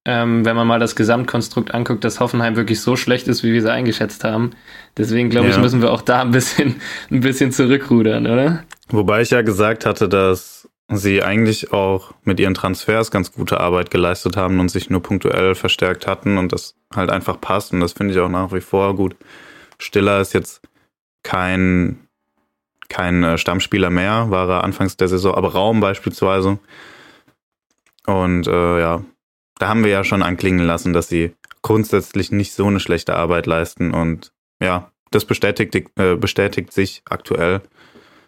ähm, 0.06 0.46
wenn 0.46 0.56
man 0.56 0.68
mal 0.68 0.80
das 0.80 0.96
Gesamtkonstrukt 0.96 1.74
anguckt, 1.74 2.04
dass 2.04 2.20
Hoffenheim 2.20 2.56
wirklich 2.56 2.80
so 2.80 2.96
schlecht 2.96 3.28
ist, 3.28 3.44
wie 3.44 3.54
wir 3.54 3.62
sie 3.64 3.72
eingeschätzt 3.72 4.24
haben. 4.24 4.52
Deswegen 4.98 5.32
glaube 5.32 5.48
ja. 5.48 5.56
ich, 5.56 5.60
müssen 5.60 5.82
wir 5.82 5.92
auch 5.92 6.04
da 6.04 6.22
ein 6.22 6.30
bisschen, 6.30 6.80
ein 7.10 7.22
bisschen 7.22 7.52
zurückrudern, 7.52 8.28
oder? 8.28 8.64
Wobei 8.90 9.22
ich 9.22 9.32
ja 9.32 9.42
gesagt 9.42 9.88
hatte, 9.88 10.08
dass 10.08 10.70
sie 10.90 11.24
eigentlich 11.24 11.74
auch 11.74 12.14
mit 12.24 12.40
ihren 12.40 12.54
Transfers 12.54 13.10
ganz 13.10 13.32
gute 13.32 13.60
Arbeit 13.60 13.90
geleistet 13.90 14.38
haben 14.38 14.60
und 14.60 14.70
sich 14.70 14.92
nur 14.92 15.02
punktuell 15.02 15.56
verstärkt 15.56 16.06
hatten 16.06 16.38
und 16.38 16.52
das 16.52 16.76
halt 16.96 17.10
einfach 17.10 17.42
passt. 17.42 17.74
Und 17.74 17.80
das 17.80 17.94
finde 17.94 18.14
ich 18.14 18.20
auch 18.20 18.30
nach 18.30 18.54
wie 18.54 18.62
vor 18.62 18.96
gut. 18.96 19.16
Stiller 19.80 20.22
ist 20.22 20.36
jetzt 20.36 20.62
kein, 21.24 21.98
kein 22.90 23.24
äh, 23.24 23.40
Stammspieler 23.40 23.90
mehr, 23.90 24.30
war 24.30 24.48
er 24.48 24.64
anfangs 24.64 24.98
der 24.98 25.08
Saison, 25.08 25.34
aber 25.34 25.54
Raum 25.54 25.80
beispielsweise. 25.80 26.60
Und 28.06 28.48
äh, 28.48 28.80
ja, 28.80 29.04
da 29.58 29.68
haben 29.68 29.84
wir 29.84 29.92
ja 29.92 30.04
schon 30.04 30.24
anklingen 30.24 30.66
lassen, 30.66 30.94
dass 30.94 31.08
sie 31.08 31.36
grundsätzlich 31.62 32.32
nicht 32.32 32.54
so 32.54 32.68
eine 32.68 32.80
schlechte 32.80 33.16
Arbeit 33.16 33.46
leisten. 33.46 33.94
Und 33.94 34.32
ja, 34.62 34.92
das 35.12 35.26
bestätigt, 35.26 35.76
äh, 35.98 36.16
bestätigt 36.16 36.72
sich 36.74 37.02
aktuell. 37.10 37.62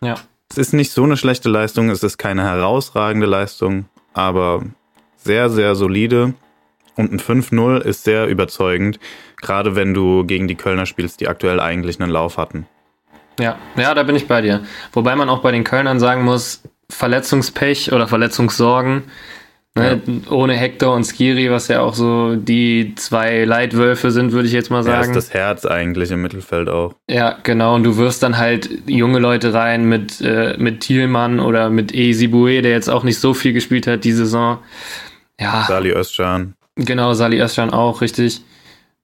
Ja. 0.01 0.15
Es 0.49 0.57
ist 0.57 0.73
nicht 0.73 0.91
so 0.91 1.03
eine 1.03 1.17
schlechte 1.17 1.49
Leistung, 1.49 1.89
es 1.89 2.03
ist 2.03 2.17
keine 2.17 2.43
herausragende 2.43 3.27
Leistung, 3.27 3.85
aber 4.13 4.63
sehr, 5.17 5.49
sehr 5.49 5.75
solide. 5.75 6.33
Und 6.95 7.11
ein 7.11 7.19
5-0 7.19 7.81
ist 7.81 8.05
sehr 8.05 8.27
überzeugend, 8.27 8.99
gerade 9.39 9.75
wenn 9.75 9.93
du 9.93 10.25
gegen 10.25 10.47
die 10.47 10.55
Kölner 10.55 10.85
spielst, 10.85 11.19
die 11.19 11.27
aktuell 11.27 11.59
eigentlich 11.59 12.01
einen 12.01 12.11
Lauf 12.11 12.37
hatten. 12.37 12.65
Ja, 13.39 13.57
ja, 13.75 13.93
da 13.93 14.01
bin 14.03 14.15
ich 14.15 14.27
bei 14.27 14.41
dir. 14.41 14.63
Wobei 14.93 15.15
man 15.15 15.29
auch 15.29 15.41
bei 15.43 15.51
den 15.51 15.63
Kölnern 15.63 15.99
sagen 15.99 16.23
muss, 16.23 16.63
Verletzungspech 16.89 17.91
oder 17.91 18.07
Verletzungssorgen 18.07 19.03
Ne? 19.77 20.01
Ja. 20.05 20.31
Ohne 20.31 20.53
Hector 20.53 20.95
und 20.95 21.05
Skiri, 21.05 21.49
was 21.51 21.67
ja 21.67 21.81
auch 21.81 21.93
so 21.93 22.35
die 22.35 22.93
zwei 22.95 23.45
Leitwölfe 23.45 24.11
sind, 24.11 24.31
würde 24.31 24.47
ich 24.47 24.53
jetzt 24.53 24.69
mal 24.69 24.83
sagen. 24.83 25.03
Ja, 25.03 25.09
ist 25.09 25.15
das 25.15 25.33
Herz 25.33 25.65
eigentlich 25.65 26.11
im 26.11 26.21
Mittelfeld 26.21 26.69
auch. 26.69 26.95
Ja, 27.09 27.37
genau. 27.43 27.75
Und 27.75 27.83
du 27.83 27.97
wirst 27.97 28.23
dann 28.23 28.37
halt 28.37 28.69
junge 28.87 29.19
Leute 29.19 29.53
rein 29.53 29.85
mit, 29.85 30.19
äh, 30.21 30.55
mit 30.57 30.81
Thielmann 30.81 31.39
oder 31.39 31.69
mit 31.69 31.93
E. 31.93 32.13
Sibue, 32.13 32.61
der 32.61 32.71
jetzt 32.71 32.89
auch 32.89 33.03
nicht 33.03 33.19
so 33.19 33.33
viel 33.33 33.53
gespielt 33.53 33.87
hat 33.87 34.03
die 34.03 34.13
Saison. 34.13 34.59
Ja. 35.39 35.65
Sali 35.67 35.91
Özcan. 35.91 36.53
Genau, 36.75 37.13
Sali 37.13 37.41
Özcan 37.41 37.69
auch, 37.71 38.01
richtig. 38.01 38.41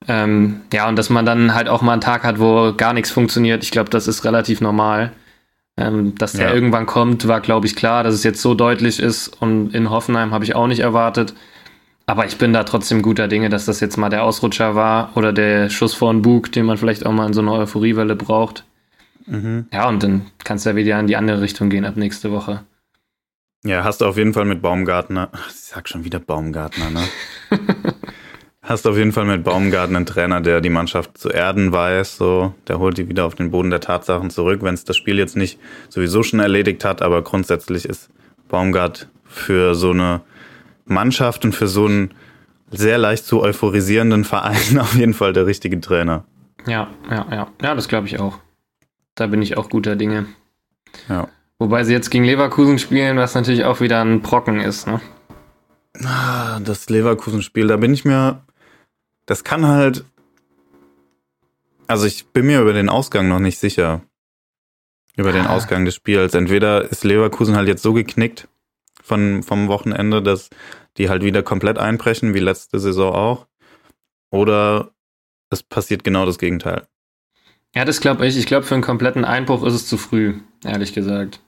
Ähm, 0.07 0.61
ja, 0.73 0.87
und 0.89 0.97
dass 0.97 1.09
man 1.09 1.25
dann 1.25 1.53
halt 1.53 1.69
auch 1.69 1.81
mal 1.81 1.93
einen 1.93 2.01
Tag 2.01 2.23
hat, 2.23 2.39
wo 2.39 2.73
gar 2.75 2.93
nichts 2.93 3.11
funktioniert, 3.11 3.63
ich 3.63 3.71
glaube, 3.71 3.89
das 3.89 4.07
ist 4.07 4.25
relativ 4.25 4.59
normal. 4.61 5.11
Ähm, 5.75 6.15
dass 6.15 6.33
der 6.33 6.49
ja. 6.49 6.53
irgendwann 6.53 6.85
kommt, 6.85 7.27
war, 7.27 7.41
glaube 7.41 7.65
ich, 7.65 7.75
klar. 7.75 8.03
Dass 8.03 8.13
es 8.13 8.23
jetzt 8.23 8.41
so 8.41 8.53
deutlich 8.53 8.99
ist 8.99 9.29
und 9.41 9.73
in 9.73 9.89
Hoffenheim 9.89 10.31
habe 10.31 10.43
ich 10.43 10.55
auch 10.55 10.67
nicht 10.67 10.81
erwartet. 10.81 11.33
Aber 12.05 12.25
ich 12.25 12.37
bin 12.37 12.53
da 12.53 12.63
trotzdem 12.63 13.01
guter 13.01 13.27
Dinge, 13.27 13.49
dass 13.49 13.65
das 13.65 13.79
jetzt 13.79 13.97
mal 13.97 14.09
der 14.09 14.23
Ausrutscher 14.23 14.75
war 14.75 15.15
oder 15.15 15.31
der 15.31 15.69
Schuss 15.69 15.93
vor 15.93 16.11
den 16.11 16.21
Bug, 16.21 16.51
den 16.51 16.65
man 16.65 16.77
vielleicht 16.77 17.05
auch 17.05 17.13
mal 17.13 17.27
in 17.27 17.33
so 17.33 17.41
einer 17.41 17.53
Euphoriewelle 17.53 18.15
braucht. 18.15 18.65
Mhm. 19.25 19.67
Ja, 19.71 19.87
und 19.87 20.03
dann 20.03 20.25
kannst 20.43 20.65
du 20.65 20.71
ja 20.71 20.75
wieder 20.75 20.99
in 20.99 21.07
die 21.07 21.15
andere 21.15 21.41
Richtung 21.41 21.69
gehen 21.69 21.85
ab 21.85 21.95
nächste 21.95 22.31
Woche. 22.31 22.63
Ja, 23.63 23.85
hast 23.85 24.01
du 24.01 24.05
auf 24.05 24.17
jeden 24.17 24.33
Fall 24.33 24.43
mit 24.43 24.61
Baumgartner, 24.61 25.29
ich 25.47 25.55
sag 25.55 25.87
schon 25.87 26.03
wieder 26.03 26.19
Baumgartner, 26.19 26.89
ne? 26.89 27.07
Hast 28.63 28.87
auf 28.87 28.95
jeden 28.95 29.11
Fall 29.11 29.25
mit 29.25 29.43
Baumgarten 29.43 29.93
einen 29.93 30.05
Trainer, 30.05 30.39
der 30.39 30.61
die 30.61 30.69
Mannschaft 30.69 31.17
zu 31.17 31.29
erden 31.29 31.73
weiß. 31.73 32.15
So, 32.15 32.53
der 32.69 32.79
holt 32.79 32.97
die 32.97 33.09
wieder 33.09 33.25
auf 33.25 33.35
den 33.35 33.51
Boden 33.51 33.69
der 33.69 33.81
Tatsachen 33.81 34.29
zurück, 34.29 34.61
wenn 34.63 34.73
es 34.73 34.85
das 34.85 34.95
Spiel 34.95 35.17
jetzt 35.17 35.35
nicht 35.35 35.59
sowieso 35.89 36.23
schon 36.23 36.39
erledigt 36.39 36.85
hat. 36.85 37.01
Aber 37.01 37.23
grundsätzlich 37.23 37.83
ist 37.83 38.09
Baumgart 38.47 39.09
für 39.25 39.75
so 39.75 39.91
eine 39.91 40.21
Mannschaft 40.85 41.43
und 41.43 41.53
für 41.53 41.67
so 41.67 41.87
einen 41.87 42.13
sehr 42.71 42.97
leicht 42.97 43.25
zu 43.25 43.41
euphorisierenden 43.41 44.23
Verein 44.23 44.79
auf 44.79 44.95
jeden 44.95 45.13
Fall 45.13 45.33
der 45.33 45.45
richtige 45.45 45.81
Trainer. 45.81 46.23
Ja, 46.65 46.87
ja, 47.11 47.27
ja. 47.29 47.47
Ja, 47.61 47.75
das 47.75 47.89
glaube 47.89 48.07
ich 48.07 48.21
auch. 48.21 48.39
Da 49.15 49.27
bin 49.27 49.41
ich 49.41 49.57
auch 49.57 49.69
guter 49.69 49.97
Dinge. 49.97 50.27
Ja. 51.09 51.27
Wobei 51.59 51.83
sie 51.83 51.91
jetzt 51.91 52.11
gegen 52.11 52.23
Leverkusen 52.23 52.79
spielen, 52.79 53.17
was 53.17 53.35
natürlich 53.35 53.65
auch 53.65 53.81
wieder 53.81 54.01
ein 54.01 54.21
Brocken 54.21 54.61
ist, 54.61 54.87
ne? 54.87 55.01
Ah, 56.03 56.59
das 56.59 56.89
Leverkusen-Spiel, 56.89 57.67
da 57.67 57.77
bin 57.77 57.93
ich 57.93 58.03
mir 58.03 58.41
das 59.25 59.43
kann 59.43 59.67
halt. 59.67 60.05
Also 61.87 62.05
ich 62.05 62.27
bin 62.27 62.45
mir 62.45 62.61
über 62.61 62.73
den 62.73 62.89
Ausgang 62.89 63.27
noch 63.27 63.39
nicht 63.39 63.59
sicher. 63.59 64.01
Über 65.15 65.31
den 65.31 65.45
ah. 65.45 65.55
Ausgang 65.55 65.85
des 65.85 65.95
Spiels. 65.95 66.33
Entweder 66.33 66.89
ist 66.89 67.03
Leverkusen 67.03 67.55
halt 67.55 67.67
jetzt 67.67 67.83
so 67.83 67.93
geknickt 67.93 68.47
von, 69.03 69.43
vom 69.43 69.67
Wochenende, 69.67 70.23
dass 70.23 70.49
die 70.97 71.09
halt 71.09 71.23
wieder 71.23 71.43
komplett 71.43 71.77
einbrechen, 71.77 72.33
wie 72.33 72.39
letzte 72.39 72.79
Saison 72.79 73.13
auch. 73.13 73.47
Oder 74.31 74.91
es 75.51 75.61
passiert 75.61 76.03
genau 76.03 76.25
das 76.25 76.39
Gegenteil. 76.39 76.87
Ja, 77.75 77.85
das 77.85 78.01
glaube 78.01 78.25
ich. 78.25 78.37
Ich 78.37 78.45
glaube, 78.45 78.65
für 78.65 78.73
einen 78.73 78.83
kompletten 78.83 79.25
Einbruch 79.25 79.63
ist 79.63 79.73
es 79.73 79.87
zu 79.87 79.97
früh, 79.97 80.39
ehrlich 80.63 80.93
gesagt. 80.93 81.39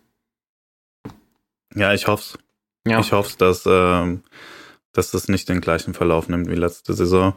Ja, 1.74 1.94
ich 1.94 2.08
hoffe 2.08 2.38
es. 2.38 2.92
Ja. 2.92 3.00
Ich 3.00 3.12
hoffe 3.12 3.36
dass, 3.38 3.66
äh, 3.66 4.18
dass 4.98 5.12
das 5.12 5.28
nicht 5.28 5.50
den 5.50 5.62
gleichen 5.62 5.94
Verlauf 5.94 6.30
nimmt 6.30 6.50
wie 6.50 6.56
letzte 6.56 6.94
Saison. 6.94 7.36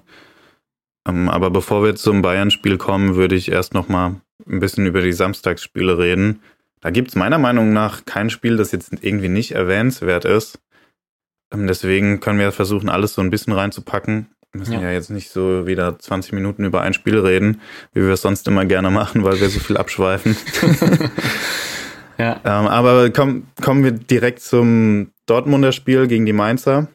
Ähm, 1.07 1.29
aber 1.29 1.51
bevor 1.51 1.85
wir 1.85 1.97
zum 1.97 2.23
Bayern-Spiel 2.23 2.79
kommen, 2.79 3.17
würde 3.17 3.35
ich 3.35 3.51
erst 3.51 3.75
noch 3.75 3.89
mal 3.89 4.21
ein 4.49 4.61
bisschen 4.61 4.87
über 4.87 5.03
die 5.03 5.13
Samstagsspiele 5.13 5.99
reden. 5.99 6.41
Da 6.81 6.91
gibt 6.91 7.09
es 7.09 7.17
meiner 7.17 7.39
Meinung 7.39 7.73
nach 7.73 8.05
kein 8.05 8.31
Spiel, 8.31 8.57
das 8.57 8.73
jetzt 8.73 8.93
irgendwie 9.01 9.29
nicht 9.29 9.53
erwähnenswert 9.53 10.25
ist. 10.25 10.61
Ähm, 11.53 11.67
deswegen 11.67 12.21
können 12.21 12.39
wir 12.39 12.53
versuchen, 12.53 12.89
alles 12.89 13.15
so 13.15 13.23
ein 13.23 13.31
bisschen 13.31 13.53
reinzupacken. 13.53 14.29
Wir 14.53 14.61
müssen 14.61 14.75
ja. 14.75 14.83
ja. 14.83 14.93
jetzt 14.93 15.11
nicht 15.11 15.31
so 15.31 15.67
wieder 15.67 15.99
20 15.99 16.33
Minuten 16.33 16.65
über 16.65 16.83
ein 16.83 16.95
Spiel 16.95 17.19
reden, 17.19 17.61
wie 17.93 18.03
wir 18.03 18.13
es 18.13 18.23
sonst 18.23 18.47
immer 18.49 18.65
gerne 18.65 18.91
machen, 18.91 19.25
weil 19.25 19.41
wir 19.41 19.49
so 19.49 19.61
viel 19.61 19.77
abschweifen. 19.77 20.37
ja. 22.19 22.41
ähm, 22.45 22.67
aber 22.67 23.11
komm, 23.11 23.47
kommen 23.61 23.85
wir 23.85 23.93
direkt 23.93 24.41
zum 24.41 25.11
Dortmunder 25.27 25.73
Spiel 25.73 26.07
gegen 26.07 26.25
die 26.25 26.33
Mainzer. 26.33 26.89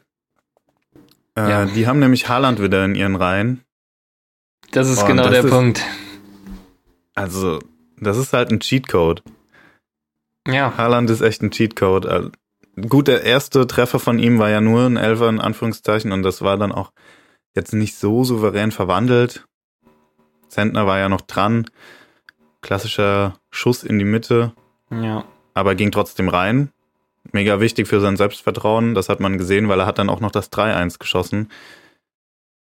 Äh, 1.36 1.50
ja. 1.50 1.64
Die 1.66 1.86
haben 1.86 1.98
nämlich 1.98 2.28
Haaland 2.28 2.60
wieder 2.60 2.84
in 2.84 2.94
ihren 2.94 3.16
Reihen. 3.16 3.64
Das 4.70 4.88
ist 4.88 5.02
Und 5.02 5.08
genau 5.08 5.24
das 5.24 5.32
der 5.32 5.44
ist, 5.44 5.50
Punkt. 5.50 5.82
Also, 7.14 7.60
das 7.98 8.16
ist 8.16 8.32
halt 8.32 8.50
ein 8.50 8.60
Cheatcode. 8.60 9.22
Ja. 10.46 10.76
Haaland 10.76 11.10
ist 11.10 11.20
echt 11.20 11.42
ein 11.42 11.50
Cheatcode. 11.50 12.06
Also, 12.06 12.30
gut, 12.88 13.08
der 13.08 13.22
erste 13.24 13.66
Treffer 13.66 13.98
von 13.98 14.18
ihm 14.18 14.38
war 14.38 14.50
ja 14.50 14.60
nur 14.60 14.86
ein 14.86 14.96
Elfer 14.96 15.28
in 15.28 15.40
Anführungszeichen 15.40 16.12
und 16.12 16.22
das 16.22 16.42
war 16.42 16.56
dann 16.56 16.72
auch 16.72 16.92
jetzt 17.54 17.72
nicht 17.72 17.96
so 17.96 18.24
souverän 18.24 18.72
verwandelt. 18.72 19.46
Zentner 20.48 20.86
war 20.86 20.98
ja 20.98 21.08
noch 21.08 21.20
dran. 21.20 21.66
Klassischer 22.62 23.34
Schuss 23.50 23.84
in 23.84 23.98
die 23.98 24.04
Mitte. 24.04 24.52
Ja. 24.90 25.24
Aber 25.52 25.74
ging 25.74 25.90
trotzdem 25.90 26.28
rein. 26.28 26.70
Mega 27.34 27.60
wichtig 27.60 27.88
für 27.88 28.00
sein 28.00 28.16
Selbstvertrauen. 28.16 28.94
Das 28.94 29.08
hat 29.08 29.18
man 29.18 29.38
gesehen, 29.38 29.68
weil 29.68 29.80
er 29.80 29.86
hat 29.86 29.98
dann 29.98 30.08
auch 30.08 30.20
noch 30.20 30.30
das 30.30 30.52
3-1 30.52 30.98
geschossen. 30.98 31.50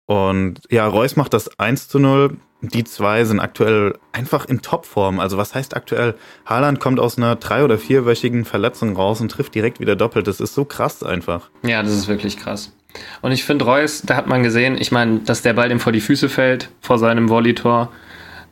Und 0.06 0.62
ja, 0.70 0.88
Reus 0.88 1.16
macht 1.16 1.34
das 1.34 1.60
1 1.60 1.88
zu 1.88 2.00
0. 2.00 2.38
Die 2.62 2.84
zwei 2.84 3.24
sind 3.24 3.40
aktuell 3.40 3.98
einfach 4.12 4.46
in 4.46 4.62
Topform. 4.62 5.20
Also 5.20 5.38
was 5.38 5.56
heißt 5.56 5.76
aktuell? 5.76 6.16
Haaland 6.46 6.80
kommt 6.80 7.00
aus 7.00 7.18
einer 7.18 7.36
drei- 7.36 7.64
oder 7.64 7.78
vierwöchigen 7.78 8.46
Verletzung 8.46 8.96
raus 8.96 9.22
und 9.22 9.32
trifft 9.32 9.56
direkt 9.56 9.80
wieder 9.80 9.96
doppelt. 9.96 10.28
Das 10.28 10.40
ist 10.40 10.54
so 10.54 10.66
krass 10.66 11.02
einfach. 11.02 11.50
Ja, 11.64 11.82
das 11.82 11.94
ist 11.94 12.08
wirklich 12.08 12.38
krass. 12.38 12.76
Und 13.22 13.32
ich 13.32 13.44
finde 13.46 13.66
Reus, 13.66 14.04
da 14.04 14.16
hat 14.16 14.28
man 14.28 14.44
gesehen, 14.44 14.78
ich 14.80 14.92
meine, 14.92 15.20
dass 15.20 15.42
der 15.42 15.54
Ball 15.54 15.72
ihm 15.72 15.80
vor 15.80 15.94
die 15.94 16.02
Füße 16.02 16.30
fällt, 16.30 16.70
vor 16.82 17.00
seinem 17.00 17.30
Volleytor, 17.30 17.92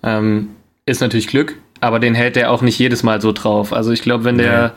ähm, 0.04 0.50
ist 0.86 1.02
natürlich 1.02 1.28
Glück, 1.28 1.58
aber 1.80 2.00
den 2.00 2.16
hält 2.16 2.38
er 2.38 2.52
auch 2.52 2.62
nicht 2.62 2.80
jedes 2.80 3.04
Mal 3.04 3.22
so 3.22 3.34
drauf. 3.34 3.74
Also 3.74 3.92
ich 3.92 4.02
glaube, 4.02 4.24
wenn 4.24 4.38
der 4.38 4.74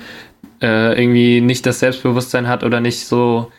äh, 0.62 1.00
irgendwie 1.00 1.40
nicht 1.40 1.66
das 1.66 1.80
Selbstbewusstsein 1.80 2.48
hat 2.48 2.64
oder 2.64 2.80
nicht 2.80 3.06
so 3.06 3.50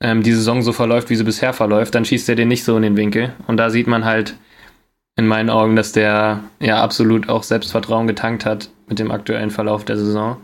ähm, 0.00 0.22
die 0.22 0.32
Saison 0.32 0.62
so 0.62 0.72
verläuft, 0.72 1.10
wie 1.10 1.16
sie 1.16 1.24
bisher 1.24 1.52
verläuft, 1.52 1.94
dann 1.94 2.04
schießt 2.04 2.28
er 2.28 2.34
den 2.34 2.48
nicht 2.48 2.64
so 2.64 2.76
in 2.76 2.82
den 2.82 2.96
Winkel. 2.96 3.32
Und 3.46 3.56
da 3.56 3.70
sieht 3.70 3.86
man 3.86 4.04
halt 4.04 4.36
in 5.16 5.26
meinen 5.26 5.50
Augen, 5.50 5.76
dass 5.76 5.92
der 5.92 6.40
ja 6.60 6.82
absolut 6.82 7.28
auch 7.28 7.42
Selbstvertrauen 7.42 8.06
getankt 8.06 8.44
hat 8.44 8.70
mit 8.88 8.98
dem 8.98 9.10
aktuellen 9.10 9.50
Verlauf 9.50 9.84
der 9.84 9.96
Saison. 9.96 10.36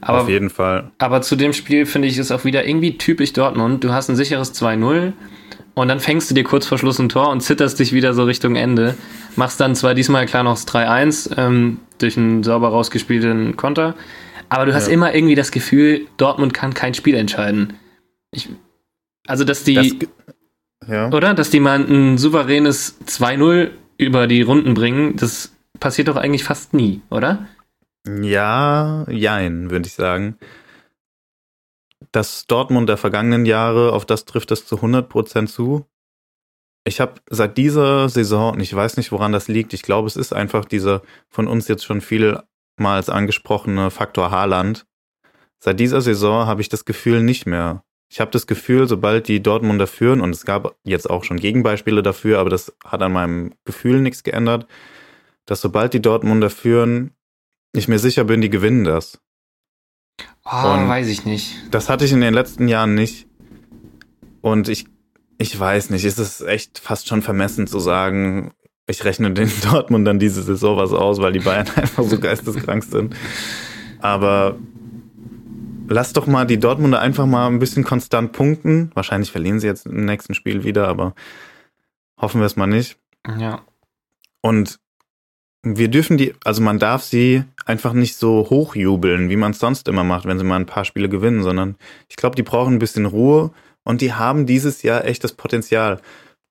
Aber, 0.00 0.22
Auf 0.22 0.28
jeden 0.28 0.50
Fall. 0.50 0.90
Aber 0.98 1.22
zu 1.22 1.36
dem 1.36 1.52
Spiel 1.52 1.84
finde 1.84 2.08
ich 2.08 2.18
es 2.18 2.30
auch 2.30 2.44
wieder 2.44 2.66
irgendwie 2.66 2.96
typisch 2.96 3.32
Dortmund. 3.32 3.82
Du 3.82 3.92
hast 3.92 4.08
ein 4.08 4.16
sicheres 4.16 4.54
2-0 4.54 5.12
und 5.74 5.88
dann 5.88 6.00
fängst 6.00 6.30
du 6.30 6.34
dir 6.34 6.44
kurz 6.44 6.66
vor 6.66 6.78
Schluss 6.78 6.98
ein 6.98 7.08
Tor 7.08 7.30
und 7.30 7.40
zitterst 7.40 7.78
dich 7.78 7.92
wieder 7.92 8.14
so 8.14 8.24
Richtung 8.24 8.56
Ende. 8.56 8.96
Machst 9.36 9.60
dann 9.60 9.74
zwar 9.74 9.94
diesmal 9.94 10.26
klar 10.26 10.44
noch 10.44 10.54
das 10.54 10.68
3-1 10.68 11.36
ähm, 11.36 11.78
durch 11.98 12.16
einen 12.16 12.42
sauber 12.44 12.68
rausgespielten 12.68 13.56
Konter, 13.56 13.94
aber 14.48 14.66
du 14.66 14.74
hast 14.74 14.88
ja. 14.88 14.94
immer 14.94 15.14
irgendwie 15.14 15.34
das 15.34 15.50
Gefühl, 15.50 16.06
Dortmund 16.16 16.54
kann 16.54 16.74
kein 16.74 16.94
Spiel 16.94 17.14
entscheiden. 17.14 17.74
Ich, 18.30 18.48
also, 19.26 19.44
dass 19.44 19.64
die. 19.64 19.74
Das, 19.74 20.88
ja. 20.88 21.08
Oder? 21.08 21.34
Dass 21.34 21.50
die 21.50 21.60
mal 21.60 21.80
ein 21.80 22.18
souveränes 22.18 22.98
2-0 23.06 23.70
über 23.98 24.26
die 24.26 24.42
Runden 24.42 24.74
bringen, 24.74 25.16
das 25.16 25.52
passiert 25.80 26.08
doch 26.08 26.16
eigentlich 26.16 26.44
fast 26.44 26.72
nie, 26.72 27.02
oder? 27.10 27.46
Ja, 28.06 29.04
jein, 29.10 29.70
würde 29.70 29.86
ich 29.86 29.94
sagen. 29.94 30.38
Das 32.12 32.46
Dortmund 32.46 32.88
der 32.88 32.96
vergangenen 32.96 33.44
Jahre, 33.44 33.92
auf 33.92 34.06
das 34.06 34.24
trifft 34.24 34.50
es 34.50 34.64
zu 34.66 34.76
100% 34.76 35.46
zu. 35.46 35.84
Ich 36.84 37.00
habe 37.00 37.20
seit 37.28 37.58
dieser 37.58 38.08
Saison, 38.08 38.54
und 38.54 38.60
ich 38.60 38.74
weiß 38.74 38.96
nicht, 38.96 39.12
woran 39.12 39.32
das 39.32 39.48
liegt, 39.48 39.74
ich 39.74 39.82
glaube, 39.82 40.06
es 40.06 40.16
ist 40.16 40.32
einfach 40.32 40.64
dieser 40.64 41.02
von 41.28 41.48
uns 41.48 41.68
jetzt 41.68 41.84
schon 41.84 42.00
vielmals 42.78 43.10
angesprochene 43.10 43.90
Faktor 43.90 44.30
Haaland. 44.30 44.86
Seit 45.58 45.80
dieser 45.80 46.00
Saison 46.00 46.46
habe 46.46 46.60
ich 46.60 46.68
das 46.68 46.84
Gefühl 46.84 47.22
nicht 47.22 47.44
mehr. 47.44 47.82
Ich 48.08 48.20
habe 48.20 48.30
das 48.30 48.46
Gefühl, 48.46 48.88
sobald 48.88 49.28
die 49.28 49.42
Dortmunder 49.42 49.86
führen, 49.86 50.20
und 50.20 50.30
es 50.30 50.44
gab 50.44 50.76
jetzt 50.84 51.10
auch 51.10 51.24
schon 51.24 51.38
Gegenbeispiele 51.38 52.02
dafür, 52.02 52.38
aber 52.38 52.48
das 52.48 52.74
hat 52.84 53.02
an 53.02 53.12
meinem 53.12 53.52
Gefühl 53.64 54.00
nichts 54.00 54.22
geändert, 54.22 54.66
dass 55.44 55.60
sobald 55.60 55.92
die 55.92 56.00
Dortmunder 56.00 56.48
führen, 56.48 57.10
ich 57.72 57.88
mir 57.88 57.98
sicher 57.98 58.24
bin, 58.24 58.40
die 58.40 58.48
gewinnen 58.48 58.84
das. 58.84 59.20
Oh, 60.44 60.68
und 60.68 60.88
weiß 60.88 61.08
ich 61.08 61.26
nicht. 61.26 61.54
Das 61.70 61.88
hatte 61.90 62.04
ich 62.04 62.12
in 62.12 62.20
den 62.20 62.32
letzten 62.32 62.68
Jahren 62.68 62.94
nicht. 62.94 63.26
Und 64.40 64.68
ich, 64.68 64.86
ich 65.36 65.58
weiß 65.58 65.90
nicht, 65.90 66.04
es 66.04 66.18
ist 66.18 66.40
echt 66.40 66.78
fast 66.78 67.08
schon 67.08 67.22
vermessen 67.22 67.66
zu 67.66 67.80
sagen, 67.80 68.52
ich 68.88 69.04
rechne 69.04 69.30
den 69.32 69.50
Dortmundern 69.70 70.18
diese 70.18 70.42
Saison 70.42 70.76
was 70.76 70.92
aus, 70.92 71.20
weil 71.20 71.32
die 71.32 71.40
Bayern 71.40 71.68
einfach 71.76 72.04
so 72.04 72.18
geisteskrank 72.18 72.84
sind. 72.84 73.14
Aber 74.00 74.56
lass 75.88 76.12
doch 76.12 76.26
mal 76.26 76.46
die 76.46 76.58
Dortmunder 76.58 77.00
einfach 77.00 77.26
mal 77.26 77.46
ein 77.46 77.58
bisschen 77.58 77.84
konstant 77.84 78.32
punkten. 78.32 78.90
Wahrscheinlich 78.94 79.30
verlieren 79.30 79.60
sie 79.60 79.66
jetzt 79.66 79.86
im 79.86 80.04
nächsten 80.04 80.34
Spiel 80.34 80.64
wieder, 80.64 80.88
aber 80.88 81.14
hoffen 82.20 82.40
wir 82.40 82.46
es 82.46 82.56
mal 82.56 82.66
nicht. 82.66 82.96
Ja. 83.38 83.62
Und 84.40 84.78
wir 85.62 85.88
dürfen 85.88 86.16
die, 86.16 86.34
also 86.44 86.62
man 86.62 86.78
darf 86.78 87.02
sie 87.02 87.44
einfach 87.66 87.92
nicht 87.92 88.16
so 88.16 88.48
hochjubeln, 88.48 89.28
wie 89.28 89.36
man 89.36 89.50
es 89.50 89.58
sonst 89.58 89.88
immer 89.88 90.04
macht, 90.04 90.24
wenn 90.24 90.38
sie 90.38 90.44
mal 90.44 90.56
ein 90.56 90.66
paar 90.66 90.84
Spiele 90.84 91.08
gewinnen, 91.08 91.42
sondern 91.42 91.76
ich 92.08 92.16
glaube, 92.16 92.36
die 92.36 92.42
brauchen 92.42 92.74
ein 92.74 92.78
bisschen 92.78 93.06
Ruhe 93.06 93.50
und 93.84 94.00
die 94.00 94.14
haben 94.14 94.46
dieses 94.46 94.82
Jahr 94.82 95.04
echt 95.04 95.24
das 95.24 95.32
Potenzial. 95.32 96.00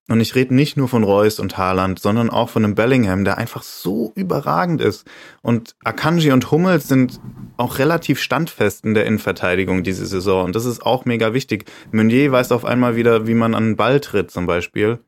Und 0.10 0.22
ich 0.22 0.36
rede 0.36 0.56
nicht 0.56 0.78
nur 0.78 0.88
von 0.88 1.04
Reus 1.04 1.38
und 1.38 1.58
Haaland, 1.58 2.00
sondern 2.00 2.30
auch 2.30 2.48
von 2.48 2.64
einem 2.64 2.76
Bellingham, 2.76 3.26
der 3.26 3.38
einfach 3.38 3.62
so 3.62 4.14
überragend 4.16 4.80
ist. 4.80 5.06
Und 5.42 5.76
Akanji 5.84 6.32
und 6.32 6.50
Hummels 6.50 6.88
sind 6.88 7.20
auch 7.58 7.78
relativ 7.78 8.22
standfest 8.22 8.86
in 8.86 8.94
der 8.94 9.06
Innenverteidigung 9.06 9.84
diese 9.84 10.06
Saison. 10.06 10.46
Und 10.46 10.56
das 10.56 10.66
ist 10.66 10.86
auch 10.86 11.04
mega 11.04 11.34
wichtig. 11.34 11.70
Meunier 11.92 12.32
weiß 12.32 12.54
auf 12.54 12.64
einmal 12.64 12.96
wieder, 12.96 13.28
wie 13.28 13.34
man 13.34 13.54
an 13.54 13.66
den 13.66 13.76
Ball 13.76 14.00
tritt 14.00 14.32
zum 14.32 14.46
Beispiel. 14.46 15.00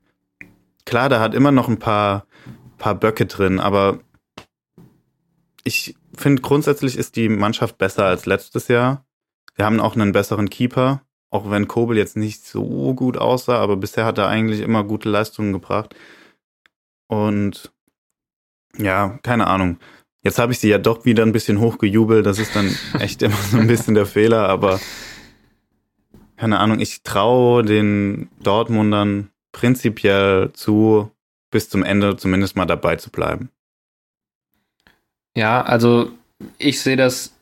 Klar, 0.85 1.07
da 1.07 1.21
hat 1.21 1.33
immer 1.33 1.51
noch 1.51 1.69
ein 1.69 1.79
paar, 1.79 2.25
paar 2.77 2.95
Böcke 2.95 3.25
drin, 3.25 3.59
aber 3.59 3.99
ich 5.63 5.95
finde 6.17 6.41
grundsätzlich 6.41 6.97
ist 6.97 7.15
die 7.15 7.29
Mannschaft 7.29 7.77
besser 7.77 8.05
als 8.05 8.25
letztes 8.25 8.67
Jahr. 8.67 9.05
Wir 9.55 9.65
haben 9.65 9.79
auch 9.79 9.95
einen 9.95 10.11
besseren 10.11 10.49
Keeper. 10.49 11.03
Auch 11.31 11.49
wenn 11.51 11.67
Kobel 11.67 11.97
jetzt 11.97 12.17
nicht 12.17 12.45
so 12.45 12.93
gut 12.95 13.17
aussah, 13.17 13.57
aber 13.59 13.77
bisher 13.77 14.05
hat 14.05 14.17
er 14.17 14.27
eigentlich 14.27 14.61
immer 14.61 14.83
gute 14.83 15.09
Leistungen 15.09 15.53
gebracht. 15.53 15.95
Und 17.07 17.71
ja, 18.77 19.19
keine 19.23 19.47
Ahnung. 19.47 19.79
Jetzt 20.23 20.39
habe 20.39 20.51
ich 20.51 20.59
sie 20.59 20.69
ja 20.69 20.77
doch 20.77 21.05
wieder 21.05 21.23
ein 21.23 21.31
bisschen 21.31 21.59
hochgejubelt. 21.59 22.25
Das 22.25 22.39
ist 22.39 22.55
dann 22.55 22.75
echt 22.99 23.21
immer 23.21 23.35
so 23.35 23.57
ein 23.57 23.67
bisschen 23.67 23.95
der 23.95 24.05
Fehler, 24.05 24.49
aber 24.49 24.79
keine 26.35 26.59
Ahnung, 26.59 26.79
ich 26.79 27.03
traue 27.03 27.63
den 27.63 28.29
Dortmundern 28.41 29.29
prinzipiell 29.51 30.51
zu, 30.53 31.11
bis 31.51 31.69
zum 31.69 31.83
Ende 31.83 32.15
zumindest 32.17 32.55
mal 32.55 32.65
dabei 32.65 32.95
zu 32.95 33.09
bleiben. 33.09 33.49
Ja, 35.35 35.61
also 35.61 36.11
ich 36.57 36.81
sehe 36.81 36.95
das 36.95 37.35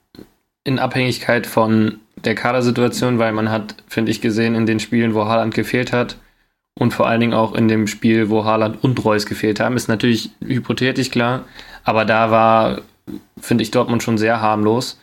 in 0.63 0.80
Abhängigkeit 0.80 1.45
von 1.47 2.00
der 2.23 2.36
Kadersituation, 2.36 3.19
weil 3.19 3.32
man 3.32 3.49
hat, 3.49 3.75
finde 3.88 4.12
ich, 4.12 4.21
gesehen 4.21 4.56
in 4.56 4.65
den 4.65 4.80
Spielen, 4.80 5.13
wo 5.13 5.25
Haaland 5.25 5.53
gefehlt 5.53 5.93
hat 5.93 6.17
und 6.77 6.93
vor 6.93 7.08
allen 7.08 7.19
Dingen 7.19 7.34
auch 7.34 7.56
in 7.56 7.67
dem 7.67 7.88
Spiel, 7.88 8.30
wo 8.30 8.45
Haaland 8.45 8.84
und 8.84 9.03
Reus 9.03 9.25
gefehlt 9.25 9.60
haben, 9.60 9.75
ist 9.75 9.88
natürlich 9.88 10.32
hypothetisch 10.43 11.12
klar, 11.12 11.45
aber 11.84 12.06
da 12.06 12.32
war, 12.32 12.82
finde 13.39 13.63
ich, 13.63 13.71
Dortmund 13.71 14.03
schon 14.03 14.17
sehr 14.17 14.41
harmlos. 14.41 14.99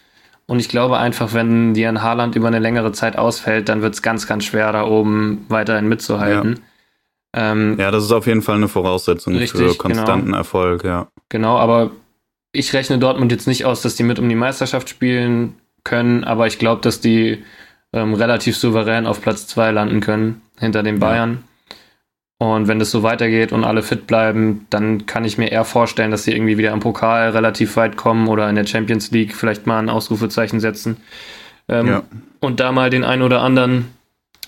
Und 0.46 0.59
ich 0.61 0.68
glaube 0.68 0.98
einfach, 0.98 1.33
wenn 1.33 1.72
dir 1.72 1.88
ein 1.88 2.03
Haaland 2.03 2.37
über 2.37 2.48
eine 2.48 2.59
längere 2.59 2.92
Zeit 2.92 3.16
ausfällt, 3.16 3.70
dann 3.70 3.81
wird 3.81 3.94
es 3.94 4.03
ganz, 4.03 4.27
ganz 4.27 4.44
schwer, 4.44 4.72
da 4.72 4.85
oben 4.85 5.46
weiterhin 5.48 5.88
mitzuhalten. 5.88 6.61
Ja. 7.35 7.53
Ähm, 7.53 7.77
ja, 7.81 7.90
das 7.90 8.05
ist 8.05 8.12
auf 8.12 8.27
jeden 8.27 8.42
Fall 8.42 8.57
eine 8.57 8.68
Voraussetzung 8.68 9.35
richtig, 9.37 9.61
für 9.61 9.74
konstanten 9.74 10.27
genau. 10.27 10.38
Erfolg, 10.38 10.85
ja. 10.85 11.09
Genau, 11.31 11.57
aber 11.57 11.92
ich 12.53 12.72
rechne 12.74 12.98
Dortmund 12.98 13.33
jetzt 13.33 13.48
nicht 13.48 13.64
aus, 13.64 13.81
dass 13.81 13.96
die 13.96 14.03
mit 14.03 14.18
um 14.18 14.29
die 14.29 14.35
Meisterschaft 14.35 14.88
spielen 14.90 15.55
können, 15.85 16.25
aber 16.25 16.47
ich 16.47 16.59
glaube, 16.59 16.81
dass 16.83 17.01
die 17.01 17.44
ähm, 17.92 18.14
relativ 18.14 18.57
souverän 18.57 19.07
auf 19.07 19.20
Platz 19.20 19.47
2 19.47 19.70
landen 19.70 20.01
können, 20.01 20.42
hinter 20.59 20.83
den 20.83 20.99
Bayern. 20.99 21.44
Ja. 21.70 21.77
Und 22.38 22.68
wenn 22.68 22.79
das 22.79 22.90
so 22.90 23.03
weitergeht 23.03 23.53
und 23.53 23.64
alle 23.64 23.83
fit 23.83 24.07
bleiben, 24.07 24.66
dann 24.68 25.07
kann 25.07 25.25
ich 25.25 25.38
mir 25.38 25.53
eher 25.53 25.64
vorstellen, 25.64 26.11
dass 26.11 26.25
sie 26.25 26.33
irgendwie 26.33 26.59
wieder 26.59 26.73
im 26.73 26.81
Pokal 26.81 27.31
relativ 27.31 27.77
weit 27.77 27.97
kommen 27.97 28.27
oder 28.27 28.49
in 28.49 28.57
der 28.57 28.66
Champions 28.66 29.11
League 29.12 29.35
vielleicht 29.35 29.66
mal 29.66 29.79
ein 29.79 29.88
Ausrufezeichen 29.88 30.61
setzen. 30.61 30.97
Ähm, 31.68 31.87
ja. 31.87 32.03
Und 32.40 32.61
da 32.61 32.73
mal 32.73 32.90
den 32.90 33.05
einen 33.05 33.23
oder 33.23 33.40
anderen 33.40 33.87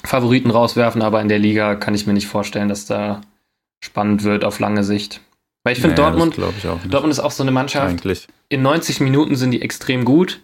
Favoriten 0.03 0.51
rauswerfen, 0.51 1.01
aber 1.01 1.21
in 1.21 1.29
der 1.29 1.39
Liga 1.39 1.77
kann 1.77 1.95
ich 1.95 2.07
mir 2.07 2.13
nicht 2.13 2.27
vorstellen, 2.27 2.69
dass 2.69 2.87
da 2.87 3.21
spannend 3.81 4.25
wird 4.25 4.45
auf 4.45 4.59
lange 4.59 4.85
Sicht. 4.85 5.21
Weil 5.63 5.73
ich 5.73 5.81
finde, 5.81 5.97
naja, 5.97 6.11
Dortmund, 6.11 6.39
Dortmund 6.89 7.13
ist 7.13 7.21
auch 7.21 7.31
so 7.31 7.43
eine 7.43 7.51
Mannschaft. 7.51 7.89
Eigentlich. 7.89 8.29
In 8.49 8.63
90 8.63 9.01
Minuten 9.01 9.37
sind 9.37 9.53
die 9.53 9.63
extrem 9.63 10.05
gut. 10.05 10.41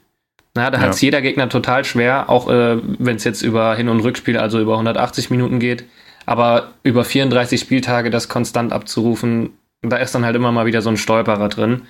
Na, 0.54 0.70
da 0.70 0.78
ja. 0.78 0.84
hat 0.84 0.94
es 0.94 1.00
jeder 1.00 1.22
Gegner 1.22 1.48
total 1.48 1.84
schwer, 1.84 2.28
auch 2.28 2.48
äh, 2.50 2.78
wenn 2.98 3.16
es 3.16 3.24
jetzt 3.24 3.42
über 3.42 3.74
Hin- 3.74 3.88
und 3.88 4.00
Rückspiel, 4.00 4.36
also 4.36 4.60
über 4.60 4.72
180 4.72 5.30
Minuten 5.30 5.58
geht. 5.58 5.84
Aber 6.26 6.72
über 6.82 7.04
34 7.04 7.60
Spieltage 7.60 8.10
das 8.10 8.28
konstant 8.28 8.72
abzurufen, 8.72 9.50
da 9.80 9.96
ist 9.96 10.14
dann 10.14 10.24
halt 10.24 10.36
immer 10.36 10.52
mal 10.52 10.66
wieder 10.66 10.82
so 10.82 10.90
ein 10.90 10.96
Stolperer 10.96 11.48
drin. 11.48 11.82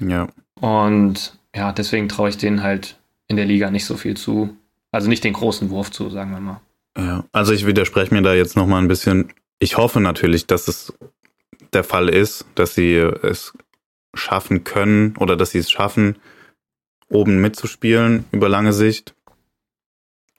Ja. 0.00 0.28
Und 0.60 1.38
ja, 1.54 1.72
deswegen 1.72 2.08
traue 2.08 2.30
ich 2.30 2.36
denen 2.36 2.62
halt 2.62 2.96
in 3.28 3.36
der 3.36 3.44
Liga 3.44 3.70
nicht 3.70 3.84
so 3.84 3.96
viel 3.96 4.16
zu. 4.16 4.56
Also 4.90 5.08
nicht 5.08 5.24
den 5.24 5.34
großen 5.34 5.70
Wurf 5.70 5.90
zu, 5.90 6.10
sagen 6.10 6.30
wir 6.32 6.40
mal. 6.40 6.60
Ja, 6.96 7.24
also 7.32 7.52
ich 7.52 7.66
widerspreche 7.66 8.14
mir 8.14 8.22
da 8.22 8.34
jetzt 8.34 8.56
nochmal 8.56 8.82
ein 8.82 8.88
bisschen. 8.88 9.32
Ich 9.58 9.76
hoffe 9.76 10.00
natürlich, 10.00 10.46
dass 10.46 10.68
es 10.68 10.92
der 11.72 11.84
Fall 11.84 12.08
ist, 12.08 12.46
dass 12.54 12.74
sie 12.74 12.94
es 12.94 13.52
schaffen 14.14 14.64
können 14.64 15.14
oder 15.18 15.36
dass 15.36 15.50
sie 15.50 15.58
es 15.58 15.70
schaffen, 15.70 16.16
oben 17.08 17.40
mitzuspielen 17.40 18.24
über 18.32 18.48
lange 18.48 18.72
Sicht. 18.72 19.14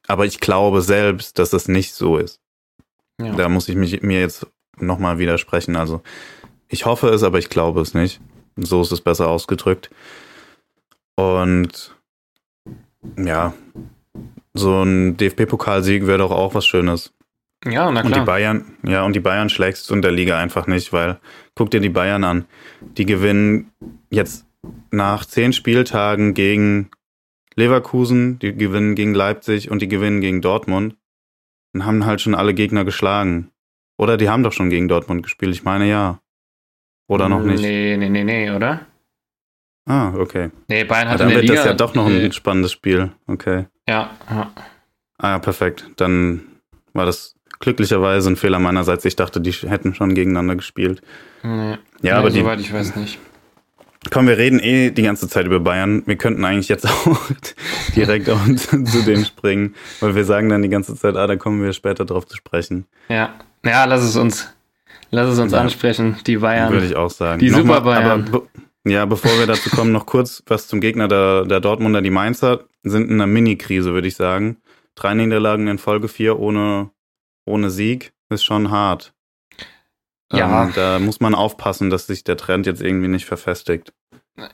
Aber 0.08 0.25
ich 0.25 0.39
glaube 0.39 0.82
selbst, 0.82 1.38
dass 1.39 1.53
es 1.53 1.67
nicht 1.67 1.93
so 1.93 2.17
ist. 2.17 2.39
Ja. 3.19 3.34
Da 3.34 3.49
muss 3.49 3.67
ich 3.67 3.75
mich, 3.75 4.01
mir 4.01 4.19
jetzt 4.19 4.47
nochmal 4.77 5.17
widersprechen. 5.17 5.75
Also 5.75 6.01
ich 6.67 6.86
hoffe 6.86 7.10
es, 7.10 7.23
aber 7.23 7.39
ich 7.39 7.49
glaube 7.49 7.82
es 7.82 7.93
nicht. 7.93 8.21
So 8.56 8.82
ist 8.82 8.91
es 8.91 9.01
besser 9.01 9.27
ausgedrückt. 9.27 9.89
Und 11.15 11.95
ja, 13.17 13.53
so 14.53 14.84
ein 14.84 15.17
DFB-Pokalsieg 15.17 16.08
wäre 16.08 16.19
doch 16.19 16.32
auch 16.32 16.53
was 16.56 16.65
Schönes. 16.65 17.13
Ja, 17.65 17.91
na 17.91 18.01
klar. 18.01 18.06
Und 18.06 18.15
die 18.15 18.25
Bayern, 18.25 18.77
ja, 18.84 19.03
und 19.03 19.13
die 19.13 19.19
Bayern 19.19 19.49
schlägst 19.49 19.89
du 19.89 19.95
in 19.95 20.01
der 20.01 20.12
Liga 20.12 20.38
einfach 20.38 20.67
nicht, 20.67 20.93
weil 20.93 21.19
guck 21.56 21.71
dir 21.71 21.80
die 21.80 21.89
Bayern 21.89 22.23
an. 22.23 22.45
Die 22.82 23.06
gewinnen 23.06 23.71
jetzt 24.10 24.46
nach 24.91 25.25
zehn 25.25 25.53
Spieltagen 25.53 26.34
gegen 26.34 26.89
Leverkusen, 27.56 28.39
die 28.39 28.53
gewinnen 28.53 28.95
gegen 28.95 29.13
Leipzig 29.13 29.71
und 29.71 29.82
die 29.82 29.88
gewinnen 29.88 30.21
gegen 30.21 30.41
Dortmund 30.41 30.95
und 31.73 31.86
haben 31.86 32.06
halt 32.06 32.21
schon 32.21 32.36
alle 32.36 32.53
Gegner 32.53 32.86
geschlagen. 32.86 33.51
Oder 33.97 34.17
die 34.17 34.30
haben 34.30 34.43
doch 34.43 34.53
schon 34.53 34.69
gegen 34.69 34.88
Dortmund 34.88 35.23
gespielt, 35.23 35.56
ich 35.56 35.63
meine 35.63 35.89
ja. 35.89 36.19
Oder 37.08 37.30
noch 37.30 37.41
nicht? 37.41 37.62
Nee, 37.62 37.97
nee, 37.97 38.10
nee, 38.10 38.23
nee, 38.23 38.51
oder? 38.51 38.86
Ah, 39.88 40.13
okay. 40.15 40.51
Nee, 40.67 40.84
Bayern 40.84 41.08
hat 41.08 41.19
ja, 41.19 41.25
dann 41.25 41.34
wird 41.34 41.43
Liga, 41.43 41.56
das 41.56 41.65
ja 41.65 41.73
doch 41.73 41.95
noch 41.95 42.06
ein 42.08 42.32
spannendes 42.34 42.73
Spiel. 42.73 43.12
Okay. 43.25 43.67
Ja, 43.88 44.12
ja. 44.30 44.51
Ah 45.17 45.30
ja, 45.30 45.39
perfekt. 45.39 45.89
Dann 45.95 46.41
war 46.93 47.06
das 47.06 47.36
glücklicherweise 47.60 48.30
ein 48.30 48.36
Fehler 48.36 48.60
meinerseits. 48.60 49.06
Ich 49.06 49.15
dachte, 49.15 49.39
die 49.39 49.51
hätten 49.51 49.95
schon 49.95 50.13
gegeneinander 50.13 50.58
gespielt. 50.58 51.01
Nee. 51.41 51.71
Ja, 51.71 51.80
nee, 52.01 52.12
aber 52.12 52.30
die, 52.30 52.39
soweit 52.39 52.60
ich 52.60 52.73
weiß 52.73 52.97
nicht. 52.97 53.17
Komm, 54.11 54.27
wir 54.27 54.37
reden 54.37 54.59
eh 54.59 54.91
die 54.91 55.03
ganze 55.03 55.27
Zeit 55.27 55.45
über 55.45 55.59
Bayern. 55.59 56.03
Wir 56.05 56.15
könnten 56.15 56.45
eigentlich 56.45 56.67
jetzt 56.67 56.87
auch 56.89 57.19
direkt 57.95 58.29
auch 58.29 58.39
zu 58.55 59.03
denen 59.03 59.25
springen, 59.25 59.75
weil 59.99 60.15
wir 60.15 60.25
sagen 60.25 60.49
dann 60.49 60.61
die 60.61 60.69
ganze 60.69 60.95
Zeit, 60.95 61.15
ah, 61.15 61.27
da 61.27 61.35
kommen 61.35 61.63
wir 61.63 61.73
später 61.73 62.05
drauf 62.05 62.25
zu 62.25 62.35
sprechen. 62.35 62.85
Ja, 63.09 63.35
ja, 63.65 63.85
lass 63.85 64.03
es 64.03 64.15
uns, 64.15 64.53
lass 65.11 65.29
es 65.29 65.39
uns 65.39 65.51
ja. 65.51 65.59
ansprechen, 65.59 66.17
die 66.25 66.37
Bayern. 66.37 66.71
Würde 66.71 66.85
ich 66.85 66.95
auch 66.95 67.09
sagen. 67.09 67.39
Die 67.39 67.49
Nochmal, 67.49 67.77
Super 67.77 67.81
Bayern. 67.81 68.25
Aber, 68.27 68.43
ja, 68.85 69.05
bevor 69.05 69.31
wir 69.37 69.47
dazu 69.47 69.69
kommen, 69.69 69.91
noch 69.91 70.05
kurz 70.05 70.43
was 70.47 70.67
zum 70.67 70.79
Gegner 70.79 71.07
der, 71.07 71.45
der 71.45 71.59
Dortmunder. 71.59 72.01
Die 72.01 72.09
Mainzer 72.09 72.65
sind 72.83 73.09
in 73.09 73.15
einer 73.15 73.27
Mini-Krise, 73.27 73.93
würde 73.93 74.07
ich 74.07 74.15
sagen. 74.15 74.57
Drei 74.95 75.13
Niederlagen 75.13 75.67
in 75.67 75.77
Folge 75.77 76.07
vier 76.07 76.39
ohne, 76.39 76.89
ohne 77.45 77.69
Sieg 77.69 78.13
ist 78.29 78.43
schon 78.43 78.71
hart. 78.71 79.13
Ja. 80.31 80.63
Ähm, 80.63 80.73
da 80.75 80.99
muss 80.99 81.19
man 81.19 81.35
aufpassen, 81.35 81.89
dass 81.89 82.07
sich 82.07 82.23
der 82.23 82.37
Trend 82.37 82.65
jetzt 82.65 82.81
irgendwie 82.81 83.07
nicht 83.07 83.25
verfestigt. 83.25 83.93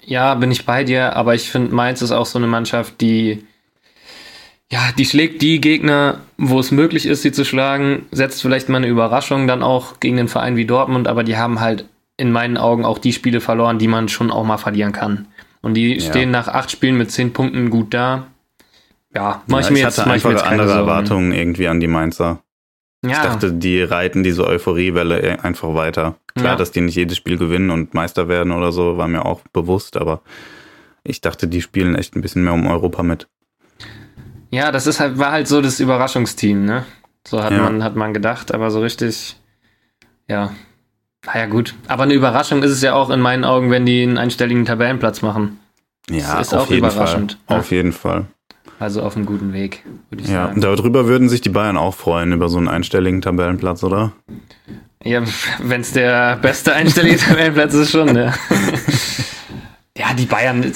Ja, 0.05 0.35
bin 0.35 0.51
ich 0.51 0.65
bei 0.65 0.83
dir, 0.83 1.15
aber 1.15 1.35
ich 1.35 1.49
finde, 1.49 1.73
Mainz 1.75 2.01
ist 2.01 2.11
auch 2.11 2.25
so 2.25 2.37
eine 2.37 2.47
Mannschaft, 2.47 3.01
die, 3.01 3.45
ja, 4.71 4.79
die 4.97 5.05
schlägt 5.05 5.41
die 5.41 5.59
Gegner, 5.59 6.19
wo 6.37 6.59
es 6.59 6.71
möglich 6.71 7.05
ist, 7.05 7.21
sie 7.21 7.33
zu 7.33 7.43
schlagen, 7.43 8.05
setzt 8.11 8.41
vielleicht 8.41 8.69
mal 8.69 8.77
eine 8.77 8.87
Überraschung 8.87 9.45
dann 9.45 9.61
auch 9.61 9.99
gegen 9.99 10.15
den 10.15 10.29
Verein 10.29 10.55
wie 10.55 10.65
Dortmund, 10.65 11.07
aber 11.07 11.23
die 11.23 11.35
haben 11.35 11.59
halt 11.59 11.85
in 12.15 12.31
meinen 12.31 12.57
Augen 12.57 12.85
auch 12.85 12.97
die 12.97 13.11
Spiele 13.11 13.41
verloren, 13.41 13.79
die 13.79 13.87
man 13.87 14.07
schon 14.07 14.31
auch 14.31 14.45
mal 14.45 14.57
verlieren 14.57 14.93
kann. 14.93 15.27
Und 15.61 15.73
die 15.73 15.95
ja. 15.95 15.99
stehen 15.99 16.31
nach 16.31 16.47
acht 16.47 16.71
Spielen 16.71 16.97
mit 16.97 17.11
zehn 17.11 17.33
Punkten 17.33 17.69
gut 17.69 17.93
da. 17.93 18.27
Ja, 19.13 19.41
mach 19.47 19.59
ja, 19.59 19.65
ich 19.65 19.71
mir 19.71 19.77
ich 19.79 19.83
jetzt, 19.85 19.97
hatte 19.97 20.11
einfach 20.11 20.43
andere 20.45 20.67
Sorgen. 20.67 20.79
Erwartungen 20.79 21.31
irgendwie 21.33 21.67
an 21.67 21.79
die 21.79 21.87
Mainzer. 21.87 22.42
Ja. 23.03 23.09
Ich 23.11 23.17
dachte, 23.17 23.51
die 23.51 23.81
reiten 23.81 24.23
diese 24.23 24.47
Euphoriewelle 24.47 25.43
einfach 25.43 25.73
weiter. 25.75 26.15
Klar, 26.35 26.53
ja. 26.53 26.55
dass 26.55 26.71
die 26.71 26.81
nicht 26.81 26.95
jedes 26.95 27.17
Spiel 27.17 27.37
gewinnen 27.37 27.69
und 27.69 27.93
Meister 27.93 28.27
werden 28.29 28.51
oder 28.53 28.71
so, 28.71 28.97
war 28.97 29.07
mir 29.07 29.25
auch 29.25 29.41
bewusst, 29.51 29.97
aber 29.97 30.21
ich 31.03 31.19
dachte, 31.19 31.47
die 31.47 31.61
spielen 31.61 31.95
echt 31.95 32.15
ein 32.15 32.21
bisschen 32.21 32.43
mehr 32.43 32.53
um 32.53 32.65
Europa 32.65 33.03
mit. 33.03 33.27
Ja, 34.51 34.71
das 34.71 34.87
ist 34.87 34.99
halt, 34.99 35.17
war 35.17 35.31
halt 35.31 35.47
so 35.47 35.61
das 35.61 35.79
Überraschungsteam, 35.79 36.63
ne? 36.63 36.85
So 37.27 37.43
hat 37.43 37.51
ja. 37.51 37.63
man, 37.63 37.83
hat 37.83 37.95
man 37.95 38.13
gedacht, 38.13 38.53
aber 38.53 38.71
so 38.71 38.81
richtig, 38.81 39.37
ja. 40.27 40.53
Naja, 41.25 41.45
gut. 41.45 41.75
Aber 41.87 42.03
eine 42.03 42.13
Überraschung 42.13 42.63
ist 42.63 42.71
es 42.71 42.81
ja 42.81 42.93
auch 42.93 43.09
in 43.09 43.21
meinen 43.21 43.45
Augen, 43.45 43.71
wenn 43.71 43.85
die 43.85 44.03
einen 44.03 44.17
einstelligen 44.17 44.65
Tabellenplatz 44.65 45.21
machen. 45.21 45.59
Ja, 46.09 46.37
das 46.37 46.47
ist 46.47 46.53
auf 46.53 46.63
auch 46.63 46.69
jeden 46.69 46.85
überraschend. 46.85 47.37
Fall. 47.47 47.59
Auf 47.59 47.71
jeden 47.71 47.93
Fall. 47.93 48.27
Also 48.83 49.01
auf 49.01 49.15
einem 49.15 49.25
guten 49.25 49.53
Weg, 49.53 49.81
würde 50.09 50.25
ich 50.25 50.29
ja, 50.29 50.47
sagen. 50.47 50.61
Ja, 50.61 50.75
darüber 50.75 51.07
würden 51.07 51.29
sich 51.29 51.39
die 51.39 51.47
Bayern 51.47 51.77
auch 51.77 51.95
freuen, 51.95 52.33
über 52.33 52.49
so 52.49 52.57
einen 52.57 52.67
einstelligen 52.67 53.21
Tabellenplatz, 53.21 53.81
oder? 53.81 54.11
Ja, 55.01 55.23
wenn 55.59 55.79
es 55.79 55.93
der 55.93 56.35
beste 56.35 56.73
einstellige 56.73 57.15
Tabellenplatz 57.19 57.73
ist, 57.75 57.91
schon, 57.91 58.11
ne? 58.11 58.33
ja, 59.97 60.13
die 60.13 60.25
Bayern, 60.25 60.69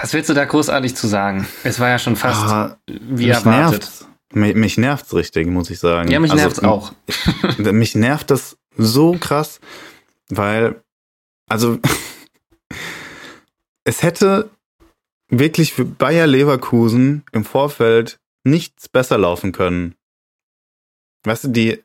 was 0.00 0.14
willst 0.14 0.30
du 0.30 0.34
da 0.34 0.44
großartig 0.44 0.94
zu 0.94 1.08
sagen? 1.08 1.48
Es 1.64 1.80
war 1.80 1.88
ja 1.88 1.98
schon 1.98 2.14
fast 2.14 2.40
ah, 2.40 2.76
wie 2.86 3.26
mich 3.26 3.34
erwartet. 3.34 3.80
Nervt's. 3.80 4.06
Mich, 4.32 4.54
mich 4.54 4.78
nervt's 4.78 5.12
richtig, 5.12 5.48
muss 5.48 5.70
ich 5.70 5.80
sagen. 5.80 6.12
Ja, 6.12 6.20
mich 6.20 6.30
also, 6.30 6.44
nervt's 6.44 6.62
auch. 6.62 6.92
mich 7.58 7.96
nervt 7.96 8.30
das 8.30 8.56
so 8.76 9.16
krass, 9.18 9.58
weil, 10.28 10.84
also, 11.48 11.80
es 13.82 14.04
hätte 14.04 14.50
wirklich 15.28 15.72
für 15.72 15.84
Bayer 15.84 16.26
Leverkusen 16.26 17.24
im 17.32 17.44
Vorfeld 17.44 18.18
nichts 18.44 18.88
besser 18.88 19.18
laufen 19.18 19.52
können. 19.52 19.94
Weißt 21.24 21.44
du, 21.44 21.48
die, 21.48 21.82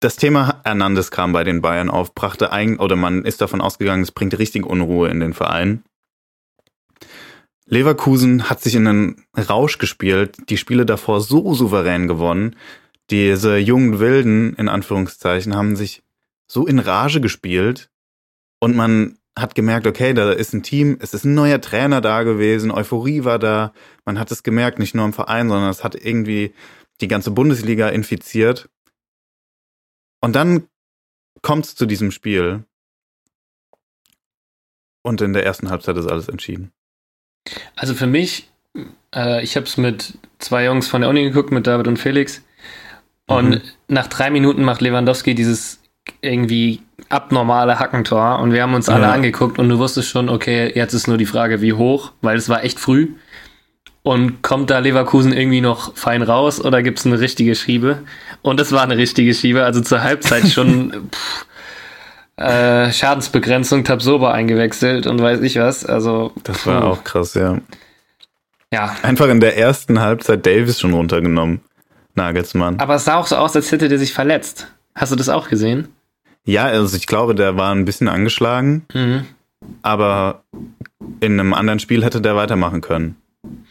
das 0.00 0.16
Thema 0.16 0.60
Hernandez 0.64 1.10
kam 1.10 1.32
bei 1.32 1.44
den 1.44 1.60
Bayern 1.60 1.90
auf, 1.90 2.14
brachte 2.14 2.52
ein, 2.52 2.78
oder 2.78 2.96
man 2.96 3.24
ist 3.24 3.40
davon 3.40 3.60
ausgegangen, 3.60 4.02
es 4.02 4.12
bringt 4.12 4.38
richtig 4.38 4.64
Unruhe 4.64 5.08
in 5.08 5.20
den 5.20 5.34
Verein. 5.34 5.82
Leverkusen 7.66 8.48
hat 8.48 8.62
sich 8.62 8.74
in 8.74 8.86
einen 8.86 9.26
Rausch 9.36 9.78
gespielt, 9.78 10.36
die 10.48 10.56
Spiele 10.56 10.86
davor 10.86 11.20
so 11.20 11.52
souverän 11.54 12.08
gewonnen. 12.08 12.56
Diese 13.10 13.58
jungen 13.58 13.98
Wilden, 13.98 14.54
in 14.54 14.68
Anführungszeichen, 14.68 15.54
haben 15.54 15.76
sich 15.76 16.02
so 16.46 16.66
in 16.66 16.78
Rage 16.78 17.20
gespielt 17.20 17.90
und 18.58 18.74
man 18.74 19.17
hat 19.40 19.54
gemerkt, 19.54 19.86
okay, 19.86 20.14
da 20.14 20.32
ist 20.32 20.52
ein 20.52 20.62
Team, 20.62 20.98
es 21.00 21.14
ist 21.14 21.24
ein 21.24 21.34
neuer 21.34 21.60
Trainer 21.60 22.00
da 22.00 22.22
gewesen, 22.22 22.70
Euphorie 22.70 23.24
war 23.24 23.38
da. 23.38 23.72
Man 24.04 24.18
hat 24.18 24.30
es 24.30 24.42
gemerkt, 24.42 24.78
nicht 24.78 24.94
nur 24.94 25.04
im 25.04 25.12
Verein, 25.12 25.48
sondern 25.48 25.70
es 25.70 25.84
hat 25.84 25.94
irgendwie 25.94 26.54
die 27.00 27.08
ganze 27.08 27.30
Bundesliga 27.30 27.88
infiziert. 27.88 28.68
Und 30.20 30.34
dann 30.34 30.68
kommt 31.42 31.66
es 31.66 31.74
zu 31.74 31.86
diesem 31.86 32.10
Spiel. 32.10 32.64
Und 35.02 35.20
in 35.20 35.32
der 35.32 35.46
ersten 35.46 35.70
Halbzeit 35.70 35.96
ist 35.96 36.06
alles 36.06 36.28
entschieden. 36.28 36.72
Also 37.76 37.94
für 37.94 38.06
mich, 38.06 38.50
äh, 39.14 39.42
ich 39.42 39.56
habe 39.56 39.66
es 39.66 39.76
mit 39.76 40.18
zwei 40.38 40.64
Jungs 40.64 40.88
von 40.88 41.00
der 41.00 41.10
Uni 41.10 41.22
geguckt, 41.22 41.50
mit 41.50 41.66
David 41.66 41.88
und 41.88 41.98
Felix. 41.98 42.42
Und 43.26 43.50
mhm. 43.50 43.62
nach 43.88 44.08
drei 44.08 44.30
Minuten 44.30 44.64
macht 44.64 44.80
Lewandowski 44.80 45.34
dieses 45.34 45.80
irgendwie 46.20 46.82
abnormale 47.08 47.78
Hackentor 47.78 48.38
und 48.40 48.52
wir 48.52 48.62
haben 48.62 48.74
uns 48.74 48.88
alle 48.88 49.04
ja. 49.04 49.12
angeguckt 49.12 49.58
und 49.58 49.68
du 49.68 49.78
wusstest 49.78 50.08
schon, 50.08 50.28
okay, 50.28 50.72
jetzt 50.74 50.92
ist 50.92 51.08
nur 51.08 51.16
die 51.16 51.26
Frage, 51.26 51.60
wie 51.62 51.72
hoch, 51.72 52.12
weil 52.20 52.36
es 52.36 52.48
war 52.48 52.64
echt 52.64 52.78
früh. 52.78 53.14
Und 54.02 54.42
kommt 54.42 54.70
da 54.70 54.78
Leverkusen 54.78 55.32
irgendwie 55.32 55.60
noch 55.60 55.94
fein 55.96 56.22
raus 56.22 56.64
oder 56.64 56.82
gibt 56.82 56.98
es 56.98 57.06
eine 57.06 57.20
richtige 57.20 57.54
Schiebe? 57.54 58.02
Und 58.42 58.60
es 58.60 58.72
war 58.72 58.82
eine 58.82 58.96
richtige 58.96 59.34
Schiebe, 59.34 59.64
also 59.64 59.80
zur 59.80 60.02
Halbzeit 60.02 60.48
schon 60.52 61.10
pff, 61.10 61.46
äh, 62.36 62.92
Schadensbegrenzung 62.92 63.84
Tabsoba 63.84 64.32
eingewechselt 64.32 65.06
und 65.06 65.20
weiß 65.20 65.40
ich 65.40 65.56
was. 65.56 65.84
Also 65.84 66.32
das 66.44 66.66
war 66.66 66.84
auch 66.84 67.04
krass, 67.04 67.34
ja. 67.34 67.58
Ja. 68.72 68.96
Einfach 69.02 69.28
in 69.28 69.40
der 69.40 69.58
ersten 69.58 70.00
Halbzeit 70.00 70.46
Davis 70.46 70.80
schon 70.80 70.94
runtergenommen. 70.94 71.60
Nagelsmann. 72.14 72.78
Aber 72.80 72.96
es 72.96 73.04
sah 73.04 73.16
auch 73.16 73.26
so 73.26 73.36
aus, 73.36 73.56
als 73.56 73.72
hätte 73.72 73.88
der 73.88 73.98
sich 73.98 74.12
verletzt. 74.12 74.68
Hast 74.94 75.12
du 75.12 75.16
das 75.16 75.28
auch 75.28 75.48
gesehen? 75.48 75.88
Ja, 76.48 76.64
also 76.64 76.96
ich 76.96 77.06
glaube, 77.06 77.34
der 77.34 77.58
war 77.58 77.74
ein 77.74 77.84
bisschen 77.84 78.08
angeschlagen, 78.08 78.86
mhm. 78.94 79.26
aber 79.82 80.44
in 81.20 81.38
einem 81.38 81.52
anderen 81.52 81.78
Spiel 81.78 82.02
hätte 82.02 82.22
der 82.22 82.36
weitermachen 82.36 82.80
können. 82.80 83.16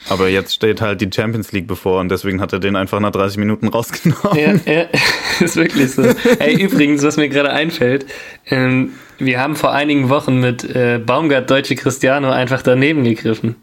Aber 0.09 0.29
jetzt 0.29 0.53
steht 0.53 0.79
halt 0.79 1.01
die 1.01 1.09
Champions 1.11 1.51
League 1.51 1.65
bevor 1.65 1.99
und 1.99 2.09
deswegen 2.09 2.39
hat 2.39 2.53
er 2.53 2.59
den 2.59 2.75
einfach 2.75 2.99
nach 2.99 3.09
30 3.09 3.39
Minuten 3.39 3.67
rausgenommen. 3.73 4.37
Ja, 4.37 4.71
ja 4.71 4.85
ist 5.39 5.55
wirklich 5.55 5.89
so. 5.91 6.03
Ey, 6.37 6.61
übrigens, 6.61 7.01
was 7.01 7.17
mir 7.17 7.29
gerade 7.29 7.51
einfällt, 7.51 8.05
ähm, 8.45 8.91
wir 9.17 9.39
haben 9.39 9.55
vor 9.55 9.71
einigen 9.71 10.09
Wochen 10.09 10.39
mit 10.39 10.63
äh, 10.63 10.99
Baumgart 11.03 11.49
Deutsche 11.49 11.75
Cristiano 11.75 12.29
einfach 12.29 12.61
daneben 12.61 13.03
gegriffen. 13.03 13.55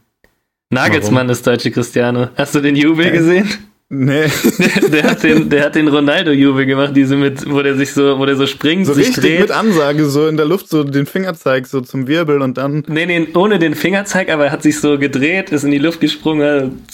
Nagelsmann 0.71 1.29
Warum? 1.29 1.31
ist 1.31 1.47
Deutsche 1.47 1.71
Cristiano. 1.71 2.31
Hast 2.35 2.57
du 2.57 2.61
den 2.61 2.75
Jubel 2.75 3.13
gesehen? 3.13 3.49
Nee. 3.97 4.27
Der, 4.59 4.89
der, 4.91 5.03
hat 5.05 5.23
den, 5.23 5.49
der 5.49 5.65
hat 5.65 5.75
den 5.77 5.87
Ronaldo-Jubel 5.87 6.67
gemacht, 6.67 6.93
diese 6.97 7.17
mit, 7.17 7.49
wo 7.49 7.63
der 7.63 7.77
sich 7.77 7.93
so, 7.93 8.19
wo 8.19 8.27
der 8.27 8.37
so 8.37 8.47
springt, 8.47 8.87
so 8.87 8.93
sich 8.93 9.09
richtig 9.09 9.25
dreht. 9.25 9.41
mit 9.41 9.51
Ansage, 9.53 10.07
so 10.07 10.27
in 10.27 10.37
der 10.37 10.47
Luft, 10.47 10.69
so 10.69 10.83
den 10.83 11.07
Fingerzeig 11.07 11.67
so 11.67 11.81
zum 11.81 12.09
Wirbel 12.09 12.43
und 12.43 12.59
dann. 12.59 12.83
Nee, 12.89 13.07
nee, 13.07 13.29
ohne 13.35 13.59
den 13.59 13.75
Fingerzeig, 13.75 14.31
aber 14.31 14.47
er 14.47 14.53
hat 14.53 14.63
sich 14.63 14.81
so 14.81 14.99
gedreht, 14.99 15.51
ist 15.51 15.65
in 15.65 15.71
die 15.71 15.79
Luft 15.79 16.01
gesprungen. 16.01 16.85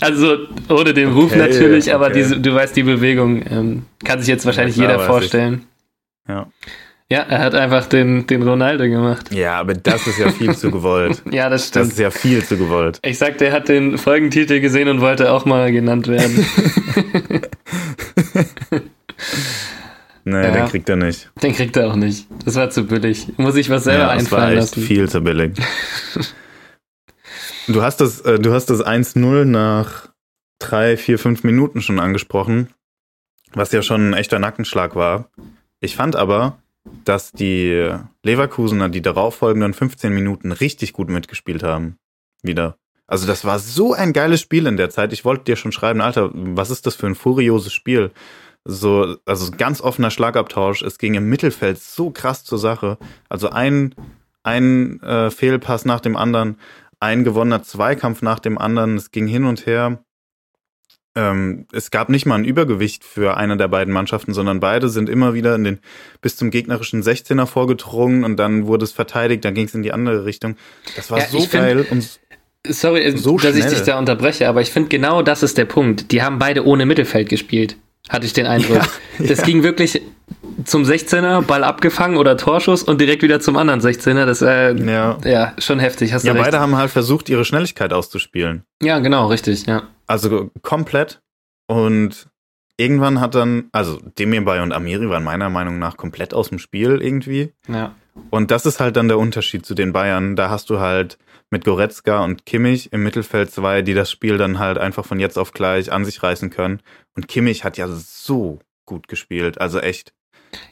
Also 0.00 0.36
ohne 0.68 0.94
den 0.94 1.12
Ruf 1.12 1.32
okay, 1.32 1.38
natürlich, 1.38 1.86
okay. 1.86 1.94
aber 1.94 2.10
diese, 2.10 2.38
du 2.38 2.54
weißt 2.54 2.76
die 2.76 2.84
Bewegung, 2.84 3.42
ähm, 3.50 3.82
kann 4.04 4.20
sich 4.20 4.28
jetzt 4.28 4.46
wahrscheinlich 4.46 4.76
ja, 4.76 4.84
klar, 4.84 4.96
jeder 4.96 5.06
vorstellen. 5.06 5.62
Ich. 6.24 6.30
Ja. 6.30 6.46
Ja, 7.10 7.20
er 7.20 7.38
hat 7.38 7.54
einfach 7.54 7.86
den, 7.86 8.26
den 8.26 8.42
Ronaldo 8.42 8.84
gemacht. 8.84 9.32
Ja, 9.32 9.58
aber 9.58 9.72
das 9.72 10.06
ist 10.06 10.18
ja 10.18 10.30
viel 10.30 10.54
zu 10.54 10.70
gewollt. 10.70 11.22
ja, 11.30 11.48
das 11.48 11.68
stimmt. 11.68 11.86
Das 11.86 11.92
ist 11.92 11.98
ja 11.98 12.10
viel 12.10 12.44
zu 12.44 12.58
gewollt. 12.58 13.00
Ich 13.02 13.16
sagte, 13.16 13.46
er 13.46 13.52
hat 13.52 13.68
den 13.68 13.96
Folgentitel 13.96 14.60
gesehen 14.60 14.88
und 14.88 15.00
wollte 15.00 15.32
auch 15.32 15.46
mal 15.46 15.72
genannt 15.72 16.06
werden. 16.06 16.44
nee, 20.24 20.42
ja, 20.42 20.50
den 20.50 20.66
kriegt 20.66 20.86
er 20.90 20.96
nicht. 20.96 21.30
Den 21.42 21.54
kriegt 21.54 21.78
er 21.78 21.90
auch 21.90 21.96
nicht. 21.96 22.26
Das 22.44 22.56
war 22.56 22.68
zu 22.68 22.86
billig. 22.86 23.32
Muss 23.38 23.56
ich 23.56 23.70
was 23.70 23.84
selber 23.84 24.00
ja, 24.00 24.12
das 24.12 24.24
einfallen 24.24 24.42
war 24.42 24.50
echt 24.50 24.76
lassen. 24.76 24.82
viel 24.82 25.08
zu 25.08 25.22
billig. 25.22 25.56
du 27.68 27.80
hast 27.80 28.02
das, 28.02 28.20
äh, 28.20 28.38
du 28.38 28.52
hast 28.52 28.66
das 28.66 28.84
1-0 28.84 29.46
nach 29.46 30.10
drei, 30.58 30.98
vier, 30.98 31.18
fünf 31.18 31.42
Minuten 31.42 31.80
schon 31.80 32.00
angesprochen, 32.00 32.68
was 33.54 33.72
ja 33.72 33.80
schon 33.80 34.10
ein 34.10 34.14
echter 34.14 34.38
Nackenschlag 34.38 34.94
war. 34.94 35.30
Ich 35.80 35.96
fand 35.96 36.14
aber, 36.14 36.58
dass 37.04 37.32
die 37.32 37.90
Leverkusener 38.22 38.88
die 38.88 39.02
darauffolgenden 39.02 39.74
15 39.74 40.12
Minuten 40.12 40.52
richtig 40.52 40.92
gut 40.92 41.08
mitgespielt 41.08 41.62
haben. 41.62 41.98
Wieder. 42.42 42.78
Also 43.06 43.26
das 43.26 43.44
war 43.44 43.58
so 43.58 43.94
ein 43.94 44.12
geiles 44.12 44.40
Spiel 44.40 44.66
in 44.66 44.76
der 44.76 44.90
Zeit. 44.90 45.12
Ich 45.12 45.24
wollte 45.24 45.44
dir 45.44 45.56
schon 45.56 45.72
schreiben, 45.72 46.00
Alter, 46.00 46.30
was 46.32 46.70
ist 46.70 46.86
das 46.86 46.94
für 46.94 47.06
ein 47.06 47.14
furioses 47.14 47.72
Spiel? 47.72 48.12
So, 48.64 49.16
also 49.24 49.50
ganz 49.50 49.80
offener 49.80 50.10
Schlagabtausch. 50.10 50.82
Es 50.82 50.98
ging 50.98 51.14
im 51.14 51.28
Mittelfeld 51.28 51.78
so 51.80 52.10
krass 52.10 52.44
zur 52.44 52.58
Sache. 52.58 52.98
Also 53.30 53.48
ein, 53.48 53.94
ein 54.42 55.00
äh, 55.00 55.30
Fehlpass 55.30 55.86
nach 55.86 56.00
dem 56.00 56.16
anderen, 56.16 56.58
ein 57.00 57.24
gewonnener 57.24 57.62
Zweikampf 57.62 58.20
nach 58.20 58.40
dem 58.40 58.58
anderen. 58.58 58.96
Es 58.96 59.10
ging 59.10 59.26
hin 59.26 59.44
und 59.44 59.64
her. 59.64 60.04
Ähm, 61.18 61.66
es 61.72 61.90
gab 61.90 62.10
nicht 62.10 62.26
mal 62.26 62.36
ein 62.36 62.44
Übergewicht 62.44 63.02
für 63.02 63.36
eine 63.36 63.56
der 63.56 63.66
beiden 63.66 63.92
Mannschaften, 63.92 64.32
sondern 64.34 64.60
beide 64.60 64.88
sind 64.88 65.08
immer 65.08 65.34
wieder 65.34 65.56
in 65.56 65.64
den 65.64 65.78
bis 66.20 66.36
zum 66.36 66.50
gegnerischen 66.50 67.02
16er 67.02 67.46
vorgedrungen 67.46 68.22
und 68.22 68.36
dann 68.36 68.68
wurde 68.68 68.84
es 68.84 68.92
verteidigt, 68.92 69.44
dann 69.44 69.54
ging 69.54 69.66
es 69.66 69.74
in 69.74 69.82
die 69.82 69.92
andere 69.92 70.24
Richtung. 70.24 70.56
Das 70.94 71.10
war 71.10 71.18
ja, 71.18 71.26
so 71.26 71.44
geil 71.50 71.84
find, 71.84 71.90
und 71.90 72.20
Sorry, 72.68 73.16
so 73.16 73.36
dass 73.36 73.50
schnell. 73.50 73.58
ich 73.58 73.66
dich 73.66 73.82
da 73.82 73.98
unterbreche, 73.98 74.48
aber 74.48 74.60
ich 74.60 74.70
finde 74.70 74.90
genau 74.90 75.22
das 75.22 75.42
ist 75.42 75.58
der 75.58 75.64
Punkt. 75.64 76.12
Die 76.12 76.22
haben 76.22 76.38
beide 76.38 76.64
ohne 76.64 76.86
Mittelfeld 76.86 77.28
gespielt, 77.28 77.76
hatte 78.08 78.26
ich 78.26 78.32
den 78.32 78.46
Eindruck. 78.46 78.76
Ja, 78.76 78.86
das 79.26 79.38
ja. 79.38 79.44
ging 79.44 79.64
wirklich 79.64 80.02
zum 80.64 80.84
16er, 80.84 81.42
Ball 81.42 81.64
abgefangen 81.64 82.16
oder 82.16 82.36
Torschuss 82.36 82.82
und 82.84 83.00
direkt 83.00 83.22
wieder 83.22 83.40
zum 83.40 83.56
anderen 83.56 83.80
16er. 83.80 84.24
Das 84.24 84.42
äh, 84.42 84.74
ja. 84.74 85.18
ja 85.24 85.54
schon 85.58 85.80
heftig. 85.80 86.12
Hast 86.12 86.24
ja, 86.24 86.34
beide 86.34 86.60
haben 86.60 86.76
halt 86.76 86.90
versucht, 86.90 87.28
ihre 87.28 87.44
Schnelligkeit 87.44 87.92
auszuspielen. 87.92 88.64
Ja, 88.82 88.98
genau, 88.98 89.28
richtig, 89.28 89.66
ja. 89.66 89.84
Also 90.08 90.50
komplett. 90.62 91.20
Und 91.68 92.28
irgendwann 92.76 93.20
hat 93.20 93.34
dann, 93.34 93.68
also 93.72 94.00
Demirbay 94.18 94.60
und 94.60 94.72
Amiri 94.72 95.08
waren 95.08 95.22
meiner 95.22 95.50
Meinung 95.50 95.78
nach 95.78 95.96
komplett 95.96 96.34
aus 96.34 96.48
dem 96.48 96.58
Spiel 96.58 97.00
irgendwie. 97.00 97.52
Ja. 97.68 97.94
Und 98.30 98.50
das 98.50 98.66
ist 98.66 98.80
halt 98.80 98.96
dann 98.96 99.08
der 99.08 99.18
Unterschied 99.18 99.64
zu 99.64 99.74
den 99.74 99.92
Bayern. 99.92 100.34
Da 100.34 100.50
hast 100.50 100.70
du 100.70 100.80
halt 100.80 101.18
mit 101.50 101.64
Goretzka 101.64 102.24
und 102.24 102.46
Kimmich 102.46 102.92
im 102.92 103.02
Mittelfeld 103.02 103.50
zwei, 103.50 103.82
die 103.82 103.94
das 103.94 104.10
Spiel 104.10 104.38
dann 104.38 104.58
halt 104.58 104.78
einfach 104.78 105.04
von 105.04 105.20
jetzt 105.20 105.38
auf 105.38 105.52
gleich 105.52 105.92
an 105.92 106.04
sich 106.04 106.22
reißen 106.22 106.50
können. 106.50 106.80
Und 107.14 107.28
Kimmich 107.28 107.64
hat 107.64 107.78
ja 107.78 107.88
so 107.88 108.58
gut 108.86 109.08
gespielt, 109.08 109.60
also 109.60 109.78
echt. 109.80 110.12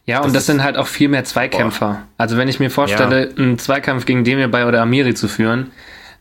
Ja, 0.04 0.18
und 0.18 0.26
das, 0.26 0.32
das 0.34 0.46
sind 0.46 0.62
halt 0.62 0.76
auch 0.76 0.86
viel 0.86 1.08
mehr 1.08 1.24
Zweikämpfer. 1.24 1.92
Boah. 1.92 2.08
Also 2.16 2.36
wenn 2.36 2.48
ich 2.48 2.60
mir 2.60 2.70
vorstelle, 2.70 3.30
ja. 3.30 3.36
einen 3.36 3.58
Zweikampf 3.58 4.06
gegen 4.06 4.24
Demirbay 4.24 4.64
oder 4.64 4.80
Amiri 4.82 5.14
zu 5.14 5.28
führen, 5.28 5.70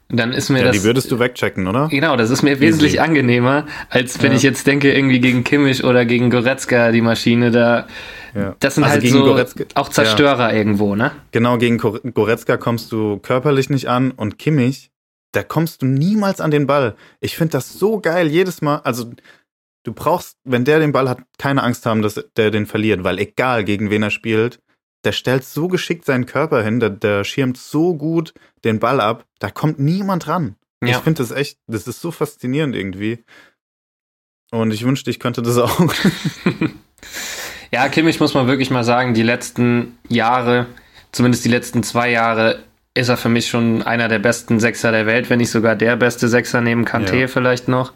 dann 0.09 0.33
ist 0.33 0.49
mir 0.49 0.59
ja, 0.59 0.65
das. 0.65 0.77
Die 0.77 0.83
würdest 0.83 1.11
du 1.11 1.19
wegchecken, 1.19 1.67
oder? 1.67 1.87
Genau, 1.89 2.15
das 2.15 2.29
ist 2.29 2.43
mir 2.43 2.59
wesentlich 2.59 2.93
Easy. 2.93 2.99
angenehmer, 2.99 3.65
als 3.89 4.21
wenn 4.21 4.31
ja. 4.31 4.37
ich 4.37 4.43
jetzt 4.43 4.67
denke, 4.67 4.93
irgendwie 4.93 5.19
gegen 5.19 5.43
Kimmich 5.43 5.83
oder 5.83 6.05
gegen 6.05 6.29
Goretzka 6.29 6.91
die 6.91 7.01
Maschine 7.01 7.49
da. 7.49 7.87
Ja. 8.35 8.55
Das 8.59 8.75
sind 8.75 8.83
also 8.83 9.01
halt 9.01 9.07
so 9.07 9.23
Goretzka, 9.23 9.63
auch 9.73 9.89
Zerstörer 9.89 10.53
irgendwo, 10.53 10.95
ne? 10.95 11.11
Genau, 11.31 11.57
gegen 11.57 11.77
Goretzka 11.77 12.57
kommst 12.57 12.91
du 12.91 13.17
körperlich 13.17 13.69
nicht 13.69 13.87
an 13.87 14.11
und 14.11 14.37
Kimmich, 14.37 14.91
da 15.31 15.43
kommst 15.43 15.81
du 15.81 15.85
niemals 15.87 16.39
an 16.39 16.51
den 16.51 16.67
Ball. 16.67 16.95
Ich 17.19 17.35
finde 17.35 17.53
das 17.53 17.73
so 17.73 17.99
geil, 17.99 18.27
jedes 18.27 18.61
Mal. 18.61 18.77
Also, 18.83 19.11
du 19.83 19.93
brauchst, 19.93 20.37
wenn 20.43 20.65
der 20.65 20.79
den 20.79 20.91
Ball 20.91 21.09
hat, 21.09 21.19
keine 21.37 21.63
Angst 21.63 21.85
haben, 21.85 22.01
dass 22.01 22.23
der 22.37 22.51
den 22.51 22.67
verliert, 22.67 23.03
weil 23.03 23.19
egal 23.19 23.63
gegen 23.63 23.89
wen 23.89 24.03
er 24.03 24.11
spielt, 24.11 24.59
der 25.05 25.11
stellt 25.11 25.43
so 25.43 25.67
geschickt 25.67 26.05
seinen 26.05 26.25
Körper 26.25 26.63
hin, 26.63 26.79
der, 26.79 26.89
der 26.89 27.23
schirmt 27.23 27.57
so 27.57 27.93
gut 27.95 28.33
den 28.63 28.79
Ball 28.79 28.99
ab, 28.99 29.25
da 29.39 29.49
kommt 29.49 29.79
niemand 29.79 30.27
ran. 30.27 30.55
Ja. 30.83 30.89
Ich 30.89 30.97
finde 30.97 31.19
das 31.19 31.31
echt, 31.31 31.59
das 31.67 31.87
ist 31.87 32.01
so 32.01 32.11
faszinierend 32.11 32.75
irgendwie. 32.75 33.23
Und 34.51 34.71
ich 34.71 34.83
wünschte, 34.85 35.09
ich 35.09 35.19
könnte 35.19 35.41
das 35.41 35.57
auch. 35.57 35.79
ja, 37.71 37.89
Kimmich 37.89 38.19
muss 38.19 38.33
man 38.33 38.47
wirklich 38.47 38.71
mal 38.71 38.83
sagen, 38.83 39.13
die 39.13 39.23
letzten 39.23 39.97
Jahre, 40.07 40.67
zumindest 41.11 41.45
die 41.45 41.49
letzten 41.49 41.83
zwei 41.83 42.09
Jahre, 42.11 42.63
ist 42.93 43.09
er 43.09 43.17
für 43.17 43.29
mich 43.29 43.47
schon 43.47 43.81
einer 43.81 44.07
der 44.07 44.19
besten 44.19 44.59
Sechser 44.59 44.91
der 44.91 45.05
Welt, 45.05 45.29
wenn 45.29 45.39
nicht 45.39 45.51
sogar 45.51 45.75
der 45.75 45.95
beste 45.95 46.27
Sechser 46.27 46.61
neben 46.61 46.85
Kanté 46.85 47.21
ja. 47.21 47.27
vielleicht 47.27 47.67
noch. 47.67 47.93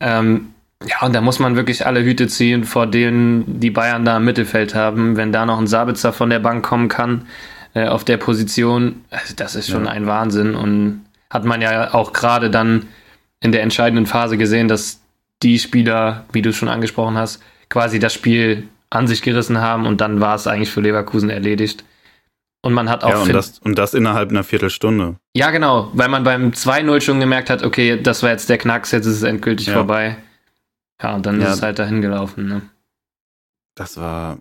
Ähm, 0.00 0.51
ja, 0.86 1.06
und 1.06 1.14
da 1.14 1.20
muss 1.20 1.38
man 1.38 1.56
wirklich 1.56 1.86
alle 1.86 2.02
Hüte 2.02 2.28
ziehen, 2.28 2.64
vor 2.64 2.86
denen 2.86 3.60
die 3.60 3.70
Bayern 3.70 4.04
da 4.04 4.16
im 4.16 4.24
Mittelfeld 4.24 4.74
haben. 4.74 5.16
Wenn 5.16 5.32
da 5.32 5.46
noch 5.46 5.58
ein 5.58 5.66
Sabitzer 5.66 6.12
von 6.12 6.30
der 6.30 6.38
Bank 6.38 6.64
kommen 6.64 6.88
kann, 6.88 7.26
äh, 7.74 7.86
auf 7.86 8.04
der 8.04 8.16
Position, 8.16 9.04
also 9.10 9.34
das 9.36 9.54
ist 9.54 9.68
schon 9.68 9.86
ja. 9.86 9.90
ein 9.90 10.06
Wahnsinn. 10.06 10.54
Und 10.54 11.04
hat 11.30 11.44
man 11.44 11.60
ja 11.60 11.94
auch 11.94 12.12
gerade 12.12 12.50
dann 12.50 12.86
in 13.40 13.52
der 13.52 13.62
entscheidenden 13.62 14.06
Phase 14.06 14.36
gesehen, 14.36 14.68
dass 14.68 15.00
die 15.42 15.58
Spieler, 15.58 16.24
wie 16.32 16.42
du 16.42 16.52
schon 16.52 16.68
angesprochen 16.68 17.16
hast, 17.16 17.42
quasi 17.68 17.98
das 17.98 18.14
Spiel 18.14 18.68
an 18.90 19.06
sich 19.06 19.22
gerissen 19.22 19.60
haben 19.60 19.86
und 19.86 20.00
dann 20.00 20.20
war 20.20 20.34
es 20.34 20.46
eigentlich 20.46 20.70
für 20.70 20.80
Leverkusen 20.80 21.30
erledigt. 21.30 21.84
Und 22.64 22.74
man 22.74 22.88
hat 22.88 23.02
auch. 23.02 23.10
Ja, 23.10 23.18
und 23.22 23.32
das, 23.32 23.58
und 23.58 23.76
das 23.76 23.92
innerhalb 23.92 24.30
einer 24.30 24.44
Viertelstunde. 24.44 25.16
Ja, 25.34 25.50
genau, 25.50 25.90
weil 25.94 26.08
man 26.08 26.22
beim 26.22 26.50
2-0 26.50 27.00
schon 27.00 27.18
gemerkt 27.18 27.50
hat, 27.50 27.64
okay, 27.64 28.00
das 28.00 28.22
war 28.22 28.30
jetzt 28.30 28.48
der 28.48 28.58
Knacks, 28.58 28.92
jetzt 28.92 29.06
ist 29.06 29.16
es 29.16 29.22
endgültig 29.24 29.66
ja. 29.66 29.74
vorbei. 29.74 30.16
Ja, 31.02 31.14
und 31.14 31.26
dann 31.26 31.40
ja, 31.40 31.48
ist 31.48 31.56
es 31.56 31.62
halt 31.62 31.78
dahin 31.78 32.00
gelaufen, 32.00 32.46
ne? 32.46 32.62
Das 33.74 33.96
war, 33.96 34.38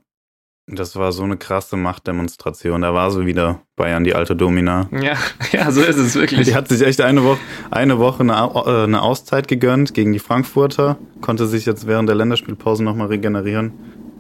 das 0.67 0.95
war 0.95 1.11
so 1.11 1.23
eine 1.23 1.37
krasse 1.37 1.77
Machtdemonstration. 1.77 2.81
Da 2.81 2.93
war 2.93 3.09
so 3.11 3.25
wieder 3.25 3.61
Bayern 3.75 4.03
die 4.03 4.13
alte 4.13 4.35
Domina. 4.35 4.87
Ja, 4.91 5.15
ja, 5.51 5.71
so 5.71 5.81
ist 5.81 5.97
es 5.97 6.15
wirklich. 6.15 6.47
Die 6.47 6.55
hat 6.55 6.67
sich 6.67 6.81
echt 6.81 7.01
eine 7.01 7.23
Woche, 7.23 7.39
eine 7.71 7.97
Woche 7.97 8.21
eine, 8.21 8.33
äh, 8.33 8.83
eine 8.83 9.01
Auszeit 9.01 9.47
gegönnt 9.47 9.93
gegen 9.93 10.13
die 10.13 10.19
Frankfurter, 10.19 10.97
konnte 11.21 11.47
sich 11.47 11.65
jetzt 11.65 11.87
während 11.87 12.09
der 12.09 12.15
Länderspielpause 12.15 12.83
nochmal 12.83 13.07
regenerieren 13.07 13.71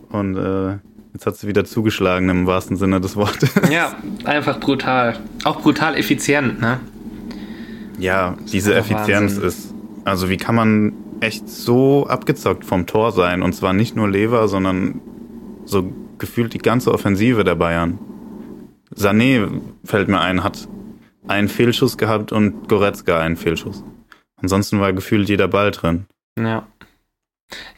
und 0.09 0.37
äh, 0.37 0.77
jetzt 1.13 1.25
hat 1.25 1.35
sie 1.35 1.47
wieder 1.47 1.65
zugeschlagen 1.65 2.29
im 2.29 2.47
wahrsten 2.47 2.77
Sinne 2.77 3.01
des 3.01 3.15
Wortes. 3.15 3.51
Ja, 3.71 3.95
einfach 4.23 4.59
brutal. 4.59 5.19
Auch 5.43 5.61
brutal 5.61 5.95
effizient, 5.95 6.59
ne? 6.59 6.79
Ja, 7.99 8.35
diese 8.51 8.73
Effizienz 8.73 9.35
Wahnsinn. 9.35 9.43
ist, 9.43 9.73
also 10.05 10.29
wie 10.29 10.37
kann 10.37 10.55
man 10.55 10.93
echt 11.21 11.47
so 11.47 12.07
abgezockt 12.07 12.65
vom 12.65 12.87
Tor 12.87 13.11
sein. 13.11 13.41
Und 13.41 13.53
zwar 13.53 13.73
nicht 13.73 13.95
nur 13.95 14.09
Lever, 14.09 14.47
sondern 14.47 14.99
so 15.65 15.91
gefühlt 16.17 16.53
die 16.53 16.59
ganze 16.59 16.91
Offensive 16.91 17.43
der 17.43 17.55
Bayern. 17.55 17.99
Sané 18.93 19.47
fällt 19.85 20.09
mir 20.09 20.19
ein, 20.19 20.43
hat 20.43 20.67
einen 21.27 21.47
Fehlschuss 21.47 21.97
gehabt 21.97 22.31
und 22.31 22.67
Goretzka 22.67 23.19
einen 23.19 23.37
Fehlschuss. 23.37 23.83
Ansonsten 24.41 24.79
war 24.79 24.91
gefühlt 24.91 25.29
jeder 25.29 25.47
Ball 25.47 25.71
drin. 25.71 26.05
Ja. 26.37 26.67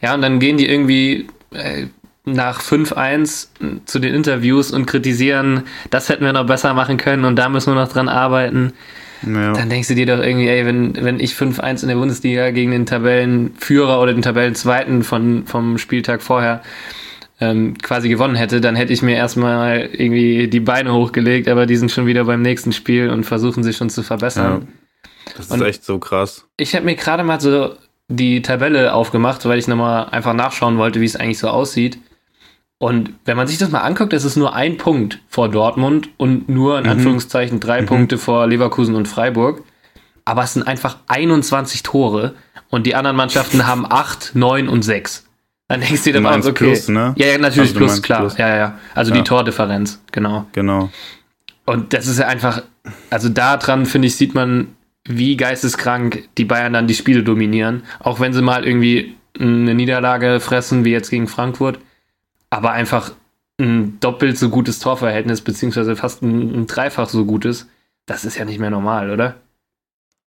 Ja, 0.00 0.14
und 0.14 0.22
dann 0.22 0.38
gehen 0.38 0.56
die 0.56 0.68
irgendwie 0.68 1.26
äh, 1.52 1.86
nach 2.24 2.60
5-1 2.60 3.84
zu 3.84 3.98
den 3.98 4.14
Interviews 4.14 4.70
und 4.70 4.86
kritisieren, 4.86 5.64
das 5.90 6.08
hätten 6.08 6.24
wir 6.24 6.32
noch 6.32 6.46
besser 6.46 6.72
machen 6.74 6.96
können 6.96 7.24
und 7.24 7.36
da 7.36 7.48
müssen 7.48 7.74
wir 7.74 7.80
noch 7.80 7.92
dran 7.92 8.08
arbeiten. 8.08 8.72
Ja. 9.26 9.52
Dann 9.52 9.68
denkst 9.68 9.88
du 9.88 9.94
dir 9.94 10.06
doch 10.06 10.22
irgendwie, 10.22 10.48
ey, 10.48 10.66
wenn, 10.66 10.94
wenn 10.96 11.20
ich 11.20 11.32
5-1 11.32 11.82
in 11.82 11.88
der 11.88 11.96
Bundesliga 11.96 12.50
gegen 12.50 12.70
den 12.70 12.86
Tabellenführer 12.86 14.00
oder 14.00 14.12
den 14.12 14.22
Tabellenzweiten 14.22 15.02
von, 15.02 15.46
vom 15.46 15.78
Spieltag 15.78 16.22
vorher 16.22 16.62
ähm, 17.40 17.76
quasi 17.78 18.08
gewonnen 18.08 18.36
hätte, 18.36 18.60
dann 18.60 18.76
hätte 18.76 18.92
ich 18.92 19.02
mir 19.02 19.16
erstmal 19.16 19.88
irgendwie 19.92 20.48
die 20.48 20.60
Beine 20.60 20.92
hochgelegt, 20.92 21.48
aber 21.48 21.66
die 21.66 21.76
sind 21.76 21.90
schon 21.90 22.06
wieder 22.06 22.24
beim 22.24 22.42
nächsten 22.42 22.72
Spiel 22.72 23.10
und 23.10 23.24
versuchen 23.24 23.62
sich 23.62 23.76
schon 23.76 23.90
zu 23.90 24.02
verbessern. 24.02 24.62
Ja. 24.62 25.32
Das 25.36 25.46
ist 25.46 25.52
und 25.52 25.62
echt 25.62 25.84
so 25.84 25.98
krass. 25.98 26.46
Ich 26.56 26.74
habe 26.74 26.84
mir 26.84 26.94
gerade 26.94 27.24
mal 27.24 27.40
so 27.40 27.74
die 28.08 28.42
Tabelle 28.42 28.94
aufgemacht, 28.94 29.44
weil 29.46 29.58
ich 29.58 29.66
nochmal 29.66 30.06
einfach 30.10 30.34
nachschauen 30.34 30.78
wollte, 30.78 31.00
wie 31.00 31.06
es 31.06 31.16
eigentlich 31.16 31.38
so 31.38 31.48
aussieht. 31.48 31.98
Und 32.84 33.14
wenn 33.24 33.38
man 33.38 33.46
sich 33.46 33.56
das 33.56 33.70
mal 33.70 33.80
anguckt, 33.80 34.12
ist 34.12 34.24
es 34.24 34.36
nur 34.36 34.54
ein 34.54 34.76
Punkt 34.76 35.18
vor 35.26 35.48
Dortmund 35.48 36.10
und 36.18 36.50
nur 36.50 36.76
in 36.76 36.84
mhm. 36.84 36.90
Anführungszeichen 36.90 37.58
drei 37.58 37.80
mhm. 37.80 37.86
Punkte 37.86 38.18
vor 38.18 38.46
Leverkusen 38.46 38.94
und 38.94 39.08
Freiburg. 39.08 39.62
Aber 40.26 40.44
es 40.44 40.52
sind 40.52 40.68
einfach 40.68 40.98
21 41.06 41.82
Tore 41.82 42.34
und 42.68 42.84
die 42.84 42.94
anderen 42.94 43.16
Mannschaften 43.16 43.66
haben 43.66 43.86
8, 43.88 44.32
9 44.34 44.68
und 44.68 44.82
6. 44.82 45.24
Dann 45.68 45.80
denkst 45.80 46.04
du 46.04 46.12
dir 46.12 46.20
dann 46.20 46.40
okay. 46.40 46.52
Plus, 46.52 46.88
ne? 46.88 47.14
Ja, 47.16 47.28
ja, 47.28 47.38
natürlich 47.38 47.70
also 47.70 47.78
plus, 47.78 48.02
klar. 48.02 48.20
Plus. 48.20 48.36
Ja, 48.36 48.48
ja, 48.50 48.56
ja. 48.56 48.78
Also 48.94 49.12
ja. 49.12 49.16
die 49.16 49.24
Tordifferenz, 49.24 50.02
genau. 50.12 50.44
Genau. 50.52 50.90
Und 51.64 51.94
das 51.94 52.06
ist 52.06 52.18
ja 52.18 52.26
einfach, 52.26 52.64
also 53.08 53.30
da 53.30 53.56
dran, 53.56 53.86
finde 53.86 54.08
ich, 54.08 54.16
sieht 54.16 54.34
man, 54.34 54.68
wie 55.08 55.38
geisteskrank 55.38 56.28
die 56.36 56.44
Bayern 56.44 56.74
dann 56.74 56.86
die 56.86 56.94
Spiele 56.94 57.22
dominieren. 57.22 57.84
Auch 58.00 58.20
wenn 58.20 58.34
sie 58.34 58.42
mal 58.42 58.66
irgendwie 58.66 59.14
eine 59.40 59.74
Niederlage 59.74 60.38
fressen, 60.38 60.84
wie 60.84 60.90
jetzt 60.90 61.08
gegen 61.08 61.28
Frankfurt 61.28 61.78
aber 62.54 62.70
einfach 62.70 63.12
ein 63.60 63.98
doppelt 64.00 64.38
so 64.38 64.48
gutes 64.48 64.78
Torverhältnis, 64.78 65.40
beziehungsweise 65.40 65.96
fast 65.96 66.22
ein, 66.22 66.54
ein 66.54 66.66
dreifach 66.66 67.08
so 67.08 67.24
gutes, 67.24 67.68
das 68.06 68.24
ist 68.24 68.36
ja 68.36 68.44
nicht 68.44 68.58
mehr 68.58 68.70
normal, 68.70 69.10
oder? 69.10 69.36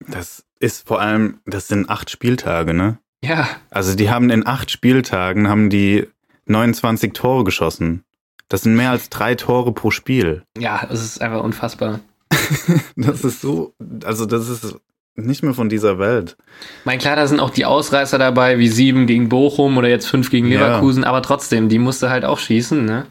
Das 0.08 0.46
ist 0.60 0.88
vor 0.88 1.02
allem, 1.02 1.40
das 1.46 1.68
sind 1.68 1.90
acht 1.90 2.10
Spieltage, 2.10 2.74
ne? 2.74 2.98
Ja. 3.24 3.48
Also 3.70 3.96
die 3.96 4.10
haben 4.10 4.30
in 4.30 4.46
acht 4.46 4.72
Spieltagen 4.72 5.48
haben 5.48 5.70
die 5.70 6.08
29 6.46 7.14
Tore 7.14 7.44
geschossen. 7.44 8.04
Das 8.48 8.62
sind 8.62 8.76
mehr 8.76 8.92
als 8.92 9.10
drei 9.10 9.36
Tore 9.36 9.74
pro 9.74 9.92
Spiel. 9.92 10.44
Ja, 10.58 10.86
das 10.90 11.04
ist 11.04 11.22
einfach 11.22 11.44
unfassbar. 11.44 12.00
das 12.96 13.24
ist 13.24 13.42
so, 13.42 13.74
also 14.04 14.26
das 14.26 14.50
ist 14.50 14.80
nicht 15.26 15.44
mehr 15.44 15.54
von 15.54 15.70
dieser 15.70 16.00
Welt. 16.00 16.38
Mein 16.86 17.00
klar, 17.00 17.16
da 17.16 17.28
sind 17.28 17.40
auch 17.40 17.50
die 17.50 17.66
Ausreißer 17.66 18.18
dabei, 18.18 18.60
wie 18.60 18.68
sieben 18.68 19.08
gegen 19.08 19.30
Bochum 19.30 19.78
oder 19.78 19.90
jetzt 19.90 20.08
fünf 20.08 20.30
gegen 20.30 20.48
Leverkusen, 20.48 21.04
ja. 21.04 21.10
aber 21.10 21.22
trotzdem, 21.22 21.70
die 21.70 21.80
musste 21.80 22.10
halt 22.10 22.26
auch 22.26 22.40
schießen, 22.40 22.86
ne? 22.86 23.06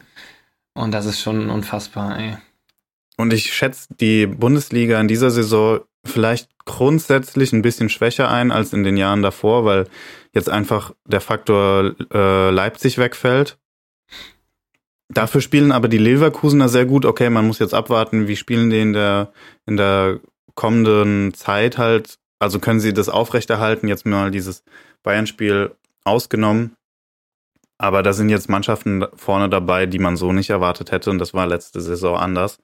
Und 0.73 0.91
das 0.91 1.05
ist 1.05 1.21
schon 1.21 1.49
unfassbar, 1.49 2.19
ey. 2.19 2.37
Und 3.17 3.33
ich 3.33 3.53
schätze 3.53 3.87
die 3.99 4.27
Bundesliga 4.27 4.99
in 5.01 5.09
dieser 5.09 5.29
Saison 5.29 5.81
vielleicht 6.05 6.49
grundsätzlich 6.65 7.51
ein 7.51 7.61
bisschen 7.61 7.89
schwächer 7.89 8.29
ein 8.29 8.51
als 8.51 8.73
in 8.73 8.83
den 8.83 8.95
Jahren 8.95 9.21
davor, 9.21 9.65
weil 9.65 9.87
jetzt 10.33 10.49
einfach 10.49 10.93
der 11.05 11.21
Faktor 11.21 11.95
äh, 12.13 12.49
Leipzig 12.51 12.97
wegfällt. 12.97 13.57
Dafür 15.09 15.41
spielen 15.41 15.71
aber 15.71 15.87
die 15.87 15.97
Leverkusener 15.97 16.69
sehr 16.69 16.85
gut. 16.85 17.05
Okay, 17.05 17.29
man 17.29 17.47
muss 17.47 17.59
jetzt 17.59 17.73
abwarten, 17.73 18.27
wie 18.27 18.35
spielen 18.35 18.69
die 18.69 18.79
in 18.79 18.93
der, 18.93 19.33
in 19.65 19.75
der 19.75 20.19
kommenden 20.55 21.33
Zeit 21.33 21.77
halt 21.77 22.19
also 22.39 22.59
können 22.59 22.79
sie 22.79 22.93
das 22.93 23.09
aufrechterhalten, 23.09 23.87
jetzt 23.87 24.05
mal 24.05 24.31
dieses 24.31 24.63
Bayern-Spiel 25.03 25.75
ausgenommen. 26.05 26.75
Aber 27.77 28.01
da 28.01 28.13
sind 28.13 28.29
jetzt 28.29 28.49
Mannschaften 28.49 29.05
vorne 29.13 29.49
dabei, 29.49 29.85
die 29.85 29.99
man 29.99 30.17
so 30.17 30.33
nicht 30.33 30.49
erwartet 30.49 30.91
hätte. 30.91 31.11
Und 31.11 31.19
das 31.19 31.33
war 31.33 31.47
letzte 31.47 31.81
Saison 31.81 32.17
anders. 32.17 32.59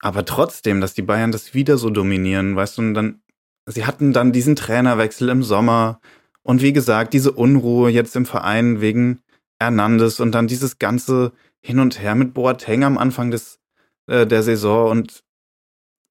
Aber 0.00 0.24
trotzdem, 0.24 0.80
dass 0.80 0.94
die 0.94 1.02
Bayern 1.02 1.32
das 1.32 1.54
wieder 1.54 1.78
so 1.78 1.90
dominieren, 1.90 2.56
weißt 2.56 2.78
du, 2.78 2.82
und 2.82 2.94
dann, 2.94 3.20
sie 3.66 3.86
hatten 3.86 4.12
dann 4.12 4.32
diesen 4.32 4.56
Trainerwechsel 4.56 5.28
im 5.28 5.42
Sommer. 5.42 6.00
Und 6.42 6.62
wie 6.62 6.72
gesagt, 6.72 7.14
diese 7.14 7.32
Unruhe 7.32 7.90
jetzt 7.90 8.16
im 8.16 8.26
Verein 8.26 8.80
wegen 8.80 9.20
Hernandez 9.60 10.20
und 10.20 10.32
dann 10.32 10.46
dieses 10.46 10.78
ganze 10.78 11.32
Hin 11.62 11.78
und 11.78 12.00
Her 12.00 12.14
mit 12.14 12.34
Boateng 12.34 12.84
am 12.84 12.98
Anfang 12.98 13.30
des, 13.30 13.58
äh, 14.06 14.26
der 14.26 14.42
Saison. 14.42 14.90
Und 14.90 15.24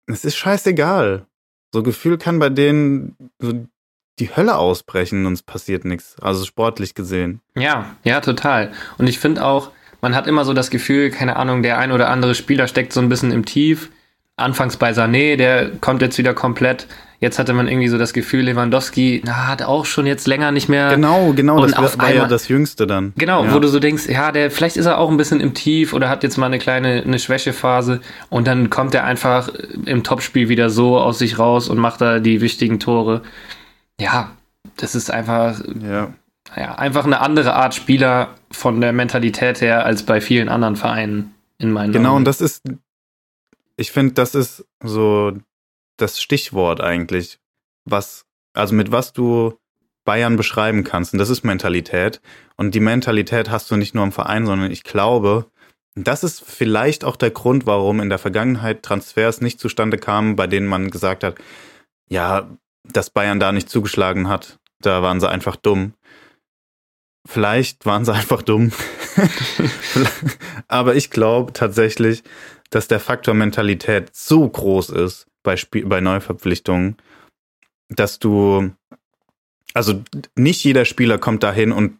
es 0.08 0.26
ist 0.26 0.36
scheißegal. 0.36 1.26
So 1.74 1.84
Gefühl 1.84 2.18
kann 2.18 2.40
bei 2.40 2.50
denen 2.50 3.16
so 3.40 3.66
die 4.20 4.36
Hölle 4.36 4.58
ausbrechen 4.58 5.26
und 5.26 5.34
es 5.34 5.44
passiert 5.44 5.84
nichts. 5.86 6.16
Also 6.22 6.46
sportlich 6.46 6.96
gesehen. 6.96 7.42
Ja, 7.56 7.96
ja, 8.04 8.22
total. 8.22 8.72
Und 8.98 9.08
ich 9.08 9.20
finde 9.20 9.44
auch, 9.44 9.72
man 10.02 10.16
hat 10.16 10.28
immer 10.28 10.46
so 10.46 10.54
das 10.54 10.70
Gefühl, 10.70 11.12
keine 11.12 11.36
Ahnung, 11.36 11.64
der 11.64 11.78
ein 11.78 11.92
oder 11.92 12.10
andere 12.10 12.36
Spieler 12.36 12.68
steckt 12.68 12.94
so 12.94 13.02
ein 13.02 13.10
bisschen 13.10 13.32
im 13.32 13.46
Tief. 13.46 13.90
Anfangs 14.38 14.78
bei 14.78 14.92
Sané, 14.92 15.36
der 15.36 15.72
kommt 15.82 16.02
jetzt 16.02 16.18
wieder 16.18 16.34
komplett. 16.34 16.88
Jetzt 17.20 17.40
hatte 17.40 17.54
man 17.54 17.68
irgendwie 17.68 17.88
so 17.88 17.98
das 17.98 18.14
Gefühl, 18.14 18.42
Lewandowski 18.42 19.22
na, 19.26 19.48
hat 19.48 19.64
auch 19.64 19.86
schon 19.86 20.06
jetzt 20.06 20.28
länger 20.28 20.52
nicht 20.52 20.70
mehr. 20.70 20.90
Genau, 20.90 21.34
genau, 21.34 21.62
und 21.62 21.72
das 21.72 21.98
war, 21.98 22.06
war 22.08 22.14
ja 22.14 22.28
das 22.28 22.48
Jüngste 22.48 22.86
dann. 22.88 23.14
Genau, 23.18 23.46
ja. 23.46 23.54
wo 23.54 23.60
du 23.60 23.68
so 23.68 23.80
denkst, 23.80 24.08
ja, 24.08 24.32
der, 24.32 24.52
vielleicht 24.52 24.78
ist 24.78 24.86
er 24.86 24.98
auch 24.98 25.10
ein 25.10 25.18
bisschen 25.18 25.40
im 25.40 25.54
Tief 25.54 25.94
oder 25.94 26.10
hat 26.10 26.24
jetzt 26.24 26.38
mal 26.38 26.48
eine 26.48 26.60
kleine 26.60 27.04
eine 27.04 27.20
Schwächephase 27.20 28.02
und 28.30 28.48
dann 28.48 28.70
kommt 28.70 28.94
er 28.94 29.06
einfach 29.06 29.50
im 29.86 30.04
Topspiel 30.04 30.50
wieder 30.50 30.70
so 30.70 31.00
aus 31.00 31.20
sich 31.20 31.40
raus 31.40 31.70
und 31.70 31.78
macht 31.78 32.02
da 32.02 32.20
die 32.20 32.42
wichtigen 32.42 32.80
Tore 32.80 33.22
ja, 34.00 34.32
das 34.78 34.96
ist 34.96 35.12
einfach, 35.12 35.62
ja. 35.82 36.14
Ja, 36.56 36.76
einfach 36.76 37.06
eine 37.06 37.22
andere 37.22 37.56
Art 37.56 37.74
Spieler 37.74 38.36
von 38.52 38.80
der 38.80 38.94
Mentalität 38.94 39.62
her 39.62 39.86
als 39.86 40.04
bei 40.04 40.22
vielen 40.22 40.48
anderen 40.48 40.76
Vereinen 40.76 41.34
in 41.58 41.72
meinen 41.72 41.92
Genau, 41.92 42.10
Augen. 42.10 42.18
und 42.18 42.26
das 42.26 42.40
ist, 42.40 42.64
ich 43.78 43.92
finde, 43.92 44.14
das 44.14 44.36
ist 44.36 44.64
so 44.84 45.34
das 45.98 46.22
Stichwort 46.22 46.82
eigentlich, 46.82 47.40
was, 47.86 48.26
also 48.54 48.76
mit 48.76 48.92
was 48.92 49.14
du 49.14 49.58
Bayern 50.06 50.38
beschreiben 50.38 50.84
kannst. 50.84 51.14
Und 51.14 51.20
das 51.20 51.30
ist 51.30 51.44
Mentalität. 51.44 52.22
Und 52.56 52.76
die 52.76 52.80
Mentalität 52.80 53.50
hast 53.50 53.70
du 53.72 53.76
nicht 53.76 53.96
nur 53.96 54.04
im 54.04 54.12
Verein, 54.12 54.46
sondern 54.46 54.72
ich 54.72 54.84
glaube, 54.84 55.48
das 55.96 56.24
ist 56.24 56.44
vielleicht 56.44 57.04
auch 57.04 57.16
der 57.16 57.32
Grund, 57.32 57.66
warum 57.66 58.00
in 58.00 58.10
der 58.10 58.20
Vergangenheit 58.20 58.84
Transfers 58.84 59.42
nicht 59.42 59.60
zustande 59.60 59.98
kamen, 59.98 60.36
bei 60.36 60.48
denen 60.48 60.68
man 60.68 60.92
gesagt 60.92 61.24
hat, 61.24 61.36
ja, 62.08 62.50
dass 62.84 63.10
Bayern 63.10 63.40
da 63.40 63.52
nicht 63.52 63.70
zugeschlagen 63.70 64.28
hat. 64.28 64.60
Da 64.80 65.02
waren 65.02 65.20
sie 65.20 65.30
einfach 65.30 65.56
dumm. 65.56 65.94
Vielleicht 67.26 67.86
waren 67.86 68.06
sie 68.06 68.14
einfach 68.14 68.44
dumm. 68.44 68.72
Aber 70.68 70.96
ich 70.96 71.10
glaube 71.10 71.54
tatsächlich, 71.54 72.24
dass 72.70 72.88
der 72.88 73.00
Faktor 73.00 73.34
Mentalität 73.34 74.16
so 74.16 74.48
groß 74.48 74.90
ist 74.90 75.28
bei, 75.46 75.56
Spiel 75.56 75.86
bei 75.86 76.02
Neuverpflichtungen, 76.02 76.98
dass 77.88 78.20
du, 78.20 78.72
also 79.74 80.04
nicht 80.36 80.62
jeder 80.66 80.84
Spieler 80.84 81.18
kommt 81.18 81.44
dahin 81.44 81.72
und 81.72 82.00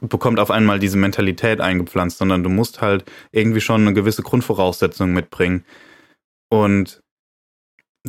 bekommt 0.00 0.40
auf 0.40 0.50
einmal 0.50 0.78
diese 0.78 0.96
Mentalität 0.96 1.60
eingepflanzt, 1.60 2.18
sondern 2.18 2.42
du 2.42 2.48
musst 2.48 2.80
halt 2.80 3.04
irgendwie 3.30 3.60
schon 3.60 3.82
eine 3.82 3.94
gewisse 3.94 4.22
Grundvoraussetzung 4.22 5.12
mitbringen. 5.12 5.64
Und 6.48 7.00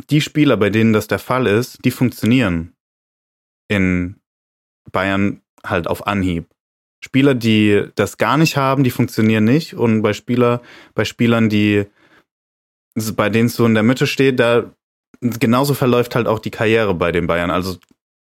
die 0.10 0.22
Spieler, 0.22 0.58
bei 0.58 0.70
denen 0.70 0.94
das 0.94 1.08
der 1.08 1.20
Fall 1.20 1.48
ist, 1.48 1.84
die 1.86 1.92
funktionieren 1.92 2.74
in 3.68 4.20
Bayern 4.92 5.42
halt 5.66 5.88
auf 5.88 6.08
Anhieb. 6.08 6.48
Spieler, 7.04 7.34
die 7.34 7.88
das 7.96 8.18
gar 8.18 8.38
nicht 8.38 8.58
haben, 8.58 8.84
die 8.84 8.92
funktionieren 8.92 9.44
nicht. 9.44 9.74
Und 9.74 10.02
bei 10.02 10.14
Spieler, 10.14 10.62
bei 10.94 11.04
Spielern, 11.04 11.50
die 11.50 11.86
bei 13.16 13.30
denen 13.30 13.48
es 13.48 13.56
so 13.56 13.66
in 13.66 13.74
der 13.74 13.84
Mitte 13.84 14.08
steht, 14.08 14.40
da 14.40 14.72
genauso 15.22 15.74
verläuft 15.74 16.16
halt 16.16 16.28
auch 16.28 16.40
die 16.40 16.52
Karriere 16.52 16.94
bei 16.94 17.12
den 17.12 17.28
Bayern. 17.28 17.52
Also 17.52 17.78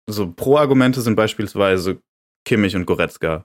so 0.07 0.32
Pro-Argumente 0.32 1.01
sind 1.01 1.15
beispielsweise 1.15 1.99
Kimmich 2.45 2.76
und 2.76 2.86
Goretzka. 2.86 3.43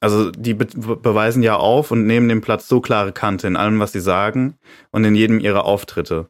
Also 0.00 0.30
die 0.30 0.54
be 0.54 0.66
beweisen 0.66 1.42
ja 1.42 1.56
auf 1.56 1.90
und 1.90 2.06
nehmen 2.06 2.28
den 2.28 2.40
Platz 2.40 2.68
so 2.68 2.80
klare 2.80 3.12
Kante 3.12 3.46
in 3.46 3.56
allem, 3.56 3.80
was 3.80 3.92
sie 3.92 4.00
sagen 4.00 4.58
und 4.90 5.04
in 5.04 5.14
jedem 5.14 5.40
ihrer 5.40 5.64
Auftritte. 5.64 6.28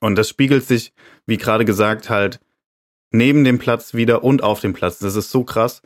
Und 0.00 0.16
das 0.16 0.28
spiegelt 0.28 0.64
sich, 0.64 0.92
wie 1.26 1.36
gerade 1.36 1.64
gesagt, 1.64 2.10
halt 2.10 2.40
neben 3.12 3.44
dem 3.44 3.58
Platz 3.58 3.94
wieder 3.94 4.24
und 4.24 4.42
auf 4.42 4.60
dem 4.60 4.72
Platz. 4.72 4.98
Das 4.98 5.16
ist 5.16 5.30
so 5.30 5.44
krass. 5.44 5.82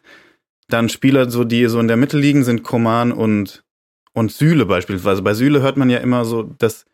Dann 0.68 0.88
Spieler, 0.88 1.30
so 1.30 1.44
die 1.44 1.66
so 1.66 1.78
in 1.78 1.88
der 1.88 1.96
Mitte 1.96 2.18
liegen, 2.18 2.44
sind 2.44 2.62
Koman 2.62 3.12
und 3.12 3.64
und 4.14 4.32
Süle 4.32 4.64
beispielsweise. 4.64 5.22
Bei 5.22 5.34
Süle 5.34 5.60
hört 5.60 5.76
man 5.76 5.90
ja 5.90 5.98
immer 5.98 6.24
so, 6.24 6.44
dass 6.44 6.86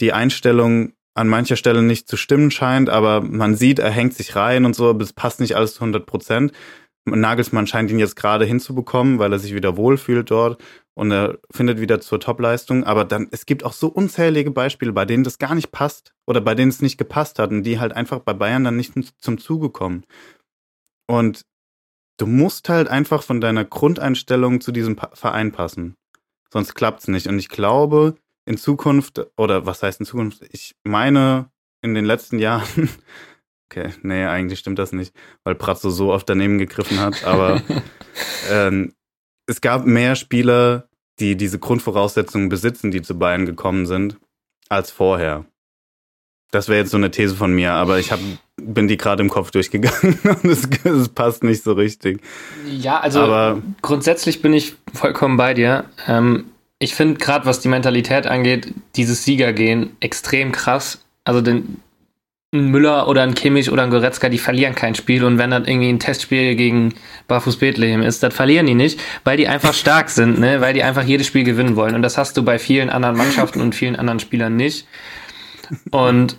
die 0.00 0.12
Einstellung 0.12 0.92
an 1.14 1.28
mancher 1.28 1.56
Stelle 1.56 1.82
nicht 1.82 2.08
zu 2.08 2.16
stimmen 2.16 2.50
scheint, 2.50 2.88
aber 2.88 3.20
man 3.20 3.54
sieht, 3.54 3.78
er 3.78 3.90
hängt 3.90 4.14
sich 4.14 4.36
rein 4.36 4.64
und 4.64 4.74
so, 4.74 4.90
aber 4.90 5.02
es 5.02 5.12
passt 5.12 5.40
nicht 5.40 5.56
alles 5.56 5.74
zu 5.74 5.80
100 5.80 6.06
Prozent. 6.06 6.52
Nagelsmann 7.04 7.66
scheint 7.66 7.90
ihn 7.90 7.98
jetzt 7.98 8.16
gerade 8.16 8.44
hinzubekommen, 8.44 9.18
weil 9.18 9.32
er 9.32 9.38
sich 9.38 9.54
wieder 9.54 9.76
wohlfühlt 9.76 10.30
dort 10.30 10.62
und 10.94 11.10
er 11.10 11.38
findet 11.50 11.80
wieder 11.80 12.00
zur 12.00 12.20
Topleistung. 12.20 12.84
Aber 12.84 13.04
dann, 13.04 13.28
es 13.30 13.46
gibt 13.46 13.64
auch 13.64 13.72
so 13.72 13.88
unzählige 13.88 14.50
Beispiele, 14.50 14.92
bei 14.92 15.04
denen 15.04 15.24
das 15.24 15.38
gar 15.38 15.54
nicht 15.54 15.72
passt 15.72 16.14
oder 16.26 16.40
bei 16.40 16.54
denen 16.54 16.70
es 16.70 16.82
nicht 16.82 16.98
gepasst 16.98 17.38
hat 17.38 17.50
und 17.50 17.62
die 17.62 17.80
halt 17.80 17.92
einfach 17.92 18.20
bei 18.20 18.34
Bayern 18.34 18.64
dann 18.64 18.76
nicht 18.76 18.94
zum 19.18 19.38
Zuge 19.38 19.70
kommen. 19.70 20.04
Und 21.06 21.42
du 22.18 22.26
musst 22.26 22.68
halt 22.68 22.88
einfach 22.88 23.22
von 23.22 23.40
deiner 23.40 23.64
Grundeinstellung 23.64 24.60
zu 24.60 24.72
diesem 24.72 24.96
Verein 25.14 25.52
passen. 25.52 25.94
Sonst 26.52 26.74
klappt's 26.74 27.08
nicht. 27.08 27.26
Und 27.26 27.38
ich 27.38 27.48
glaube, 27.48 28.16
in 28.50 28.58
Zukunft, 28.58 29.20
oder 29.36 29.64
was 29.64 29.82
heißt 29.82 30.00
in 30.00 30.06
Zukunft? 30.06 30.42
Ich 30.50 30.74
meine, 30.82 31.50
in 31.82 31.94
den 31.94 32.04
letzten 32.04 32.38
Jahren 32.38 32.90
Okay, 33.72 33.90
nee, 34.02 34.24
eigentlich 34.24 34.58
stimmt 34.58 34.80
das 34.80 34.90
nicht, 34.90 35.14
weil 35.44 35.54
Pratzo 35.54 35.90
so 35.90 36.12
oft 36.12 36.28
daneben 36.28 36.58
gegriffen 36.58 36.98
hat. 36.98 37.24
Aber 37.24 37.62
ähm, 38.50 38.94
es 39.46 39.60
gab 39.60 39.86
mehr 39.86 40.16
Spieler, 40.16 40.88
die 41.20 41.36
diese 41.36 41.60
Grundvoraussetzungen 41.60 42.48
besitzen, 42.48 42.90
die 42.90 43.00
zu 43.00 43.16
Bayern 43.16 43.46
gekommen 43.46 43.86
sind, 43.86 44.16
als 44.68 44.90
vorher. 44.90 45.44
Das 46.50 46.68
wäre 46.68 46.80
jetzt 46.80 46.90
so 46.90 46.96
eine 46.96 47.12
These 47.12 47.36
von 47.36 47.54
mir, 47.54 47.72
aber 47.74 48.00
ich 48.00 48.10
hab, 48.10 48.18
bin 48.56 48.88
die 48.88 48.96
gerade 48.96 49.22
im 49.22 49.30
Kopf 49.30 49.52
durchgegangen 49.52 50.18
und 50.24 50.44
es, 50.46 50.68
es, 50.82 51.08
passt 51.08 51.44
nicht 51.44 51.62
so 51.62 51.74
richtig. 51.74 52.20
Ja, 52.66 52.98
also 52.98 53.20
aber, 53.20 53.62
grundsätzlich 53.82 54.42
bin 54.42 54.52
ich 54.52 54.74
vollkommen 54.92 55.36
bei 55.36 55.54
dir. 55.54 55.84
Ähm, 56.08 56.46
ich 56.80 56.94
finde 56.94 57.20
gerade, 57.20 57.46
was 57.46 57.60
die 57.60 57.68
Mentalität 57.68 58.26
angeht, 58.26 58.74
dieses 58.96 59.24
Siegergehen 59.24 59.96
extrem 60.00 60.50
krass. 60.50 61.04
Also 61.24 61.42
den, 61.42 61.80
ein 62.52 62.70
Müller 62.70 63.06
oder 63.06 63.22
ein 63.22 63.34
Kimmich 63.34 63.70
oder 63.70 63.82
ein 63.82 63.90
Goretzka, 63.90 64.30
die 64.30 64.38
verlieren 64.38 64.74
kein 64.74 64.94
Spiel 64.94 65.22
und 65.22 65.38
wenn 65.38 65.50
das 65.50 65.68
irgendwie 65.68 65.90
ein 65.90 66.00
Testspiel 66.00 66.56
gegen 66.56 66.94
Barfuß 67.28 67.58
Bethlehem 67.58 68.02
ist, 68.02 68.22
das 68.22 68.34
verlieren 68.34 68.66
die 68.66 68.74
nicht, 68.74 68.98
weil 69.22 69.36
die 69.36 69.46
einfach 69.46 69.74
stark 69.74 70.10
sind, 70.10 70.40
ne? 70.40 70.60
weil 70.60 70.74
die 70.74 70.82
einfach 70.82 71.04
jedes 71.04 71.28
Spiel 71.28 71.44
gewinnen 71.44 71.76
wollen 71.76 71.94
und 71.94 72.02
das 72.02 72.18
hast 72.18 72.36
du 72.36 72.42
bei 72.42 72.58
vielen 72.58 72.90
anderen 72.90 73.16
Mannschaften 73.16 73.60
und 73.60 73.74
vielen 73.74 73.94
anderen 73.94 74.18
Spielern 74.18 74.56
nicht 74.56 74.86
und 75.90 76.38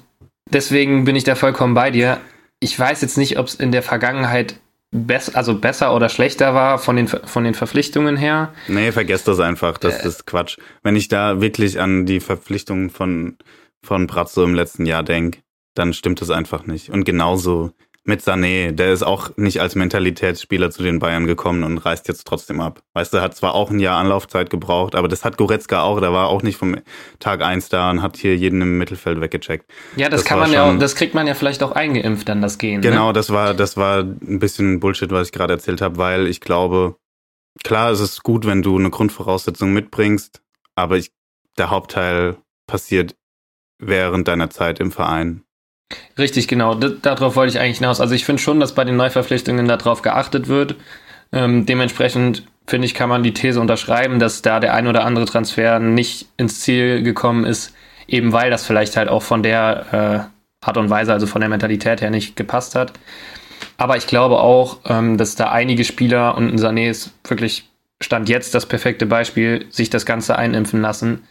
deswegen 0.50 1.06
bin 1.06 1.16
ich 1.16 1.24
da 1.24 1.36
vollkommen 1.36 1.76
bei 1.76 1.92
dir. 1.92 2.20
Ich 2.60 2.78
weiß 2.78 3.02
jetzt 3.02 3.18
nicht, 3.18 3.40
ob 3.40 3.48
es 3.48 3.56
in 3.56 3.72
der 3.72 3.84
Vergangenheit 3.84 4.56
bess 4.92 5.34
also 5.34 5.58
besser 5.58 5.96
oder 5.96 6.10
schlechter 6.10 6.54
war 6.54 6.78
von 6.78 6.96
den, 6.98 7.08
von 7.08 7.44
den 7.44 7.54
Verpflichtungen 7.54 8.18
her. 8.18 8.54
Nee, 8.68 8.92
vergesst 8.92 9.28
das 9.28 9.40
einfach, 9.40 9.78
das 9.78 10.04
äh, 10.04 10.08
ist 10.08 10.28
Quatsch. 10.28 10.58
Wenn 10.84 10.96
ich 10.96 11.08
da 11.08 11.42
wirklich 11.42 11.80
an 11.80 12.06
die 12.06 12.20
Verpflichtungen 12.20 12.90
von, 12.90 13.38
von 13.82 14.08
Brazzo 14.08 14.44
im 14.44 14.54
letzten 14.54 14.86
Jahr 14.86 15.04
denke, 15.04 15.40
dann 15.74 15.94
stimmt 15.94 16.22
es 16.22 16.30
einfach 16.30 16.66
nicht. 16.66 16.90
Und 16.90 17.06
genauso 17.06 17.72
mit 18.04 18.22
Sané, 18.22 18.72
der 18.72 18.94
ist 18.94 19.04
auch 19.04 19.30
nicht 19.38 19.62
als 19.62 19.76
Mentalitätsspieler 19.76 20.72
zu 20.72 20.82
den 20.82 20.98
Bayern 20.98 21.28
gekommen 21.28 21.64
und 21.64 21.78
reist 21.78 22.08
jetzt 22.08 22.26
trotzdem 22.26 22.60
ab. 22.60 22.82
Weißt 22.94 23.14
du, 23.14 23.22
hat 23.22 23.36
zwar 23.36 23.54
auch 23.54 23.70
ein 23.70 23.80
Jahr 23.80 24.00
Anlaufzeit 24.00 24.50
gebraucht, 24.50 24.96
aber 24.96 25.08
das 25.08 25.24
hat 25.24 25.38
Goretzka 25.38 25.84
auch, 25.84 26.00
der 26.00 26.12
war 26.12 26.30
auch 26.30 26.42
nicht 26.42 26.58
vom 26.58 26.78
Tag 27.20 27.42
eins 27.42 27.70
da 27.70 27.92
und 27.92 28.02
hat 28.02 28.18
hier 28.18 28.36
jeden 28.36 28.62
im 28.62 28.80
Mittelfeld 28.80 29.22
weggecheckt. 29.22 29.72
Ja, 29.96 30.10
das, 30.10 30.22
das 30.22 30.28
kann 30.28 30.40
man 30.40 30.52
ja 30.52 30.64
auch, 30.64 30.78
das 30.80 30.96
kriegt 30.96 31.14
man 31.14 31.28
ja 31.28 31.36
vielleicht 31.36 31.62
auch 31.62 31.74
eingeimpft, 31.74 32.28
dann 32.28 32.42
das 32.42 32.58
Gehen. 32.58 32.82
Ne? 32.82 32.90
Genau, 32.90 33.08
ne? 33.08 33.14
das 33.14 33.30
war, 33.30 33.54
das 33.54 33.78
war 33.78 34.00
ein 34.00 34.40
bisschen 34.40 34.80
Bullshit, 34.80 35.12
was 35.12 35.28
ich 35.28 35.32
gerade 35.32 35.54
erzählt 35.54 35.82
habe, 35.82 35.98
weil 35.98 36.26
ich 36.26 36.42
glaube, 36.42 36.96
klar, 37.64 37.92
es 37.92 38.00
ist 38.00 38.24
gut, 38.24 38.48
wenn 38.48 38.64
du 38.64 38.78
eine 38.78 38.90
Grundvoraussetzung 38.90 39.74
mitbringst, 39.74 40.42
aber 40.76 40.98
ich, 40.98 41.12
der 41.58 41.70
Hauptteil 41.70 42.38
passiert 42.66 43.16
während 43.78 44.28
deiner 44.28 44.50
Zeit 44.50 44.80
im 44.80 44.92
Verein. 44.92 45.44
Richtig, 46.18 46.48
genau. 46.48 46.76
D 46.76 46.92
darauf 47.02 47.36
wollte 47.36 47.54
ich 47.54 47.60
eigentlich 47.60 47.78
hinaus. 47.78 48.02
Also 48.02 48.14
ich 48.16 48.26
finde 48.26 48.42
schon, 48.42 48.60
dass 48.60 48.76
bei 48.76 48.84
den 48.84 48.98
Neuverpflichtungen 48.98 49.68
darauf 49.68 50.02
geachtet 50.02 50.48
wird. 50.48 50.76
Ähm, 51.32 51.66
dementsprechend 51.66 52.44
finde 52.68 52.86
ich, 52.86 52.94
kann 52.94 53.10
man 53.10 53.24
die 53.24 53.34
These 53.34 53.60
unterschreiben, 53.60 54.20
dass 54.20 54.42
da 54.42 54.60
der 54.60 54.74
ein 54.74 54.88
oder 54.88 55.06
andere 55.06 55.26
Transfer 55.26 55.80
nicht 55.80 56.28
ins 56.38 56.62
Ziel 56.62 57.04
gekommen 57.04 57.46
ist, 57.46 57.74
eben 58.08 58.34
weil 58.34 58.50
das 58.50 58.66
vielleicht 58.66 58.98
halt 58.98 59.10
auch 59.10 59.24
von 59.24 59.44
der 59.44 60.30
äh, 60.62 60.66
Art 60.66 60.78
und 60.78 60.90
Weise, 60.90 61.14
also 61.14 61.28
von 61.28 61.42
der 61.42 61.50
Mentalität 61.50 62.02
her 62.02 62.12
nicht 62.12 62.36
gepasst 62.36 62.76
hat. 62.76 62.94
Aber 63.78 63.98
ich 63.98 64.08
glaube 64.08 64.40
auch, 64.40 64.80
ähm, 64.86 65.18
dass 65.18 65.36
da 65.36 65.52
einige 65.52 65.84
Spieler 65.84 66.38
und 66.38 66.60
Sané 66.60 66.90
ist 66.90 67.12
wirklich 67.28 67.68
Stand 68.02 68.30
jetzt 68.30 68.56
das 68.56 68.66
perfekte 68.66 69.06
Beispiel, 69.06 69.66
sich 69.70 69.90
das 69.90 70.06
Ganze 70.06 70.36
einimpfen 70.36 70.82
lassen. 70.82 71.24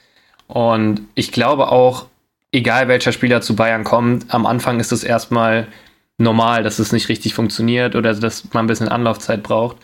Und 0.46 1.02
ich 1.14 1.32
glaube 1.32 1.70
auch, 1.70 2.06
egal 2.52 2.88
welcher 2.88 3.12
Spieler 3.12 3.40
zu 3.40 3.56
Bayern 3.56 3.84
kommt, 3.84 4.32
am 4.32 4.46
Anfang 4.46 4.80
ist 4.80 4.92
es 4.92 5.04
erstmal 5.04 5.68
normal, 6.18 6.62
dass 6.62 6.78
es 6.78 6.92
nicht 6.92 7.08
richtig 7.08 7.34
funktioniert 7.34 7.96
oder 7.96 8.14
dass 8.14 8.52
man 8.52 8.64
ein 8.64 8.68
bisschen 8.68 8.88
Anlaufzeit 8.88 9.42
braucht. 9.42 9.76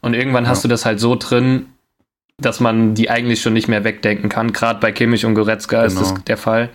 Und 0.00 0.14
irgendwann 0.14 0.44
ja. 0.44 0.50
hast 0.50 0.64
du 0.64 0.68
das 0.68 0.84
halt 0.86 1.00
so 1.00 1.16
drin, 1.16 1.66
dass 2.38 2.60
man 2.60 2.94
die 2.94 3.10
eigentlich 3.10 3.42
schon 3.42 3.52
nicht 3.52 3.68
mehr 3.68 3.84
wegdenken 3.84 4.28
kann. 4.28 4.52
Gerade 4.52 4.80
bei 4.80 4.92
Kimmich 4.92 5.26
und 5.26 5.34
Goretzka 5.34 5.86
genau. 5.86 5.86
ist 5.86 6.00
das 6.00 6.24
der 6.24 6.36
Fall. 6.36 6.70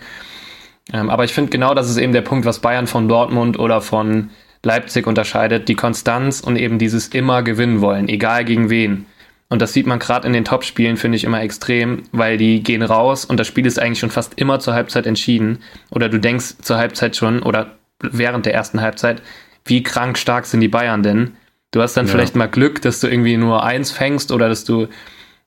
Ähm, 0.93 1.09
aber 1.09 1.23
ich 1.23 1.33
finde 1.33 1.49
genau, 1.49 1.73
das 1.73 1.89
ist 1.89 1.97
eben 1.97 2.13
der 2.13 2.21
Punkt, 2.21 2.45
was 2.45 2.59
Bayern 2.59 2.87
von 2.87 3.07
Dortmund 3.07 3.57
oder 3.57 3.81
von 3.81 4.29
Leipzig 4.63 5.07
unterscheidet. 5.07 5.67
Die 5.67 5.75
Konstanz 5.75 6.41
und 6.41 6.57
eben 6.57 6.77
dieses 6.77 7.07
immer 7.07 7.41
gewinnen 7.41 7.81
wollen, 7.81 8.09
egal 8.09 8.45
gegen 8.45 8.69
wen. 8.69 9.05
Und 9.47 9.61
das 9.61 9.73
sieht 9.73 9.85
man 9.85 9.99
gerade 9.99 10.25
in 10.25 10.33
den 10.33 10.45
Topspielen, 10.45 10.97
finde 10.97 11.17
ich 11.17 11.23
immer 11.23 11.41
extrem, 11.41 12.03
weil 12.11 12.37
die 12.37 12.63
gehen 12.63 12.81
raus 12.81 13.25
und 13.25 13.39
das 13.39 13.47
Spiel 13.47 13.65
ist 13.65 13.79
eigentlich 13.79 13.99
schon 13.99 14.09
fast 14.09 14.33
immer 14.39 14.59
zur 14.59 14.73
Halbzeit 14.73 15.05
entschieden. 15.05 15.59
Oder 15.91 16.09
du 16.09 16.19
denkst 16.19 16.55
zur 16.61 16.77
Halbzeit 16.77 17.15
schon 17.15 17.43
oder 17.43 17.75
während 17.99 18.45
der 18.45 18.55
ersten 18.55 18.81
Halbzeit, 18.81 19.21
wie 19.65 19.83
krank 19.83 20.17
stark 20.17 20.45
sind 20.45 20.61
die 20.61 20.67
Bayern 20.67 21.03
denn? 21.03 21.37
Du 21.71 21.81
hast 21.81 21.95
dann 21.95 22.07
ja. 22.07 22.11
vielleicht 22.11 22.35
mal 22.35 22.47
Glück, 22.47 22.81
dass 22.81 22.99
du 22.99 23.07
irgendwie 23.07 23.37
nur 23.37 23.63
eins 23.63 23.91
fängst 23.91 24.31
oder 24.31 24.49
dass 24.49 24.63
du 24.63 24.87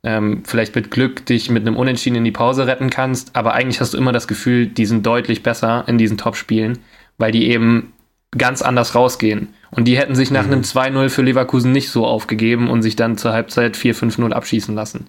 ähm, 0.05 0.43
vielleicht 0.45 0.77
mit 0.77 0.91
Glück 0.91 1.27
dich 1.27 1.51
mit 1.51 1.67
einem 1.67 1.77
Unentschieden 1.77 2.17
in 2.17 2.25
die 2.25 2.31
Pause 2.31 2.67
retten 2.67 2.91
kannst, 2.91 3.35
aber 3.35 3.55
eigentlich 3.55 3.81
hast 3.81 3.95
du 3.95 3.99
immer 3.99 4.13
das 4.13 4.29
Gefühl, 4.29 4.67
die 4.67 4.87
sind 4.87 5.05
deutlich 5.05 5.43
besser 5.43 5.85
in 5.89 5.99
diesen 5.99 6.19
Top-Spielen, 6.19 6.79
weil 7.17 7.33
die 7.33 7.51
eben 7.51 7.93
ganz 8.37 8.63
anders 8.63 8.95
rausgehen. 8.95 9.55
Und 9.71 9.87
die 9.87 9.97
hätten 9.97 10.15
sich 10.15 10.31
nach 10.31 10.47
mhm. 10.47 10.53
einem 10.53 10.63
2-0 10.63 11.09
für 11.09 11.23
Leverkusen 11.23 11.73
nicht 11.73 11.91
so 11.91 12.07
aufgegeben 12.07 12.69
und 12.69 12.83
sich 12.83 12.97
dann 12.97 13.17
zur 13.17 13.33
Halbzeit 13.33 13.77
4-5-0 13.77 14.33
abschießen 14.33 14.75
lassen. 14.75 15.07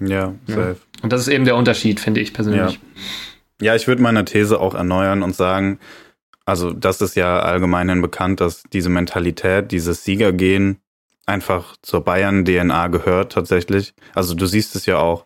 Ja, 0.00 0.34
safe. 0.46 0.76
Ja. 0.78 1.02
Und 1.02 1.12
das 1.12 1.20
ist 1.22 1.28
eben 1.28 1.44
der 1.44 1.56
Unterschied, 1.56 2.00
finde 2.00 2.20
ich 2.20 2.32
persönlich. 2.32 2.80
Ja, 3.60 3.66
ja 3.66 3.76
ich 3.76 3.86
würde 3.86 4.02
meine 4.02 4.24
These 4.24 4.60
auch 4.60 4.74
erneuern 4.74 5.22
und 5.22 5.34
sagen, 5.34 5.78
also 6.44 6.72
das 6.72 7.00
ist 7.00 7.16
ja 7.16 7.40
allgemein 7.40 8.00
bekannt, 8.00 8.40
dass 8.40 8.62
diese 8.72 8.88
Mentalität, 8.88 9.72
dieses 9.72 10.04
Siegergehen 10.04 10.78
einfach 11.26 11.76
zur 11.82 12.04
Bayern-DNA 12.04 12.86
gehört 12.88 13.32
tatsächlich. 13.32 13.94
Also 14.14 14.34
du 14.34 14.46
siehst 14.46 14.76
es 14.76 14.86
ja 14.86 14.98
auch, 14.98 15.24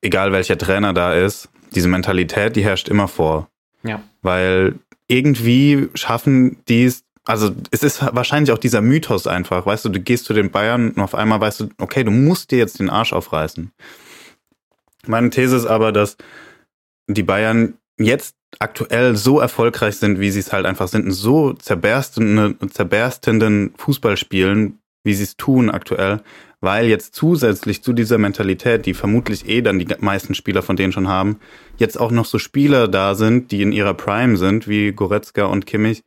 egal 0.00 0.32
welcher 0.32 0.56
Trainer 0.56 0.94
da 0.94 1.14
ist, 1.14 1.50
diese 1.74 1.88
Mentalität, 1.88 2.56
die 2.56 2.64
herrscht 2.64 2.88
immer 2.88 3.08
vor. 3.08 3.48
Ja. 3.82 4.02
Weil 4.22 4.76
irgendwie 5.12 5.88
schaffen 5.94 6.56
die 6.68 6.84
es, 6.84 7.04
also 7.24 7.54
es 7.70 7.82
ist 7.82 8.02
wahrscheinlich 8.14 8.52
auch 8.52 8.58
dieser 8.58 8.80
Mythos 8.80 9.26
einfach, 9.26 9.66
weißt 9.66 9.84
du, 9.84 9.88
du 9.90 10.00
gehst 10.00 10.24
zu 10.24 10.32
den 10.32 10.50
Bayern 10.50 10.90
und 10.90 11.02
auf 11.02 11.14
einmal 11.14 11.40
weißt 11.40 11.60
du, 11.60 11.68
okay, 11.78 12.02
du 12.02 12.10
musst 12.10 12.50
dir 12.50 12.58
jetzt 12.58 12.80
den 12.80 12.90
Arsch 12.90 13.12
aufreißen. 13.12 13.70
Meine 15.06 15.30
These 15.30 15.56
ist 15.56 15.66
aber, 15.66 15.92
dass 15.92 16.16
die 17.08 17.22
Bayern 17.22 17.74
jetzt 17.98 18.36
aktuell 18.58 19.16
so 19.16 19.40
erfolgreich 19.40 19.96
sind, 19.96 20.20
wie 20.20 20.30
sie 20.30 20.40
es 20.40 20.52
halt 20.52 20.66
einfach 20.66 20.88
sind, 20.88 21.10
so 21.12 21.52
zerberstenden, 21.52 22.56
zerberstenden 22.70 23.74
Fußball 23.76 24.16
spielen, 24.16 24.78
wie 25.04 25.14
sie 25.14 25.24
es 25.24 25.36
tun 25.36 25.70
aktuell, 25.70 26.22
weil 26.62 26.86
jetzt 26.86 27.14
zusätzlich 27.14 27.82
zu 27.82 27.92
dieser 27.92 28.18
Mentalität, 28.18 28.86
die 28.86 28.94
vermutlich 28.94 29.48
eh 29.48 29.60
dann 29.62 29.80
die 29.80 29.88
meisten 29.98 30.34
Spieler 30.34 30.62
von 30.62 30.76
denen 30.76 30.92
schon 30.92 31.08
haben, 31.08 31.40
jetzt 31.76 31.98
auch 31.98 32.12
noch 32.12 32.24
so 32.24 32.38
Spieler 32.38 32.86
da 32.86 33.16
sind, 33.16 33.50
die 33.50 33.62
in 33.62 33.72
ihrer 33.72 33.94
Prime 33.94 34.36
sind, 34.36 34.68
wie 34.68 34.92
Goretzka 34.92 35.44
und 35.44 35.66
Kimmich, 35.66 36.04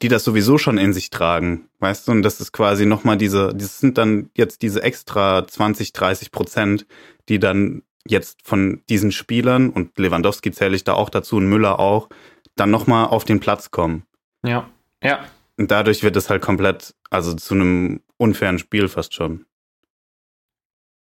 die 0.00 0.08
das 0.08 0.24
sowieso 0.24 0.56
schon 0.56 0.78
in 0.78 0.94
sich 0.94 1.10
tragen, 1.10 1.68
weißt 1.80 2.08
du, 2.08 2.12
und 2.12 2.22
das 2.22 2.40
ist 2.40 2.52
quasi 2.52 2.86
nochmal 2.86 3.18
diese, 3.18 3.52
das 3.54 3.78
sind 3.78 3.98
dann 3.98 4.30
jetzt 4.34 4.62
diese 4.62 4.82
extra 4.82 5.46
20, 5.46 5.92
30 5.92 6.32
Prozent, 6.32 6.86
die 7.28 7.38
dann 7.38 7.82
jetzt 8.06 8.40
von 8.42 8.80
diesen 8.88 9.12
Spielern, 9.12 9.68
und 9.68 9.96
Lewandowski 9.98 10.52
zähle 10.52 10.74
ich 10.74 10.84
da 10.84 10.94
auch 10.94 11.10
dazu 11.10 11.36
und 11.36 11.48
Müller 11.48 11.78
auch, 11.78 12.08
dann 12.56 12.70
nochmal 12.70 13.06
auf 13.06 13.26
den 13.26 13.40
Platz 13.40 13.70
kommen. 13.70 14.04
Ja, 14.42 14.70
ja. 15.02 15.20
Und 15.58 15.70
dadurch 15.70 16.02
wird 16.02 16.16
es 16.16 16.30
halt 16.30 16.40
komplett, 16.40 16.94
also 17.10 17.34
zu 17.34 17.54
einem 17.54 18.00
unfairen 18.16 18.58
Spiel 18.58 18.88
fast 18.88 19.14
schon. 19.14 19.44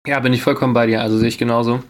Ja, 0.06 0.20
bin 0.20 0.32
ich 0.32 0.42
vollkommen 0.42 0.74
bei 0.74 0.86
dir, 0.86 1.00
also 1.00 1.18
sehe 1.18 1.28
ich 1.28 1.38
genauso. 1.38 1.82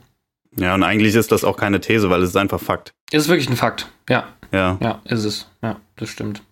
Ja, 0.57 0.75
und 0.75 0.85
eigentlich 0.85 1.15
ist 1.15 1.33
das 1.33 1.45
auch 1.45 1.57
keine 1.57 1.81
These, 1.81 2.11
weil 2.11 2.23
es 2.23 2.31
ist 2.31 2.37
einfach 2.37 2.61
Fakt. 2.61 2.95
Ist 3.11 3.29
wirklich 3.29 3.49
ein 3.51 3.57
Fakt, 3.57 3.91
ja. 4.09 4.29
Ja. 4.53 4.79
Ja, 4.81 5.03
ist 5.05 5.25
es. 5.25 5.51
Ja, 5.63 5.81
das 5.97 6.11
stimmt. 6.11 6.43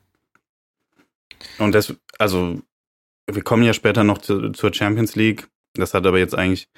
Und 1.59 1.75
das, 1.75 1.95
also, 2.19 2.61
wir 3.31 3.43
kommen 3.43 3.63
ja 3.63 3.73
später 3.73 4.03
noch 4.03 4.19
zu, 4.19 4.51
zur 4.51 4.75
Champions 4.75 5.15
League. 5.15 5.49
Das 5.75 5.95
hat 5.95 6.05
aber 6.05 6.19
jetzt 6.19 6.37
eigentlich 6.37 6.69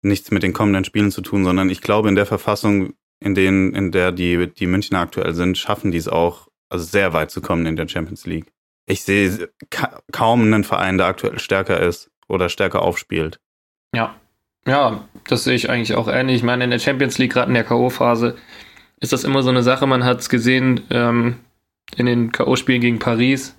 nichts 0.00 0.30
mit 0.30 0.42
den 0.42 0.54
kommenden 0.54 0.84
Spielen 0.84 1.10
zu 1.10 1.20
tun, 1.20 1.44
sondern 1.44 1.68
ich 1.68 1.82
glaube, 1.82 2.08
in 2.08 2.14
der 2.14 2.26
Verfassung, 2.26 2.94
in, 3.20 3.34
denen, 3.34 3.74
in 3.74 3.92
der 3.92 4.10
die, 4.12 4.50
die 4.52 4.66
Münchner 4.66 5.00
aktuell 5.00 5.34
sind, 5.34 5.58
schaffen 5.58 5.92
die 5.92 5.98
es 5.98 6.08
auch, 6.08 6.48
also 6.70 6.84
sehr 6.84 7.12
weit 7.12 7.30
zu 7.30 7.42
kommen 7.42 7.66
in 7.66 7.76
der 7.76 7.86
Champions 7.86 8.24
League. 8.24 8.50
Ich 8.86 9.04
sehe 9.04 9.50
ka 9.70 10.00
kaum 10.10 10.42
einen 10.42 10.64
Verein, 10.64 10.98
der 10.98 11.06
aktuell 11.06 11.38
stärker 11.38 11.80
ist 11.80 12.10
oder 12.28 12.48
stärker 12.48 12.82
aufspielt. 12.82 13.38
Ja, 13.94 14.16
ja, 14.66 15.04
das 15.28 15.44
sehe 15.44 15.54
ich 15.54 15.70
eigentlich 15.70 15.94
auch 15.94 16.08
ähnlich. 16.08 16.36
Ich 16.36 16.42
meine, 16.42 16.64
in 16.64 16.70
der 16.70 16.78
Champions 16.78 17.18
League, 17.18 17.32
gerade 17.32 17.48
in 17.48 17.54
der 17.54 17.64
K.O.-Phase, 17.64 18.34
ist 19.00 19.12
das 19.12 19.24
immer 19.24 19.42
so 19.42 19.50
eine 19.50 19.62
Sache. 19.62 19.86
Man 19.86 20.04
hat 20.04 20.20
es 20.20 20.28
gesehen 20.28 20.80
ähm, 20.90 21.36
in 21.96 22.06
den 22.06 22.32
K.O.-Spielen 22.32 22.80
gegen 22.80 22.98
Paris. 22.98 23.56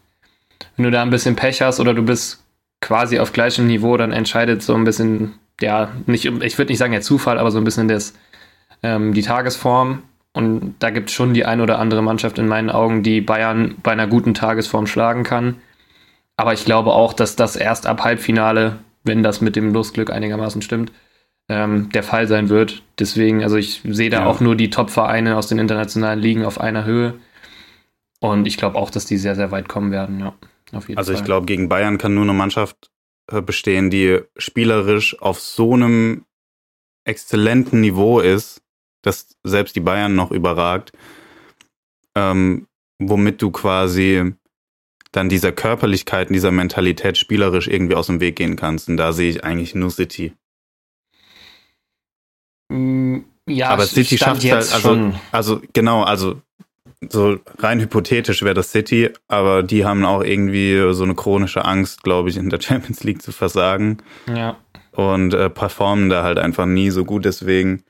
Wenn 0.75 0.85
du 0.85 0.91
da 0.91 1.01
ein 1.01 1.09
bisschen 1.09 1.35
Pech 1.35 1.61
hast 1.61 1.79
oder 1.79 1.93
du 1.93 2.03
bist 2.03 2.43
quasi 2.81 3.19
auf 3.19 3.33
gleichem 3.33 3.67
Niveau, 3.67 3.97
dann 3.97 4.11
entscheidet 4.11 4.61
so 4.63 4.75
ein 4.75 4.83
bisschen, 4.83 5.33
ja, 5.61 5.89
nicht, 6.05 6.25
ich 6.25 6.57
würde 6.57 6.71
nicht 6.71 6.79
sagen 6.79 6.93
der 6.93 7.01
Zufall, 7.01 7.37
aber 7.37 7.51
so 7.51 7.57
ein 7.57 7.63
bisschen 7.63 7.87
das, 7.87 8.13
ähm, 8.81 9.13
die 9.13 9.21
Tagesform. 9.21 10.03
Und 10.33 10.75
da 10.79 10.89
gibt 10.89 11.09
es 11.09 11.15
schon 11.15 11.33
die 11.33 11.45
ein 11.45 11.61
oder 11.61 11.77
andere 11.77 12.01
Mannschaft 12.01 12.39
in 12.39 12.47
meinen 12.47 12.69
Augen, 12.69 13.03
die 13.03 13.21
Bayern 13.21 13.75
bei 13.83 13.91
einer 13.91 14.07
guten 14.07 14.33
Tagesform 14.33 14.87
schlagen 14.87 15.23
kann. 15.23 15.57
Aber 16.37 16.53
ich 16.53 16.65
glaube 16.65 16.91
auch, 16.91 17.13
dass 17.13 17.35
das 17.35 17.55
erst 17.55 17.85
ab 17.85 18.03
Halbfinale, 18.03 18.79
wenn 19.03 19.23
das 19.23 19.41
mit 19.41 19.55
dem 19.55 19.73
Losglück 19.73 20.09
einigermaßen 20.09 20.61
stimmt, 20.61 20.91
ähm, 21.49 21.89
der 21.91 22.03
Fall 22.03 22.27
sein 22.27 22.49
wird. 22.49 22.83
Deswegen, 22.99 23.43
also 23.43 23.57
ich 23.57 23.81
sehe 23.83 24.09
da 24.09 24.21
ja. 24.21 24.25
auch 24.25 24.39
nur 24.39 24.55
die 24.55 24.69
Top-Vereine 24.69 25.37
aus 25.37 25.47
den 25.47 25.59
internationalen 25.59 26.19
Ligen 26.19 26.45
auf 26.45 26.59
einer 26.59 26.85
Höhe. 26.85 27.15
Und 28.19 28.47
ich 28.47 28.57
glaube 28.57 28.77
auch, 28.77 28.89
dass 28.89 29.05
die 29.05 29.17
sehr, 29.17 29.35
sehr 29.35 29.51
weit 29.51 29.67
kommen 29.67 29.91
werden, 29.91 30.19
ja. 30.19 30.33
Auf 30.71 30.87
jeden 30.87 30.97
also 30.97 31.11
Fall. 31.11 31.19
ich 31.19 31.25
glaube, 31.25 31.45
gegen 31.45 31.69
Bayern 31.69 31.97
kann 31.97 32.15
nur 32.15 32.23
eine 32.23 32.33
Mannschaft 32.33 32.89
äh, 33.31 33.41
bestehen, 33.41 33.89
die 33.89 34.21
spielerisch 34.37 35.21
auf 35.21 35.39
so 35.39 35.73
einem 35.73 36.25
exzellenten 37.05 37.81
Niveau 37.81 38.19
ist, 38.19 38.61
das 39.01 39.35
selbst 39.43 39.75
die 39.75 39.81
Bayern 39.81 40.15
noch 40.15 40.31
überragt, 40.31 40.93
ähm, 42.15 42.67
womit 42.99 43.41
du 43.41 43.51
quasi 43.51 44.33
dann 45.13 45.29
dieser 45.29 45.51
Körperlichkeit 45.51 46.29
dieser 46.29 46.51
Mentalität 46.51 47.17
spielerisch 47.17 47.67
irgendwie 47.67 47.95
aus 47.95 48.07
dem 48.07 48.19
Weg 48.19 48.35
gehen 48.35 48.57
kannst. 48.57 48.89
Und 48.89 48.97
da 48.97 49.13
sehe 49.13 49.29
ich 49.29 49.43
eigentlich 49.43 49.75
nur 49.75 49.91
City. 49.91 50.33
Mm, 52.69 53.19
ja, 53.47 53.69
aber 53.69 53.85
City 53.85 54.17
schafft 54.17 54.43
es 54.43 54.51
halt, 54.51 54.73
also, 54.73 55.13
also 55.31 55.61
genau, 55.71 56.03
also 56.03 56.41
so 57.09 57.37
rein 57.59 57.79
hypothetisch 57.79 58.41
wäre 58.41 58.55
das 58.55 58.71
City, 58.71 59.11
aber 59.27 59.61
die 59.61 59.85
haben 59.85 60.03
auch 60.05 60.23
irgendwie 60.23 60.93
so 60.93 61.03
eine 61.03 61.15
chronische 61.15 61.63
Angst, 61.63 62.03
glaube 62.03 62.29
ich, 62.29 62.37
in 62.37 62.49
der 62.49 62.61
Champions 62.61 63.03
League 63.03 63.21
zu 63.21 63.31
versagen. 63.31 63.97
Ja. 64.27 64.57
Und 64.91 65.33
äh, 65.33 65.49
performen 65.49 66.09
da 66.09 66.23
halt 66.23 66.39
einfach 66.39 66.65
nie 66.65 66.89
so 66.89 67.05
gut. 67.05 67.25
Deswegen 67.25 67.83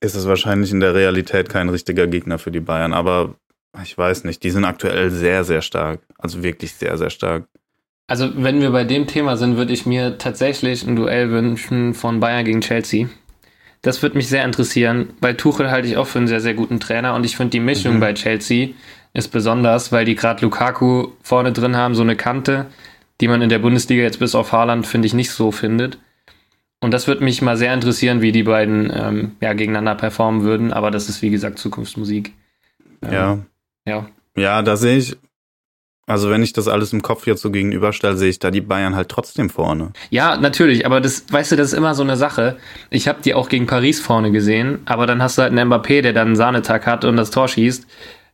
ist 0.00 0.14
es 0.14 0.26
wahrscheinlich 0.26 0.72
in 0.72 0.80
der 0.80 0.94
Realität 0.94 1.48
kein 1.48 1.68
richtiger 1.68 2.06
Gegner 2.06 2.38
für 2.38 2.50
die 2.50 2.60
Bayern. 2.60 2.92
Aber 2.92 3.36
ich 3.82 3.96
weiß 3.96 4.24
nicht, 4.24 4.42
die 4.42 4.50
sind 4.50 4.64
aktuell 4.64 5.10
sehr, 5.10 5.44
sehr 5.44 5.62
stark. 5.62 6.00
Also 6.18 6.42
wirklich 6.42 6.74
sehr, 6.74 6.98
sehr 6.98 7.10
stark. 7.10 7.44
Also, 8.06 8.30
wenn 8.36 8.60
wir 8.60 8.70
bei 8.70 8.84
dem 8.84 9.06
Thema 9.06 9.36
sind, 9.36 9.56
würde 9.56 9.72
ich 9.72 9.86
mir 9.86 10.18
tatsächlich 10.18 10.86
ein 10.86 10.96
Duell 10.96 11.30
wünschen 11.30 11.94
von 11.94 12.20
Bayern 12.20 12.44
gegen 12.44 12.60
Chelsea. 12.60 13.08
Das 13.80 14.02
würde 14.02 14.16
mich 14.16 14.28
sehr 14.28 14.44
interessieren, 14.44 15.10
weil 15.20 15.36
Tuchel 15.36 15.70
halte 15.70 15.88
ich 15.88 15.96
auch 15.96 16.06
für 16.06 16.18
einen 16.18 16.28
sehr, 16.28 16.40
sehr 16.40 16.54
guten 16.54 16.78
Trainer 16.78 17.14
und 17.14 17.24
ich 17.24 17.36
finde 17.36 17.50
die 17.50 17.60
Mischung 17.60 17.94
mhm. 17.96 18.00
bei 18.00 18.12
Chelsea 18.14 18.70
ist 19.12 19.28
besonders, 19.28 19.92
weil 19.92 20.04
die 20.04 20.14
gerade 20.14 20.42
Lukaku 20.42 21.08
vorne 21.22 21.52
drin 21.52 21.76
haben, 21.76 21.94
so 21.94 22.02
eine 22.02 22.16
Kante, 22.16 22.66
die 23.20 23.28
man 23.28 23.42
in 23.42 23.48
der 23.48 23.58
Bundesliga 23.58 24.02
jetzt 24.02 24.18
bis 24.18 24.34
auf 24.34 24.52
Haaland, 24.52 24.86
finde 24.86 25.06
ich, 25.06 25.14
nicht 25.14 25.30
so 25.30 25.50
findet. 25.50 25.98
Und 26.80 26.92
das 26.92 27.06
würde 27.06 27.24
mich 27.24 27.42
mal 27.42 27.56
sehr 27.56 27.74
interessieren, 27.74 28.22
wie 28.22 28.32
die 28.32 28.42
beiden 28.42 28.92
ähm, 28.94 29.32
ja, 29.40 29.52
gegeneinander 29.52 29.94
performen 29.94 30.42
würden. 30.42 30.72
Aber 30.72 30.90
das 30.90 31.08
ist, 31.08 31.22
wie 31.22 31.30
gesagt, 31.30 31.58
Zukunftsmusik. 31.58 32.32
Ähm, 33.02 33.12
ja. 33.86 34.08
Ja. 34.36 34.62
Da 34.62 34.76
sehe 34.76 34.98
ich, 34.98 35.16
also 36.06 36.30
wenn 36.30 36.42
ich 36.42 36.52
das 36.52 36.68
alles 36.68 36.92
im 36.92 37.02
Kopf 37.02 37.26
jetzt 37.26 37.42
so 37.42 37.50
gegenüberstelle, 37.50 38.16
sehe 38.16 38.30
ich 38.30 38.38
da 38.38 38.50
die 38.50 38.60
Bayern 38.60 38.96
halt 38.96 39.08
trotzdem 39.08 39.50
vorne. 39.50 39.92
Ja, 40.10 40.36
natürlich, 40.36 40.84
aber 40.86 41.00
das, 41.00 41.24
weißt 41.30 41.52
du, 41.52 41.56
das 41.56 41.68
ist 41.68 41.78
immer 41.78 41.94
so 41.94 42.02
eine 42.02 42.16
Sache. 42.16 42.56
Ich 42.90 43.08
habe 43.08 43.22
die 43.22 43.34
auch 43.34 43.48
gegen 43.48 43.66
Paris 43.66 44.00
vorne 44.00 44.32
gesehen, 44.32 44.80
aber 44.84 45.06
dann 45.06 45.22
hast 45.22 45.38
du 45.38 45.42
halt 45.42 45.52
einen 45.52 45.72
Mbappé, 45.72 46.02
der 46.02 46.12
dann 46.12 46.28
einen 46.28 46.36
Sahnetag 46.36 46.86
hat 46.86 47.04
und 47.04 47.16
das 47.16 47.30
Tor 47.30 47.48
schießt. 47.48 47.86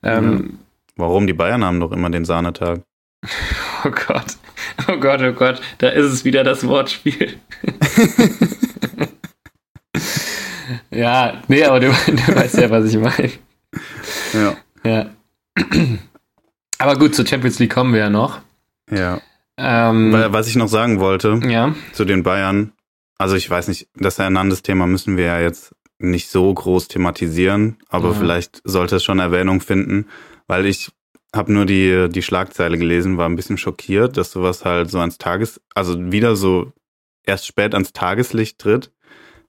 Ähm, 0.03 0.59
Warum? 0.97 1.27
Die 1.27 1.33
Bayern 1.33 1.65
haben 1.65 1.81
doch 1.81 1.93
immer 1.93 2.11
den 2.11 2.25
Sahnetag. 2.25 2.81
Oh 3.85 3.91
Gott. 3.91 4.37
Oh 4.89 4.97
Gott, 4.97 5.23
oh 5.23 5.33
Gott. 5.33 5.61
Da 5.79 5.91
ist 5.91 6.07
es 6.07 6.25
wieder 6.25 6.43
das 6.43 6.67
Wortspiel. 6.67 7.39
ja, 10.91 11.43
nee, 11.49 11.65
aber 11.65 11.81
du, 11.81 11.89
du 11.89 12.35
weißt 12.35 12.59
ja, 12.59 12.71
was 12.71 12.93
ich 12.93 12.99
meine. 12.99 13.31
Ja. 14.33 14.57
Ja. 14.85 15.11
Aber 16.79 16.97
gut, 16.97 17.15
zur 17.15 17.27
Champions 17.27 17.59
League 17.59 17.73
kommen 17.73 17.93
wir 17.93 18.01
ja 18.01 18.11
noch. 18.11 18.41
Ja. 18.91 19.21
Ähm, 19.57 20.13
Was 20.31 20.47
ich 20.49 20.55
noch 20.57 20.69
sagen 20.69 21.01
wollte 21.01 21.41
ja. 21.45 21.75
zu 21.93 22.05
den 22.05 22.23
Bayern, 22.23 22.73
also 23.19 23.35
ich 23.35 23.51
weiß 23.51 23.67
nicht, 23.69 23.89
das 23.97 24.19
Hernandez-Thema 24.19 24.87
müssen 24.87 25.17
wir 25.17 25.25
ja 25.25 25.41
jetzt 25.41 25.75
nicht 25.99 26.29
so 26.31 26.55
groß 26.55 26.87
thematisieren, 26.87 27.79
aber 27.89 28.11
Ja. 28.11 28.15
vielleicht 28.15 28.61
sollte 28.63 28.97
es 28.97 29.05
schon 29.05 29.19
Erwähnung 29.19 29.61
finden, 29.61 30.07
weil 30.47 30.65
ich 30.67 30.93
habe 31.35 31.53
nur 31.53 31.67
die, 31.67 32.09
die 32.09 32.23
Schlagzeile 32.23 32.79
gelesen, 32.79 33.19
war 33.19 33.29
ein 33.29 33.35
bisschen 33.35 33.59
schockiert, 33.59 34.17
dass 34.17 34.31
sowas 34.31 34.65
halt 34.65 34.91
so 34.91 35.01
ans 35.01 35.19
Tages, 35.19 35.61
also 35.75 36.13
wieder 36.13 36.37
so 36.37 36.73
erst 37.25 37.47
spät 37.47 37.75
ans 37.75 37.93
Tageslicht 37.93 38.59
tritt. 38.59 38.93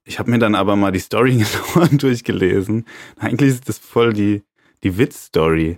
Ich 0.03 0.17
habe 0.17 0.31
mir 0.31 0.39
dann 0.39 0.55
aber 0.55 0.75
mal 0.75 0.91
die 0.91 0.99
Story 0.99 1.37
genauer 1.75 1.87
durchgelesen. 1.89 2.85
Eigentlich 3.19 3.49
ist 3.51 3.69
das 3.69 3.77
voll 3.77 4.13
die, 4.13 4.41
die 4.83 4.97
Witz-Story. 4.97 5.77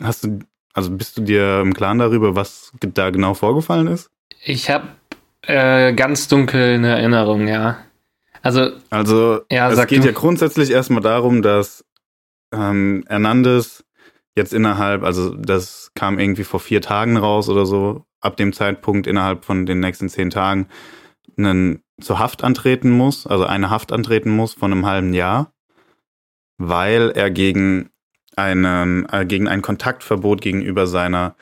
Hast 0.00 0.24
du, 0.24 0.38
also 0.72 0.90
bist 0.90 1.16
du 1.18 1.22
dir 1.22 1.60
im 1.60 1.74
Klaren 1.74 1.98
darüber, 1.98 2.34
was 2.36 2.72
da 2.80 3.10
genau 3.10 3.34
vorgefallen 3.34 3.86
ist? 3.88 4.10
Ich 4.44 4.70
habe 4.70 4.88
äh, 5.42 5.92
ganz 5.94 6.28
dunkel 6.28 6.74
eine 6.74 6.88
Erinnerung, 6.90 7.48
ja. 7.48 7.78
Also, 8.42 8.70
Also 8.90 9.40
Ja, 9.50 9.70
es 9.70 9.86
geht 9.86 10.02
du. 10.04 10.06
ja 10.08 10.12
grundsätzlich 10.12 10.70
erstmal 10.70 11.02
darum, 11.02 11.42
dass 11.42 11.84
ähm, 12.52 13.04
Hernandez 13.08 13.84
jetzt 14.36 14.54
innerhalb, 14.54 15.02
also 15.02 15.34
das 15.34 15.90
kam 15.94 16.18
irgendwie 16.18 16.44
vor 16.44 16.60
vier 16.60 16.80
Tagen 16.80 17.16
raus 17.16 17.48
oder 17.48 17.66
so, 17.66 18.04
ab 18.20 18.36
dem 18.36 18.52
Zeitpunkt 18.52 19.06
innerhalb 19.06 19.44
von 19.44 19.66
den 19.66 19.80
nächsten 19.80 20.08
zehn 20.08 20.30
Tagen 20.30 20.68
einen, 21.36 21.82
zur 22.00 22.18
Haft 22.18 22.44
antreten 22.44 22.90
muss, 22.90 23.26
also 23.26 23.44
eine 23.44 23.70
Haft 23.70 23.92
antreten 23.92 24.30
muss 24.30 24.54
von 24.54 24.72
einem 24.72 24.86
halben 24.86 25.12
Jahr, 25.12 25.52
weil 26.58 27.10
er 27.10 27.30
gegen 27.30 27.90
einen, 28.38 29.06
äh, 29.10 29.26
gegen 29.26 29.48
ein 29.48 29.62
Kontaktverbot 29.62 30.40
gegenüber 30.40 30.86
seiner 30.86 31.34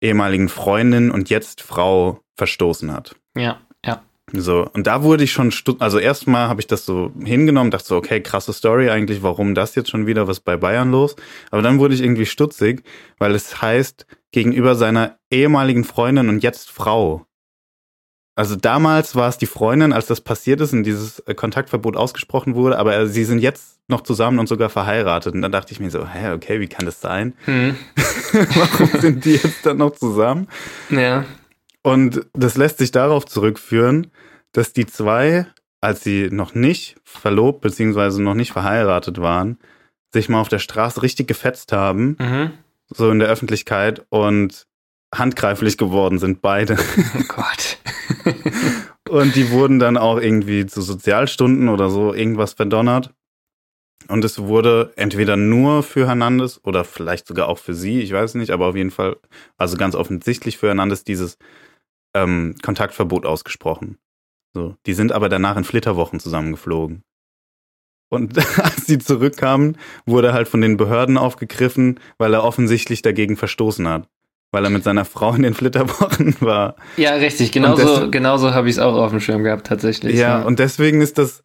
ehemaligen 0.00 0.48
Freundin 0.48 1.10
und 1.10 1.30
jetzt 1.30 1.62
Frau 1.62 2.20
verstoßen 2.36 2.92
hat. 2.92 3.14
ja, 3.36 3.60
ja. 3.84 4.02
So, 4.32 4.66
und 4.72 4.86
da 4.86 5.02
wurde 5.02 5.24
ich 5.24 5.32
schon, 5.32 5.52
also 5.78 5.98
erstmal 5.98 6.48
habe 6.48 6.60
ich 6.60 6.66
das 6.66 6.86
so 6.86 7.12
hingenommen, 7.22 7.70
dachte 7.70 7.86
so, 7.86 7.96
okay, 7.96 8.20
krasse 8.20 8.52
Story 8.52 8.88
eigentlich, 8.88 9.22
warum 9.22 9.54
das 9.54 9.74
jetzt 9.74 9.90
schon 9.90 10.06
wieder, 10.06 10.26
was 10.26 10.40
bei 10.40 10.56
Bayern 10.56 10.90
los? 10.90 11.16
Aber 11.50 11.60
dann 11.60 11.78
wurde 11.78 11.94
ich 11.94 12.02
irgendwie 12.02 12.24
stutzig, 12.24 12.82
weil 13.18 13.34
es 13.34 13.60
heißt, 13.60 14.06
gegenüber 14.30 14.74
seiner 14.74 15.18
ehemaligen 15.30 15.84
Freundin 15.84 16.28
und 16.28 16.42
jetzt 16.42 16.70
Frau. 16.70 17.26
Also 18.34 18.56
damals 18.56 19.14
war 19.14 19.28
es 19.28 19.36
die 19.36 19.46
Freundin, 19.46 19.92
als 19.92 20.06
das 20.06 20.22
passiert 20.22 20.60
ist 20.62 20.72
und 20.72 20.84
dieses 20.84 21.18
äh, 21.20 21.34
Kontaktverbot 21.34 21.96
ausgesprochen 21.96 22.54
wurde, 22.54 22.78
aber 22.78 22.96
äh, 22.96 23.06
sie 23.06 23.24
sind 23.24 23.40
jetzt 23.40 23.78
noch 23.88 24.00
zusammen 24.00 24.38
und 24.38 24.48
sogar 24.48 24.70
verheiratet. 24.70 25.34
Und 25.34 25.42
dann 25.42 25.52
dachte 25.52 25.72
ich 25.72 25.80
mir 25.80 25.90
so, 25.90 26.06
hä, 26.08 26.32
okay, 26.32 26.58
wie 26.60 26.68
kann 26.68 26.86
das 26.86 27.00
sein? 27.02 27.34
Hm. 27.44 27.76
Warum 28.32 29.00
sind 29.00 29.24
die 29.26 29.34
jetzt 29.34 29.66
dann 29.66 29.76
noch 29.78 29.90
zusammen? 29.92 30.48
Ja. 30.88 31.24
Und 31.82 32.24
das 32.32 32.56
lässt 32.56 32.78
sich 32.78 32.90
darauf 32.90 33.26
zurückführen, 33.26 34.10
dass 34.52 34.72
die 34.72 34.86
zwei, 34.86 35.46
als 35.82 36.02
sie 36.02 36.28
noch 36.30 36.54
nicht 36.54 36.96
verlobt 37.04 37.60
beziehungsweise 37.60 38.22
noch 38.22 38.34
nicht 38.34 38.52
verheiratet 38.52 39.20
waren, 39.20 39.58
sich 40.12 40.28
mal 40.30 40.40
auf 40.40 40.48
der 40.48 40.58
Straße 40.60 41.02
richtig 41.02 41.26
gefetzt 41.28 41.72
haben, 41.72 42.16
Mhm. 42.18 42.50
so 42.88 43.10
in 43.10 43.18
der 43.18 43.28
Öffentlichkeit 43.28 44.06
und 44.10 44.66
handgreiflich 45.14 45.76
geworden 45.76 46.18
sind 46.18 46.42
beide. 46.42 46.76
Oh 47.18 47.22
Gott. 47.28 47.78
Und 49.08 49.36
die 49.36 49.50
wurden 49.50 49.78
dann 49.78 49.96
auch 49.96 50.18
irgendwie 50.18 50.64
zu 50.66 50.80
Sozialstunden 50.80 51.68
oder 51.68 51.90
so 51.90 52.14
irgendwas 52.14 52.54
verdonnert. 52.54 53.12
Und 54.08 54.24
es 54.24 54.38
wurde 54.38 54.92
entweder 54.96 55.36
nur 55.36 55.82
für 55.82 56.06
Hernandez 56.06 56.60
oder 56.64 56.84
vielleicht 56.84 57.26
sogar 57.26 57.48
auch 57.48 57.58
für 57.58 57.74
sie, 57.74 58.00
ich 58.00 58.12
weiß 58.12 58.34
nicht, 58.34 58.50
aber 58.50 58.66
auf 58.66 58.76
jeden 58.76 58.90
Fall, 58.90 59.16
also 59.56 59.76
ganz 59.76 59.94
offensichtlich 59.94 60.58
für 60.58 60.68
Hernandez 60.68 61.04
dieses 61.04 61.36
ähm, 62.14 62.54
Kontaktverbot 62.62 63.26
ausgesprochen. 63.26 63.98
So, 64.54 64.76
die 64.86 64.94
sind 64.94 65.12
aber 65.12 65.28
danach 65.28 65.56
in 65.56 65.64
Flitterwochen 65.64 66.20
zusammengeflogen. 66.20 67.02
Und 68.10 68.36
als 68.58 68.86
sie 68.86 68.98
zurückkamen, 68.98 69.78
wurde 70.04 70.32
halt 70.32 70.48
von 70.48 70.60
den 70.60 70.76
Behörden 70.76 71.16
aufgegriffen, 71.16 72.00
weil 72.18 72.34
er 72.34 72.44
offensichtlich 72.44 73.02
dagegen 73.02 73.36
verstoßen 73.36 73.88
hat. 73.88 74.08
Weil 74.52 74.64
er 74.64 74.70
mit 74.70 74.84
seiner 74.84 75.04
Frau 75.06 75.34
in 75.34 75.42
den 75.42 75.54
Flitterwochen 75.54 76.36
war. 76.40 76.76
Ja, 76.96 77.14
richtig. 77.14 77.50
Genauso, 77.52 78.00
das- 78.02 78.10
genauso 78.10 78.54
habe 78.54 78.68
ich 78.68 78.74
es 78.76 78.78
auch 78.78 78.94
auf 78.94 79.10
dem 79.10 79.18
Schirm 79.20 79.42
gehabt, 79.42 79.66
tatsächlich. 79.66 80.14
Ja, 80.16 80.42
und 80.42 80.58
deswegen 80.58 81.00
ist 81.00 81.16
das, 81.18 81.42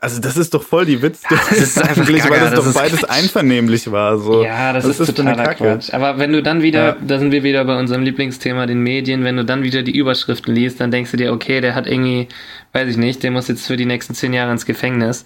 also 0.00 0.20
das 0.20 0.36
ist 0.36 0.52
doch 0.52 0.62
voll 0.62 0.84
die 0.84 1.00
Witz, 1.00 1.22
das 1.30 1.52
ist 1.52 1.82
eigentlich, 1.82 2.22
weil 2.28 2.30
Gaga, 2.38 2.50
das, 2.50 2.54
das 2.56 2.64
doch 2.66 2.74
beides 2.74 3.00
Quatsch. 3.00 3.10
einvernehmlich 3.10 3.90
war. 3.90 4.18
So. 4.18 4.44
Ja, 4.44 4.74
das, 4.74 4.84
Was 4.84 5.00
ist 5.00 5.08
ist 5.08 5.16
totaler 5.16 5.42
Kacke? 5.42 5.64
Quatsch. 5.64 5.94
Aber 5.94 6.18
wenn 6.18 6.32
du 6.32 6.42
dann 6.42 6.60
wieder, 6.62 6.84
Ja. 6.88 6.96
da 7.00 7.18
sind 7.18 7.32
wir 7.32 7.42
wieder 7.44 7.64
bei 7.64 7.78
unserem 7.78 8.02
Lieblingsthema, 8.02 8.66
den 8.66 8.80
Medien, 8.80 9.24
wenn 9.24 9.36
du 9.38 9.44
dann 9.46 9.62
wieder 9.62 9.82
die 9.82 9.96
Überschriften 9.96 10.54
liest, 10.54 10.80
dann 10.80 10.90
denkst 10.90 11.12
du 11.12 11.16
dir, 11.16 11.32
okay, 11.32 11.62
der 11.62 11.74
hat 11.74 11.86
irgendwie, 11.86 12.28
weiß 12.74 12.88
ich 12.90 12.98
nicht, 12.98 13.22
der 13.22 13.30
muss 13.30 13.48
jetzt 13.48 13.66
für 13.66 13.78
die 13.78 13.86
nächsten 13.86 14.14
zehn 14.14 14.34
Jahre 14.34 14.52
ins 14.52 14.66
Gefängnis. 14.66 15.24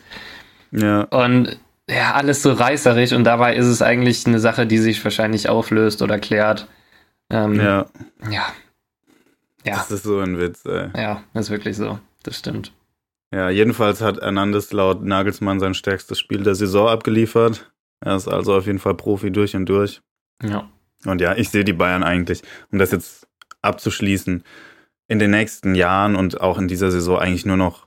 ja. 0.71 1.03
Und 1.11 1.59
ja, 1.91 2.13
alles 2.13 2.43
so 2.43 2.53
reißerig 2.53 3.15
und 3.15 3.25
dabei 3.25 3.57
ist 3.57 3.65
es 3.65 3.81
eigentlich 3.81 4.27
eine 4.27 4.39
Sache, 4.41 4.67
die 4.67 4.77
sich 4.77 5.03
wahrscheinlich 5.03 5.49
auflöst 5.49 6.03
oder 6.03 6.19
klärt. 6.19 6.69
Ähm, 7.31 7.55
ja, 7.57 7.87
ja. 8.31 8.47
Ja, 9.65 9.75
das 9.75 9.91
ist 9.91 10.05
so 10.05 10.21
ein 10.21 10.39
Witz, 10.39 10.65
ey. 10.65 10.89
ja, 10.97 11.23
ist 11.35 11.51
wirklich 11.51 11.77
so. 11.77 11.99
Das 12.23 12.39
stimmt. 12.39 12.73
Ja, 13.33 13.51
jedenfalls 13.51 14.01
hat 14.01 14.21
Hernandez 14.21 14.73
laut 14.73 15.05
Nagelsmann 15.05 15.61
sein 15.61 15.75
stärkstes 15.75 16.19
Spiel 16.19 16.43
der 16.43 16.55
Saison 16.55 16.89
abgeliefert. 16.89 17.71
Er 18.01 18.17
ist 18.17 18.29
also 18.29 18.57
auf 18.57 18.67
jeden 18.67 18.79
Fall 18.79 18.95
Profi 18.95 19.31
durch 19.31 19.55
und 19.55 19.67
durch. 19.67 20.01
Ja. 20.43 20.71
Und 21.05 21.21
ja, 21.21 21.35
ich 21.37 21.51
sehe 21.51 21.65
die 21.65 21.73
Bayern 21.73 22.03
eigentlich, 22.03 22.43
um 22.73 22.79
das 22.79 22.93
jetzt 22.93 23.27
abzuschließen, 23.61 24.45
in 25.09 25.19
den 25.19 25.31
nächsten 25.31 25.75
Jahren 25.75 26.17
und 26.17 26.41
auch 26.41 26.59
in 26.59 26.69
dieser 26.69 26.91
Saison 26.91 27.19
eigentlich 27.19 27.47
nur 27.47 27.57
noch 27.57 27.87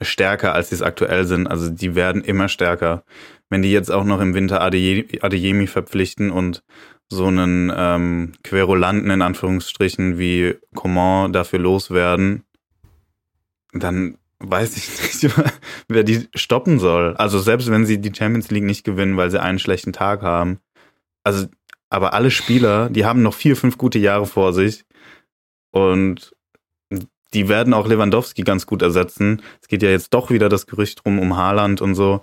stärker, 0.00 0.54
als 0.54 0.68
sie 0.68 0.74
es 0.74 0.82
aktuell 0.82 1.24
sind. 1.24 1.46
Also 1.46 1.70
die 1.70 1.94
werden 1.94 2.22
immer 2.22 2.48
stärker. 2.48 3.04
Wenn 3.50 3.62
die 3.62 3.72
jetzt 3.72 3.90
auch 3.90 4.04
noch 4.04 4.20
im 4.20 4.34
Winter 4.34 4.62
Adeye- 4.62 5.22
Adeyemi 5.22 5.66
verpflichten 5.66 6.30
und 6.30 6.62
so 7.08 7.26
einen 7.26 7.72
ähm, 7.74 8.32
Querulanten 8.42 9.10
in 9.10 9.22
Anführungsstrichen 9.22 10.18
wie 10.18 10.54
Coman 10.74 11.32
dafür 11.32 11.58
loswerden, 11.58 12.44
dann 13.72 14.18
weiß 14.38 14.76
ich 14.76 15.22
nicht, 15.22 15.34
wer 15.88 16.04
die 16.04 16.28
stoppen 16.34 16.78
soll. 16.78 17.16
Also 17.16 17.38
selbst 17.38 17.70
wenn 17.70 17.86
sie 17.86 18.00
die 18.00 18.14
Champions 18.14 18.50
League 18.50 18.64
nicht 18.64 18.84
gewinnen, 18.84 19.16
weil 19.16 19.30
sie 19.30 19.40
einen 19.40 19.58
schlechten 19.58 19.92
Tag 19.92 20.22
haben. 20.22 20.58
Also, 21.22 21.46
aber 21.90 22.14
alle 22.14 22.30
Spieler, 22.30 22.88
die 22.90 23.04
haben 23.04 23.22
noch 23.22 23.34
vier, 23.34 23.56
fünf 23.56 23.78
gute 23.78 23.98
Jahre 23.98 24.26
vor 24.26 24.52
sich. 24.52 24.84
Und 25.70 26.34
die 27.34 27.48
werden 27.48 27.74
auch 27.74 27.88
Lewandowski 27.88 28.42
ganz 28.42 28.66
gut 28.66 28.82
ersetzen. 28.82 29.42
Es 29.60 29.68
geht 29.68 29.82
ja 29.82 29.90
jetzt 29.90 30.14
doch 30.14 30.30
wieder 30.30 30.48
das 30.48 30.66
Gerücht 30.66 31.04
rum 31.04 31.18
um 31.18 31.36
Haaland 31.36 31.80
und 31.80 31.94
so. 31.94 32.22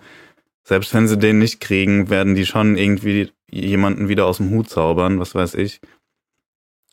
Selbst 0.63 0.93
wenn 0.93 1.07
sie 1.07 1.17
den 1.17 1.39
nicht 1.39 1.59
kriegen, 1.59 2.09
werden 2.09 2.35
die 2.35 2.45
schon 2.45 2.77
irgendwie 2.77 3.31
jemanden 3.49 4.07
wieder 4.09 4.25
aus 4.25 4.37
dem 4.37 4.49
Hut 4.51 4.69
zaubern, 4.69 5.19
was 5.19 5.35
weiß 5.35 5.55
ich. 5.55 5.81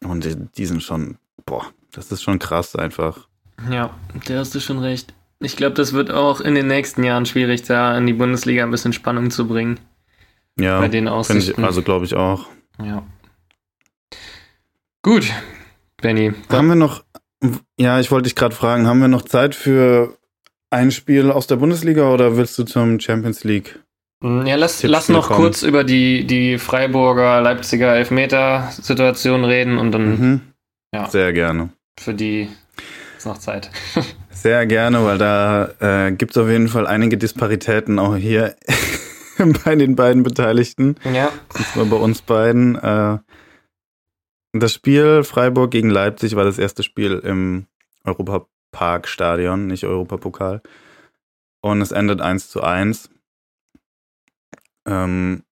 Und 0.03 0.25
die, 0.25 0.37
die 0.57 0.67
sind 0.67 0.83
schon, 0.83 1.19
boah, 1.45 1.67
das 1.93 2.11
ist 2.13 2.23
schon 2.23 2.39
krass 2.39 2.77
einfach. 2.77 3.29
Ja, 3.71 3.91
da 4.27 4.39
hast 4.39 4.55
du 4.55 4.61
schon 4.61 4.79
recht. 4.79 5.15
Ich 5.41 5.57
glaube, 5.57 5.75
das 5.75 5.93
wird 5.93 6.11
auch 6.11 6.41
in 6.41 6.55
den 6.55 6.67
nächsten 6.67 7.05
Jahren 7.05 7.27
schwierig, 7.27 7.63
da 7.63 7.97
in 7.97 8.07
die 8.07 8.13
Bundesliga 8.13 8.65
ein 8.65 8.71
bisschen 8.71 8.93
Spannung 8.93 9.31
zu 9.31 9.47
bringen. 9.47 9.79
Ja, 10.59 10.81
Bei 10.81 10.89
den 10.89 11.07
Aussichten. 11.07 11.61
ich, 11.61 11.65
also 11.67 11.83
glaube 11.83 12.05
ich 12.05 12.15
auch. 12.15 12.47
Ja. 12.83 13.05
Gut, 15.03 15.31
Benny. 15.99 16.33
Haben 16.51 16.69
wir 16.69 16.75
noch, 16.75 17.05
ja, 17.79 18.01
ich 18.01 18.11
wollte 18.11 18.25
dich 18.25 18.35
gerade 18.35 18.55
fragen, 18.55 18.87
haben 18.87 19.01
wir 19.01 19.09
noch 19.09 19.23
Zeit 19.23 19.55
für 19.55 20.19
ein 20.71 20.91
Spiel 20.91 21.31
aus 21.31 21.47
der 21.47 21.57
Bundesliga 21.57 22.13
oder 22.13 22.37
willst 22.37 22.59
du 22.59 22.65
zum 22.65 23.01
Champions 23.01 23.45
League? 23.45 23.79
Ja, 24.23 24.57
lass, 24.57 24.81
Tipps 24.81 24.91
lass 24.91 25.09
noch 25.09 25.29
bekommen. 25.29 25.47
kurz 25.47 25.63
über 25.63 25.85
die, 25.85 26.27
die 26.27 26.59
Freiburger 26.59 27.41
Leipziger 27.41 27.95
Elfmeter-Situation 27.95 29.45
reden 29.45 29.79
und 29.79 29.93
dann 29.93 30.09
Mhm. 30.21 30.41
Ja. 30.93 31.07
Sehr 31.09 31.33
gerne. 31.33 31.69
für 32.01 32.15
die 32.15 32.49
ist 33.17 33.27
noch 33.27 33.39
Zeit. 33.39 33.71
Sehr 34.31 34.67
gerne, 34.67 35.05
weil 35.05 35.19
da 35.19 35.69
äh, 35.81 36.13
gibt 36.13 36.33
es 36.33 36.39
auf 36.43 36.49
jeden 36.49 36.69
Fall 36.69 36.87
einige 36.87 37.19
Disparitäten 37.19 37.99
auch 37.99 38.17
hier 38.17 38.57
bei 39.65 39.75
den 39.77 39.97
beiden 39.97 40.23
Beteiligten. 40.23 40.97
Ja. 41.13 41.31
Zwar 41.73 41.85
bei 41.87 41.97
uns 41.97 42.23
beiden. 42.23 42.77
Äh, 42.77 43.19
das 44.53 44.73
Spiel 44.73 45.25
Freiburg 45.25 45.71
gegen 45.71 45.91
Leipzig 45.91 46.35
war 46.37 46.45
das 46.45 46.59
erste 46.59 46.83
Spiel 46.83 47.19
im 47.19 47.67
Europapark-Stadion, 48.73 49.67
nicht 49.67 49.85
Europapokal. 49.85 50.63
Und 51.61 51.81
es 51.81 51.91
endet 51.91 52.21
1 52.21 52.51
zu 52.51 52.63
1. 52.63 53.11
Ähm, 54.87 55.45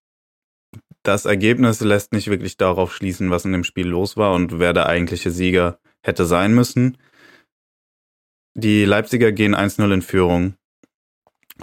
das 1.02 1.24
Ergebnis 1.24 1.80
lässt 1.80 2.12
nicht 2.12 2.28
wirklich 2.28 2.56
darauf 2.56 2.94
schließen, 2.94 3.30
was 3.30 3.44
in 3.44 3.52
dem 3.52 3.64
Spiel 3.64 3.86
los 3.86 4.16
war 4.16 4.34
und 4.34 4.58
wer 4.58 4.72
der 4.72 4.86
eigentliche 4.86 5.30
Sieger 5.30 5.78
hätte 6.02 6.24
sein 6.24 6.54
müssen. 6.54 6.98
Die 8.54 8.84
Leipziger 8.84 9.32
gehen 9.32 9.54
1-0 9.54 9.92
in 9.92 10.02
Führung. 10.02 10.54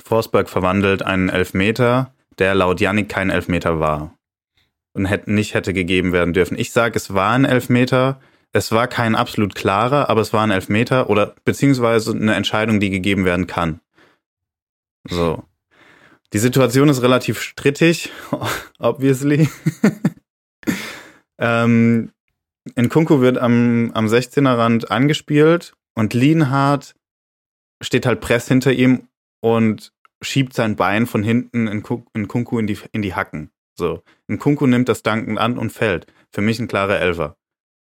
Forsberg 0.01 0.49
verwandelt 0.49 1.03
einen 1.03 1.29
Elfmeter, 1.29 2.13
der 2.39 2.55
laut 2.55 2.79
Yannick 2.79 3.09
kein 3.09 3.29
Elfmeter 3.29 3.79
war 3.79 4.17
und 4.93 5.05
hätte, 5.05 5.31
nicht 5.31 5.53
hätte 5.53 5.73
gegeben 5.73 6.13
werden 6.13 6.33
dürfen. 6.33 6.57
Ich 6.57 6.71
sage, 6.71 6.95
es 6.95 7.13
war 7.13 7.31
ein 7.31 7.45
Elfmeter. 7.45 8.19
Es 8.53 8.71
war 8.71 8.87
kein 8.87 9.15
absolut 9.15 9.55
klarer, 9.55 10.09
aber 10.09 10.21
es 10.21 10.31
war 10.31 10.43
ein 10.43 10.51
Elfmeter 10.51 11.09
oder 11.09 11.35
beziehungsweise 11.43 12.11
eine 12.11 12.35
Entscheidung, 12.35 12.79
die 12.79 12.91
gegeben 12.91 13.25
werden 13.25 13.47
kann. 13.47 13.81
So. 15.09 15.43
Die 16.33 16.39
Situation 16.39 16.87
ist 16.87 17.01
relativ 17.01 17.41
strittig, 17.41 18.11
obviously. 18.79 19.49
ähm, 21.39 22.11
in 22.75 22.89
Kunku 22.89 23.21
wird 23.21 23.39
am, 23.39 23.91
am 23.93 24.05
16er 24.05 24.57
Rand 24.57 24.91
angespielt 24.91 25.73
und 25.95 26.13
Lienhardt 26.13 26.95
steht 27.81 28.05
halt 28.05 28.21
press 28.21 28.47
hinter 28.47 28.71
ihm 28.71 29.07
und 29.41 29.93
schiebt 30.21 30.53
sein 30.53 30.75
Bein 30.75 31.07
von 31.07 31.23
hinten 31.23 31.67
in, 31.67 31.83
in 32.13 32.27
Kunku 32.27 32.59
in 32.59 32.67
die, 32.67 32.77
in 32.91 33.01
die 33.01 33.15
Hacken. 33.15 33.51
So. 33.75 34.03
Ein 34.29 34.37
Kunku 34.37 34.67
nimmt 34.67 34.89
das 34.89 35.01
Danken 35.01 35.39
an 35.39 35.57
und 35.57 35.71
fällt. 35.71 36.05
Für 36.31 36.41
mich 36.41 36.59
ein 36.59 36.67
klarer 36.67 36.99
Elfer. 36.99 37.35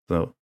So. 0.08 0.34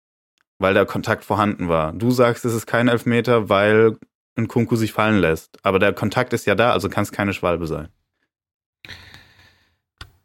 Weil 0.59 0.75
der 0.75 0.87
Kontakt 0.87 1.25
vorhanden 1.25 1.69
war. 1.69 1.93
Du 1.93 2.11
sagst, 2.11 2.45
es 2.45 2.55
ist 2.55 2.67
kein 2.67 2.89
Elfmeter, 2.89 3.49
weil 3.49 3.97
ein 4.37 4.49
Kunku 4.49 4.77
sich 4.77 4.93
fallen 4.93 5.19
lässt. 5.19 5.59
Aber 5.63 5.79
der 5.79 5.93
Kontakt 5.93 6.33
ist 6.33 6.47
ja 6.47 6.55
da, 6.55 6.73
also 6.73 6.89
kann 6.89 7.03
es 7.03 7.13
keine 7.13 7.33
Schwalbe 7.33 7.67
sein. 7.67 7.89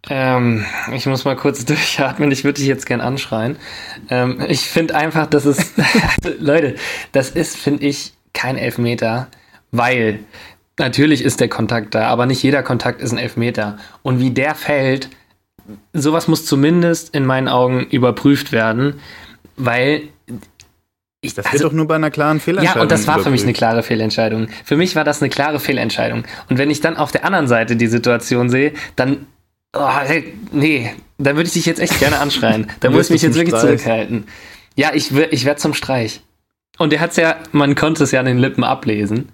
Ähm, 0.10 0.66
ich 0.94 1.06
muss 1.06 1.26
mal 1.26 1.36
kurz 1.36 1.66
durchatmen, 1.66 2.32
ich 2.32 2.44
würde 2.44 2.60
dich 2.60 2.68
jetzt 2.68 2.86
gern 2.86 3.02
anschreien. 3.02 3.58
Ähm, 4.10 4.44
ich 4.48 4.62
finde 4.62 4.96
einfach, 4.96 5.28
dass 5.28 5.46
es, 5.46 5.74
also, 5.78 6.38
Leute, 6.40 6.76
das 7.12 7.30
ist, 7.30 7.58
finde 7.58 7.86
ich, 7.86 8.14
kein 8.34 8.58
Elfmeter, 8.58 9.28
weil 9.72 10.20
natürlich 10.78 11.24
ist 11.24 11.40
der 11.40 11.50
Kontakt 11.50 11.94
da, 11.94 12.08
aber 12.08 12.26
nicht 12.26 12.42
jeder 12.42 12.64
Kontakt 12.64 13.02
ist 13.02 13.12
ein 13.12 13.18
Elfmeter. 13.18 13.78
Und 14.02 14.20
wie 14.20 14.32
der 14.32 14.56
fällt, 14.56 15.10
sowas 15.94 16.28
muss 16.28 16.46
zumindest 16.46 17.14
in 17.14 17.26
meinen 17.26 17.48
Augen 17.48 17.86
überprüft 17.86 18.52
werden, 18.52 19.00
weil 19.58 20.04
ich, 21.22 21.36
das 21.36 21.46
also, 21.46 21.60
wird 21.60 21.72
doch 21.72 21.76
nur 21.76 21.88
bei 21.88 21.96
einer 21.96 22.10
klaren 22.10 22.40
Fehlentscheidung. 22.40 22.80
Ja, 22.80 22.82
und 22.82 22.92
das 22.92 23.06
war 23.06 23.16
überprüft. 23.16 23.26
für 23.26 23.32
mich 23.32 23.44
eine 23.44 23.54
klare 23.54 23.84
Fehlentscheidung. 23.84 24.48
Für 24.66 24.76
mich 24.76 24.96
war 24.96 25.04
das 25.04 25.22
eine 25.22 25.30
klare 25.30 25.60
Fehlentscheidung. 25.60 26.24
Und 26.50 26.58
wenn 26.58 26.72
ich 26.72 26.82
dann 26.82 26.98
auf 26.98 27.12
der 27.12 27.26
anderen 27.26 27.48
Seite 27.48 27.76
die 27.76 27.88
Situation 27.88 28.50
sehe, 28.50 28.74
dann, 28.96 29.28
oh, 29.76 29.88
hey, 29.88 30.34
nee, 30.52 30.92
dann 31.20 31.36
würde 31.36 31.48
ich 31.48 31.54
dich 31.54 31.68
jetzt 31.68 31.80
echt 31.80 32.00
gerne 32.00 32.20
anschreien. 32.20 32.72
Da 32.80 32.90
muss 32.90 33.06
ich 33.06 33.12
mich 33.12 33.22
jetzt 33.22 33.36
wirklich 33.36 33.56
Streich. 33.56 33.62
zurückhalten. 33.62 34.26
Ja, 34.76 34.92
ich, 34.96 35.12
ich 35.12 35.46
werde 35.46 35.60
zum 35.60 35.76
Streich. 35.76 36.22
Und 36.80 36.92
der 36.92 37.00
hat 37.00 37.12
es 37.12 37.18
ja, 37.18 37.36
man 37.52 37.76
konnte 37.76 38.04
es 38.04 38.12
ja 38.12 38.20
an 38.20 38.26
den 38.26 38.40
Lippen 38.40 38.64
ablesen. 38.64 39.30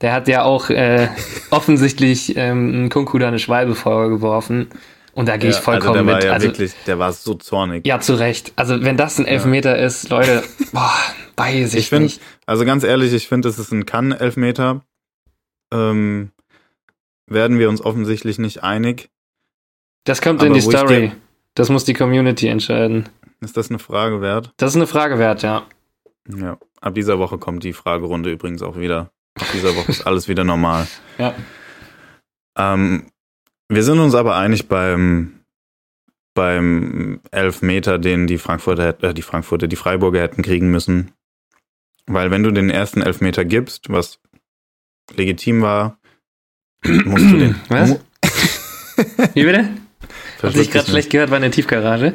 Der 0.00 0.12
hat 0.12 0.26
ja 0.26 0.42
auch 0.42 0.70
äh, 0.70 1.08
offensichtlich 1.50 2.36
ähm, 2.36 2.88
Kunku 2.88 3.16
da 3.18 3.28
eine 3.28 3.38
Schwalbe 3.38 3.76
vorgeworfen. 3.76 4.68
Und 5.12 5.28
da 5.28 5.36
gehe 5.36 5.50
ja, 5.50 5.56
ich 5.56 5.62
vollkommen 5.62 5.98
also 5.98 6.04
der 6.04 6.14
mit. 6.14 6.14
War 6.14 6.24
ja 6.24 6.32
also, 6.32 6.46
wirklich, 6.46 6.72
der 6.86 6.98
war 6.98 7.12
so 7.12 7.34
zornig. 7.34 7.86
Ja, 7.86 7.98
zu 8.00 8.14
Recht. 8.14 8.52
Also 8.56 8.82
wenn 8.82 8.96
das 8.96 9.18
ein 9.18 9.26
Elfmeter 9.26 9.76
ja. 9.76 9.84
ist, 9.84 10.10
Leute, 10.10 10.44
boah, 10.72 10.92
weiß 11.38 11.74
ich, 11.74 11.80
ich 11.80 11.88
find, 11.88 12.02
nicht. 12.02 12.22
Also 12.46 12.64
ganz 12.64 12.84
ehrlich, 12.84 13.12
ich 13.12 13.28
finde, 13.28 13.48
es 13.48 13.58
ist 13.58 13.72
ein 13.72 13.86
Kann-Elfmeter. 13.86 14.82
Ähm, 15.72 16.32
werden 17.26 17.58
wir 17.58 17.68
uns 17.68 17.80
offensichtlich 17.80 18.38
nicht 18.38 18.62
einig. 18.62 19.10
Das 20.04 20.22
kommt 20.22 20.40
Aber 20.40 20.46
in 20.46 20.54
die 20.54 20.60
Story. 20.60 21.12
Das 21.54 21.68
muss 21.68 21.84
die 21.84 21.94
Community 21.94 22.48
entscheiden. 22.48 23.08
Ist 23.40 23.56
das 23.56 23.68
eine 23.68 23.78
Frage 23.78 24.20
wert? 24.20 24.52
Das 24.56 24.70
ist 24.70 24.76
eine 24.76 24.86
Frage 24.86 25.18
wert, 25.18 25.42
ja. 25.42 25.66
Ja, 26.28 26.58
ab 26.80 26.94
dieser 26.94 27.18
Woche 27.18 27.38
kommt 27.38 27.64
die 27.64 27.72
Fragerunde 27.72 28.30
übrigens 28.30 28.62
auch 28.62 28.78
wieder. 28.78 29.10
Ab 29.34 29.46
dieser 29.52 29.76
Woche 29.76 29.90
ist 29.90 30.06
alles 30.06 30.28
wieder 30.28 30.44
normal. 30.44 30.86
Ja. 31.18 31.34
Ähm, 32.56 33.06
wir 33.68 33.82
sind 33.82 33.98
uns 33.98 34.14
aber 34.14 34.36
einig 34.36 34.68
beim, 34.68 35.40
beim 36.32 37.20
Elfmeter, 37.32 37.98
den 37.98 38.28
die 38.28 38.38
Frankfurter, 38.38 39.02
äh, 39.02 39.12
die 39.12 39.22
Frankfurter, 39.22 39.66
die 39.66 39.74
Freiburger 39.74 40.20
hätten 40.20 40.42
kriegen 40.42 40.70
müssen. 40.70 41.10
Weil 42.08 42.30
wenn 42.30 42.42
du 42.42 42.50
den 42.50 42.70
ersten 42.70 43.02
Elfmeter 43.02 43.44
gibst, 43.44 43.90
was 43.90 44.18
legitim 45.14 45.62
war, 45.62 45.98
musst 46.84 47.30
du 47.32 47.38
den. 47.38 47.54
Was? 47.68 47.98
Wie 49.34 49.44
bitte? 49.44 49.68
Hab 50.42 50.54
ich 50.54 50.70
gerade 50.70 50.88
schlecht 50.88 51.10
gehört, 51.10 51.30
war 51.30 51.38
in 51.38 51.42
der 51.42 51.50
Tiefgarage. 51.50 52.14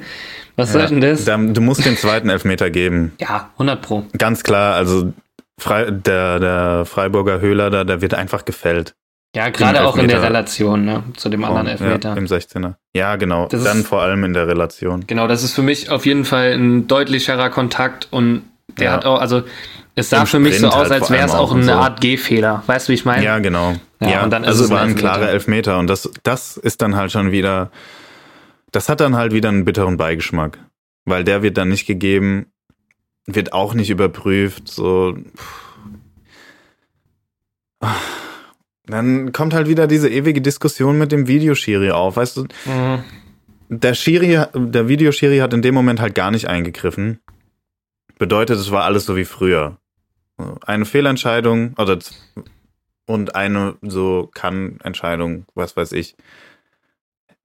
Was 0.56 0.74
ja, 0.74 0.88
soll 0.88 1.00
denn 1.00 1.02
das? 1.02 1.26
du 1.26 1.62
musst 1.62 1.86
den 1.86 1.98
zweiten 1.98 2.30
Elfmeter 2.30 2.70
geben. 2.70 3.14
Ja, 3.20 3.50
100 3.54 3.82
Pro. 3.82 4.06
Ganz 4.18 4.44
klar, 4.44 4.76
also 4.76 5.14
Frei, 5.60 5.92
der, 5.92 6.40
der 6.40 6.86
Freiburger 6.86 7.42
Höhler 7.42 7.70
da, 7.70 7.84
der 7.84 8.02
wird 8.02 8.14
einfach 8.14 8.46
gefällt. 8.46 8.96
Ja, 9.36 9.50
gerade 9.50 9.84
auch 9.84 9.98
in 9.98 10.08
der 10.08 10.22
Relation 10.22 10.86
ne, 10.86 11.04
zu 11.18 11.28
dem 11.28 11.44
anderen 11.44 11.66
Elfmeter. 11.66 12.10
Ja, 12.10 12.16
Im 12.16 12.26
16er. 12.26 12.76
Ja, 12.96 13.16
genau. 13.16 13.48
Das 13.48 13.64
Dann 13.64 13.80
ist, 13.80 13.88
vor 13.88 14.02
allem 14.02 14.24
in 14.24 14.34
der 14.34 14.48
Relation. 14.48 15.08
Genau, 15.08 15.28
das 15.28 15.44
ist 15.44 15.56
für 15.56 15.64
mich 15.64 15.90
auf 15.90 16.06
jeden 16.06 16.24
Fall 16.24 16.52
ein 16.52 16.88
deutlicherer 16.88 17.50
Kontakt 17.50 18.08
und 18.12 18.44
der 18.78 18.86
ja. 18.86 18.92
hat 18.92 19.06
auch, 19.06 19.20
also 19.20 19.44
es 19.96 20.10
sah 20.10 20.26
für 20.26 20.40
mich 20.40 20.60
so 20.60 20.68
aus, 20.68 20.90
halt 20.90 20.92
als 20.92 21.10
wäre 21.10 21.26
es 21.26 21.32
auch 21.32 21.54
eine 21.54 21.66
so. 21.66 21.72
Art 21.72 22.02
G-Fehler. 22.02 22.64
Weißt 22.66 22.88
du, 22.88 22.92
wie 22.92 22.96
ich 22.96 23.06
meine? 23.06 23.24
Ja, 23.24 23.40
genau. 23.40 23.76
Ja, 24.00 24.10
ja 24.10 24.24
und 24.24 24.32
dann 24.32 24.44
also 24.44 24.64
es 24.64 24.70
war 24.70 24.82
ein 24.82 24.96
klarer 24.96 25.30
Elfmeter 25.30 25.78
und 25.80 25.88
das, 25.88 26.10
das 26.24 26.58
ist 26.58 26.82
dann 26.82 26.96
halt 26.96 27.12
schon 27.12 27.32
wieder, 27.32 27.72
das 28.72 28.90
hat 28.90 29.00
dann 29.00 29.16
halt 29.16 29.34
wieder 29.34 29.50
einen 29.50 29.66
bitteren 29.66 29.98
Beigeschmack. 29.98 30.60
Weil 31.06 31.26
der 31.26 31.44
wird 31.44 31.58
dann 31.58 31.68
nicht 31.68 31.86
gegeben 31.86 32.46
wird 33.26 33.54
auch 33.54 33.74
nicht 33.74 33.90
überprüft. 33.90 34.68
So. 34.68 35.18
Dann 38.86 39.32
kommt 39.32 39.54
halt 39.54 39.68
wieder 39.68 39.88
diese 39.88 40.10
ewige 40.10 40.42
Diskussion 40.42 40.98
mit 40.98 41.12
dem 41.12 41.28
Videoschiri 41.28 41.92
auf. 41.92 42.18
Weißt 42.18 42.38
du, 42.38 42.44
mhm. 42.66 43.04
der 43.70 43.94
Schiri, 43.94 44.46
der 44.54 44.88
Videoschiri 44.88 45.40
hat 45.40 45.54
in 45.54 45.62
dem 45.62 45.74
Moment 45.74 46.02
halt 46.02 46.16
gar 46.16 46.32
nicht 46.32 46.48
eingegriffen. 46.48 47.20
Bedeutet, 48.18 48.58
es 48.60 48.72
war 48.72 48.84
alles 48.84 49.06
so 49.06 49.16
wie 49.16 49.26
früher. 49.26 49.78
Eine 50.38 50.86
Fehlentscheidung 50.86 51.74
oder 51.78 52.00
und 53.06 53.36
eine 53.36 53.76
so 53.82 54.30
kann 54.34 54.80
Entscheidung, 54.84 55.46
was 55.56 55.76
weiß 55.76 55.92
ich. 55.92 56.16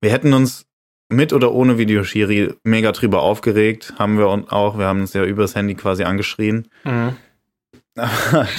Wir 0.00 0.10
hätten 0.10 0.32
uns 0.32 0.66
mit 1.08 1.32
oder 1.32 1.52
ohne 1.52 1.78
Videoschiri 1.78 2.54
mega 2.64 2.92
drüber 2.92 3.22
aufgeregt, 3.22 3.94
haben 3.98 4.18
wir 4.18 4.26
auch. 4.26 4.78
Wir 4.78 4.86
haben 4.86 5.00
uns 5.00 5.14
ja 5.14 5.24
übers 5.24 5.54
Handy 5.54 5.74
quasi 5.74 6.04
angeschrien. 6.04 6.68
Mhm. 6.84 7.16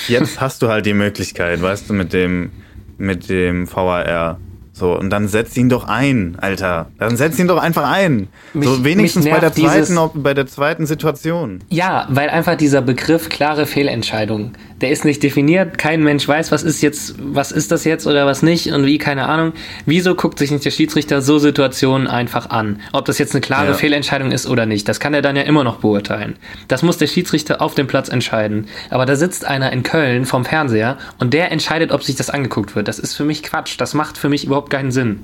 Jetzt 0.08 0.42
hast 0.42 0.62
du 0.62 0.68
halt 0.68 0.86
die 0.86 0.94
Möglichkeit, 0.94 1.62
weißt 1.62 1.90
du, 1.90 1.94
mit 1.94 2.12
dem, 2.12 2.52
mit 2.98 3.30
dem 3.30 3.72
VAR 3.72 4.40
so, 4.80 4.98
und 4.98 5.10
dann 5.10 5.28
setz 5.28 5.56
ihn 5.58 5.70
doch 5.70 5.88
ein, 5.88 6.38
Alter. 6.40 6.88
Dann 6.98 7.18
setz 7.18 7.38
ihn 7.38 7.48
doch 7.48 7.62
einfach 7.62 7.92
ein. 7.92 8.30
Mich, 8.54 8.68
so 8.68 8.84
wenigstens 8.84 9.26
bei 9.30 9.40
der 9.40 9.54
zweiten, 9.54 9.98
bei 10.16 10.34
der 10.34 10.48
zweiten 10.48 10.86
Situation. 10.86 11.60
Ja, 11.70 12.08
weil 12.10 12.30
einfach 12.30 12.56
dieser 12.56 12.82
Begriff 12.82 13.30
klare 13.30 13.66
Fehlentscheidung, 13.66 14.54
der 14.82 14.92
ist 14.92 15.06
nicht 15.06 15.24
definiert. 15.24 15.78
Kein 15.78 16.04
Mensch 16.04 16.28
weiß, 16.28 16.52
was 16.52 16.64
ist 16.64 16.82
jetzt, 16.82 17.16
was 17.20 17.52
ist 17.52 17.72
das 17.72 17.84
jetzt 17.84 18.08
oder 18.08 18.26
was 18.26 18.44
nicht 18.44 18.72
und 18.72 18.86
wie, 18.86 18.98
keine 18.98 19.28
Ahnung. 19.28 19.54
Wieso 19.86 20.16
guckt 20.16 20.40
sich 20.40 20.52
nicht 20.52 20.64
der 20.64 20.72
Schiedsrichter 20.72 21.22
so 21.22 21.40
Situationen 21.40 22.08
einfach 22.08 22.50
an? 22.50 22.82
Ob 22.94 23.06
das 23.06 23.18
jetzt 23.18 23.34
eine 23.34 23.42
klare 23.42 23.70
ja. 23.70 23.74
Fehlentscheidung 23.74 24.32
ist 24.32 24.48
oder 24.48 24.66
nicht, 24.66 24.88
das 24.88 25.00
kann 25.00 25.14
er 25.14 25.22
dann 25.22 25.36
ja 25.36 25.44
immer 25.44 25.64
noch 25.64 25.78
beurteilen. 25.78 26.38
Das 26.68 26.84
muss 26.84 26.98
der 26.98 27.08
Schiedsrichter 27.08 27.62
auf 27.62 27.76
dem 27.76 27.88
Platz 27.88 28.10
entscheiden. 28.10 28.68
Aber 28.90 29.06
da 29.06 29.16
sitzt 29.16 29.46
einer 29.46 29.72
in 29.72 29.84
Köln 29.84 30.26
vom 30.26 30.46
Fernseher 30.46 30.98
und 31.20 31.34
der 31.34 31.52
entscheidet, 31.52 31.92
ob 31.92 32.04
sich 32.04 32.16
das 32.16 32.30
angeguckt 32.30 32.76
wird. 32.76 32.88
Das 32.88 33.00
ist 33.00 33.16
für 33.16 33.26
mich 33.26 33.44
Quatsch. 33.44 33.76
Das 33.80 33.94
macht 33.94 34.18
für 34.18 34.30
mich 34.30 34.46
überhaupt 34.46 34.70
keinen 34.70 34.92
Sinn. 34.92 35.20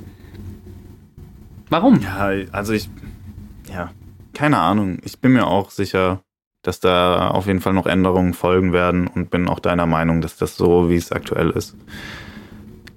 Warum? 1.70 2.02
Ja, 2.02 2.32
also 2.52 2.74
ich, 2.74 2.90
ja, 3.72 3.92
keine 4.34 4.60
Ahnung. 4.60 5.00
Ich 5.04 5.20
bin 5.20 5.34
mir 5.34 5.48
auch 5.48 5.72
sicher, 5.72 6.22
dass 6.68 6.80
da 6.80 7.30
auf 7.30 7.48
jeden 7.48 7.62
Fall 7.62 7.74
noch 7.74 7.86
Änderungen 7.86 8.34
folgen 8.34 8.74
werden 8.74 9.08
und 9.08 9.30
bin 9.30 9.48
auch 9.48 9.60
deiner 9.60 9.86
Meinung, 9.86 10.22
dass 10.22 10.38
das 10.38 10.58
so, 10.58 10.90
wie 10.90 10.96
es 10.96 11.12
aktuell 11.12 11.52
ist. 11.52 11.76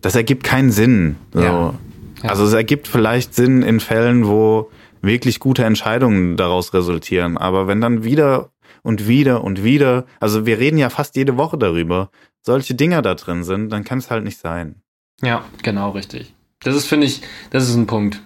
Das 0.01 0.14
ergibt 0.14 0.45
keinen 0.45 0.71
Sinn. 0.71 1.16
So. 1.33 1.41
Ja. 1.41 1.75
Ja. 2.23 2.31
Also 2.31 2.45
es 2.45 2.53
ergibt 2.53 2.89
vielleicht 2.89 3.35
Sinn 3.35 3.62
in 3.62 3.81
Fällen, 3.81 4.27
wo 4.27 4.71
wirklich 5.03 5.39
gute 5.39 5.64
Entscheidungen 5.64 6.37
daraus 6.37 6.75
resultieren. 6.75 7.37
Aber 7.37 7.66
wenn 7.66 7.81
dann 7.81 8.05
wieder 8.05 8.51
und 8.83 9.07
wieder 9.07 9.45
und 9.45 9.62
wieder, 9.62 10.05
also 10.21 10.47
wir 10.47 10.59
reden 10.59 10.79
ja 10.79 10.91
fast 10.91 11.16
jede 11.16 11.37
Woche 11.37 11.59
darüber, 11.59 12.11
solche 12.43 12.75
Dinger 12.75 13.03
da 13.03 13.14
drin 13.14 13.45
sind, 13.45 13.71
dann 13.71 13.85
kann 13.85 13.99
es 13.99 14.11
halt 14.11 14.25
nicht 14.25 14.39
sein. 14.39 14.83
Ja, 15.23 15.45
genau, 15.62 15.91
richtig. 15.91 16.35
Das 16.61 16.75
ist, 16.75 16.87
finde 16.87 17.07
ich, 17.07 17.23
das 17.51 17.69
ist 17.69 17.77
ein 17.77 17.87
Punkt. 17.87 18.21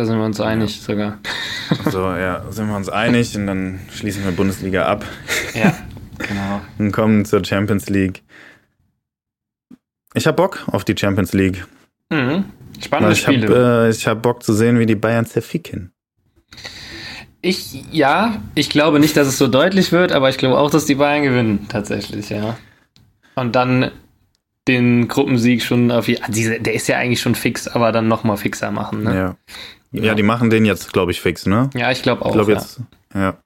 Da 0.00 0.06
sind 0.06 0.16
wir 0.16 0.24
uns 0.24 0.40
einig 0.40 0.78
ja. 0.78 0.82
sogar. 0.82 1.18
So, 1.84 1.98
ja, 1.98 2.42
sind 2.48 2.68
wir 2.68 2.74
uns 2.74 2.88
einig 2.88 3.36
und 3.36 3.46
dann 3.46 3.80
schließen 3.92 4.24
wir 4.24 4.32
Bundesliga 4.32 4.86
ab. 4.86 5.04
Ja, 5.52 5.76
genau. 6.18 6.62
und 6.78 6.90
kommen 6.90 7.26
zur 7.26 7.44
Champions 7.44 7.90
League. 7.90 8.22
Ich 10.14 10.26
hab 10.26 10.36
Bock 10.36 10.66
auf 10.68 10.86
die 10.86 10.96
Champions 10.96 11.34
League. 11.34 11.66
Mhm. 12.08 12.46
Spannende 12.82 13.12
ich 13.12 13.20
Spiele. 13.20 13.48
Hab, 13.48 13.54
äh, 13.54 13.90
ich 13.90 14.06
habe 14.06 14.20
Bock 14.20 14.42
zu 14.42 14.54
sehen, 14.54 14.78
wie 14.78 14.86
die 14.86 14.94
Bayern 14.94 15.26
zerficken. 15.26 15.92
Ich, 17.42 17.84
ja, 17.92 18.40
ich 18.54 18.70
glaube 18.70 19.00
nicht, 19.00 19.18
dass 19.18 19.28
es 19.28 19.36
so 19.36 19.48
deutlich 19.48 19.92
wird, 19.92 20.12
aber 20.12 20.30
ich 20.30 20.38
glaube 20.38 20.56
auch, 20.56 20.70
dass 20.70 20.86
die 20.86 20.94
Bayern 20.94 21.24
gewinnen, 21.24 21.66
tatsächlich, 21.68 22.30
ja. 22.30 22.56
Und 23.34 23.54
dann 23.54 23.90
den 24.66 25.08
Gruppensieg 25.08 25.62
schon 25.62 25.90
auf, 25.90 26.06
diese, 26.28 26.58
der 26.58 26.72
ist 26.72 26.88
ja 26.88 26.96
eigentlich 26.96 27.20
schon 27.20 27.34
fix, 27.34 27.68
aber 27.68 27.92
dann 27.92 28.08
nochmal 28.08 28.38
fixer 28.38 28.70
machen, 28.70 29.02
ne? 29.02 29.14
Ja. 29.14 29.36
Ja. 29.92 30.04
Ja, 30.04 30.14
die 30.14 30.22
machen 30.22 30.50
den 30.50 30.64
jetzt, 30.64 30.92
glaube 30.92 31.10
ich, 31.12 31.20
fix, 31.20 31.46
ne? 31.46 31.70
Ja, 31.74 31.90
ich 31.90 32.02
glaube 32.02 32.22
auch. 32.24 32.28
Ich 32.28 32.32
glaube 32.34 32.52
jetzt, 32.52 32.80
ja. 33.14 33.20
ja. 33.20 33.36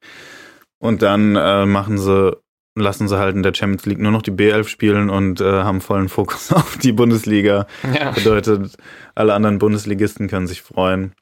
Und 0.79 1.03
dann 1.03 1.37
äh, 1.37 1.65
machen 1.67 1.97
sie, 1.99 2.37
lassen 2.75 3.09
sie 3.09 3.19
halt 3.19 3.35
in 3.37 3.43
der 3.43 3.55
Champions 3.55 3.87
League 3.87 3.99
nur 4.01 4.13
noch 4.13 4.23
die 4.23 4.33
B11 4.33 4.69
spielen 4.69 5.09
und 5.11 5.41
äh, 5.41 5.45
haben 5.63 5.81
vollen 5.81 6.09
Fokus 6.09 6.53
auf 6.53 6.77
die 6.79 6.93
Bundesliga. 6.93 7.67
Ja. 7.99 8.11
Bedeutet, 8.11 8.77
alle 9.15 9.33
anderen 9.35 9.59
Bundesligisten 9.59 10.29
können 10.29 10.47
sich 10.47 10.61
freuen. 10.63 11.15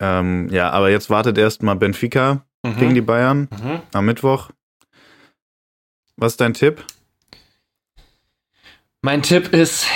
Ähm, 0.00 0.48
ja, 0.50 0.70
aber 0.70 0.90
jetzt 0.90 1.08
wartet 1.10 1.38
erstmal 1.38 1.76
Benfica 1.76 2.44
Mhm. 2.66 2.76
gegen 2.78 2.94
die 2.94 3.00
Bayern 3.02 3.48
Mhm. 3.62 3.80
am 3.92 4.06
Mittwoch. 4.06 4.48
Was 6.16 6.32
ist 6.32 6.40
dein 6.40 6.54
Tipp? 6.54 6.82
Mein 9.02 9.22
Tipp 9.22 9.52
ist 9.52 9.86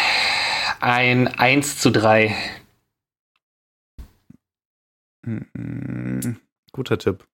ein 0.80 1.28
1 1.28 1.78
zu 1.78 1.90
3. 1.90 2.34
Mm, 5.28 6.36
Guter 6.72 6.98
Tipp. 6.98 7.26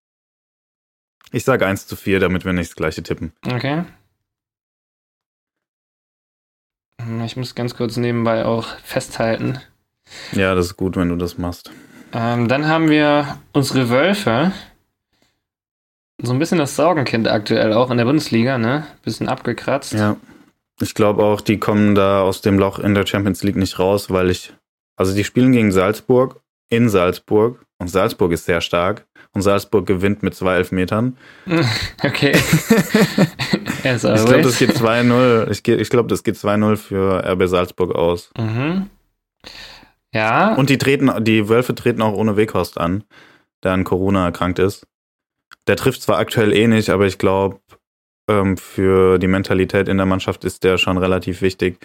Ich 1.33 1.45
sage 1.45 1.67
1 1.67 1.87
zu 1.87 1.97
4, 1.97 2.21
damit 2.21 2.45
wir 2.45 2.53
nicht 2.53 2.71
das 2.71 2.77
gleiche 2.77 3.03
tippen. 3.03 3.33
Okay. 3.47 3.85
Ich 7.25 7.37
muss 7.37 7.55
ganz 7.55 7.75
kurz 7.75 7.97
nebenbei 7.97 8.45
auch 8.45 8.67
festhalten. 8.79 9.59
Ja, 10.33 10.55
das 10.55 10.67
ist 10.67 10.77
gut, 10.77 10.97
wenn 10.97 11.09
du 11.09 11.17
das 11.17 11.39
machst. 11.39 11.71
Ähm, 12.13 12.49
dann 12.49 12.69
haben 12.69 12.89
wir 12.89 13.39
unsere 13.53 13.91
Wölfe. 13.91 14.53
So 16.23 16.33
ein 16.33 16.39
bisschen 16.39 16.59
das 16.59 16.77
Sorgenkind 16.77 17.29
aktuell 17.29 17.73
auch 17.73 17.91
in 17.91 17.99
der 17.99 18.05
Bundesliga, 18.05 18.57
ne? 18.57 18.87
Bisschen 19.03 19.29
abgekratzt. 19.29 19.93
Ja. 19.95 20.17
Ich 20.81 20.95
glaube 20.95 21.25
auch, 21.25 21.41
die 21.41 21.59
kommen 21.59 21.95
da 21.95 22.23
aus 22.23 22.41
dem 22.41 22.59
Loch 22.59 22.79
in 22.79 22.95
der 22.95 23.07
Champions 23.07 23.43
League 23.43 23.57
nicht 23.57 23.79
raus, 23.79 24.11
weil 24.11 24.31
ich. 24.31 24.53
Also, 24.97 25.15
die 25.15 25.25
spielen 25.25 25.53
gegen 25.53 25.73
Salzburg 25.73 26.41
in 26.69 26.89
Salzburg 26.89 27.65
und 27.79 27.89
Salzburg 27.89 28.33
ist 28.33 28.45
sehr 28.45 28.61
stark 28.61 29.07
und 29.33 29.43
Salzburg 29.43 29.87
gewinnt 29.87 30.23
mit 30.23 30.35
zwei 30.35 30.57
Elfmetern. 30.57 31.17
Okay. 32.03 32.33
Ich 33.85 34.01
glaube, 34.01 34.43
das 34.43 34.59
geht 34.59 34.71
2-0. 34.71 35.51
Ich, 35.51 35.69
ich 35.69 35.91
glaube, 35.91 36.09
das 36.09 36.25
geht 36.25 36.37
2-0 36.37 36.77
für 36.77 37.23
RB 37.23 37.47
Salzburg 37.47 37.95
aus. 37.95 38.31
Mhm. 38.39 38.89
Ja. 40.15 40.55
Und 40.55 40.71
die 40.71 40.79
treten, 40.79 41.23
die 41.23 41.51
Wölfe 41.51 41.75
treten 41.75 42.01
auch 42.01 42.15
ohne 42.15 42.37
Weghorst 42.39 42.79
an, 42.79 43.05
der 43.63 43.73
an 43.73 43.85
Corona 43.85 44.25
erkrankt 44.25 44.59
ist. 44.59 44.87
Der 45.67 45.77
trifft 45.77 46.01
zwar 46.01 46.17
aktuell 46.17 46.55
eh 46.55 46.67
nicht, 46.67 46.89
aber 46.89 47.07
ich 47.07 47.19
glaube, 47.19 47.61
ähm, 48.31 48.57
für 48.57 49.19
die 49.19 49.27
Mentalität 49.27 49.89
in 49.89 49.99
der 49.99 50.07
Mannschaft 50.07 50.45
ist 50.45 50.65
der 50.65 50.79
schon 50.79 50.97
relativ 50.97 51.43
wichtig. 51.43 51.79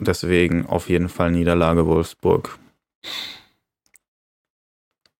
Deswegen 0.00 0.66
auf 0.66 0.88
jeden 0.88 1.08
Fall 1.08 1.30
Niederlage 1.30 1.86
Wolfsburg. 1.86 2.58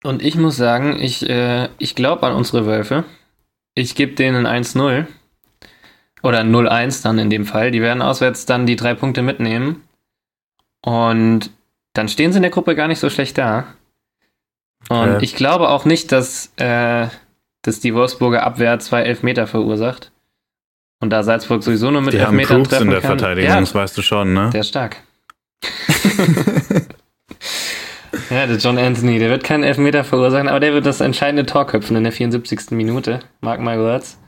Und 0.03 0.23
ich 0.23 0.35
muss 0.35 0.57
sagen, 0.57 0.99
ich, 1.01 1.29
äh, 1.29 1.69
ich 1.79 1.95
glaube 1.95 2.27
an 2.27 2.35
unsere 2.35 2.67
Wölfe. 2.67 3.05
Ich 3.75 3.95
gebe 3.95 4.13
denen 4.15 4.47
1-0. 4.47 5.07
Oder 6.23 6.41
0-1 6.43 7.03
dann 7.03 7.19
in 7.19 7.31
dem 7.31 7.47
Fall. 7.47 7.71
Die 7.71 7.83
werden 7.83 8.03
auswärts 8.03 8.47
dann 8.47 8.67
die 8.67 8.77
drei 8.77 8.95
Punkte 8.95 9.23
mitnehmen. 9.23 9.83
Und 10.85 11.51
dann 11.95 12.09
stehen 12.09 12.33
sie 12.33 12.39
in 12.39 12.43
der 12.43 12.51
Gruppe 12.51 12.75
gar 12.75 12.89
nicht 12.89 12.99
so 13.01 13.11
schlecht 13.11 13.39
da. 13.39 13.67
Und 14.89 15.15
Okay. 15.17 15.25
ich 15.25 15.37
glaube 15.37 15.69
auch 15.69 15.85
nicht, 15.85 16.11
dass, 16.13 16.53
äh, 16.57 17.09
dass 17.63 17.81
die 17.81 17.95
Wolfsburger 17.95 18.43
Abwehr 18.45 18.79
zwei 18.81 19.03
Elfmeter 19.03 19.47
verursacht. 19.47 20.11
Und 21.01 21.11
da 21.11 21.23
Salzburg 21.23 21.63
sowieso 21.63 21.91
nur 21.91 22.01
mit 22.03 22.13
Die 22.15 22.21
haben 22.21 22.39
Elfmetern 22.39 22.57
Crooks 22.59 22.69
treffen 22.71 22.85
in 22.85 22.91
der 22.91 23.01
kann. 23.01 23.19
Verteidigung, 23.19 23.51
Ja, 23.51 23.61
das 23.61 23.75
weißt 23.75 23.97
du 23.99 24.03
schon, 24.03 24.33
ne? 24.35 24.51
der 24.53 24.61
ist 24.61 24.69
stark. 24.69 24.97
Ja, 28.31 28.47
der 28.47 28.57
John 28.57 28.79
Anthony, 28.79 29.19
der 29.19 29.31
wird 29.31 29.43
keinen 29.45 29.65
Elfmeter 29.65 30.05
verursachen, 30.05 30.49
aber 30.49 30.61
der 30.61 30.73
wird 30.75 30.85
das 30.87 31.01
entscheidende 31.01 31.47
Tor 31.47 31.67
köpfen 31.67 31.97
in 31.97 32.03
der 32.05 32.13
74. 32.13 32.71
Minute. 32.73 33.21
Mark 33.41 33.61
my 33.61 33.79
words. 33.79 34.19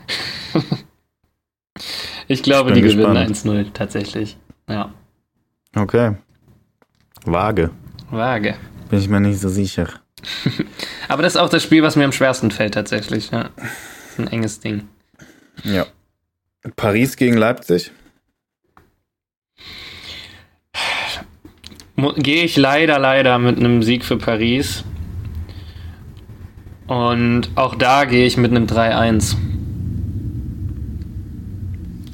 ich 2.29 2.43
glaube, 2.43 2.71
Ich 2.71 2.75
die 2.77 2.81
bin 2.83 2.91
gewinnen 2.99 3.29
gespannt. 3.29 3.67
1-0 3.69 3.73
tatsächlich. 3.73 4.37
Ja, 4.69 4.93
Okay. 5.77 6.17
Vage. 7.25 7.71
vage. 8.11 8.55
Bin 8.91 8.99
ich 8.99 9.09
mir 9.09 9.21
nicht 9.21 9.41
so 9.41 9.49
sicher. 9.49 9.89
Aber 11.09 11.23
das 11.23 11.35
ist 11.35 11.41
auch 11.41 11.49
das 11.49 11.63
Spiel, 11.63 11.83
was 11.83 11.97
mir 11.97 12.05
am 12.05 12.13
schwersten 12.13 12.51
fällt 12.51 12.75
tatsächlich. 12.75 13.31
Ja. 13.31 13.51
Ein 14.19 14.29
enges 14.29 14.61
Ding. 14.61 14.89
Ja. 15.65 15.87
Paris 16.77 17.17
gegen 17.17 17.37
Leipzig. 17.37 17.91
Gehe 22.17 22.45
ich 22.45 22.57
leider, 22.57 22.99
leider 22.99 23.39
mit 23.39 23.59
einem 23.59 23.83
Sieg 23.83 24.05
für 24.05 24.19
Paris. 24.19 24.85
Und 26.87 27.51
auch 27.55 27.75
da 27.75 28.05
gehe 28.05 28.27
ich 28.27 28.37
mit 28.37 28.51
einem 28.51 28.67
3-1. 28.67 29.37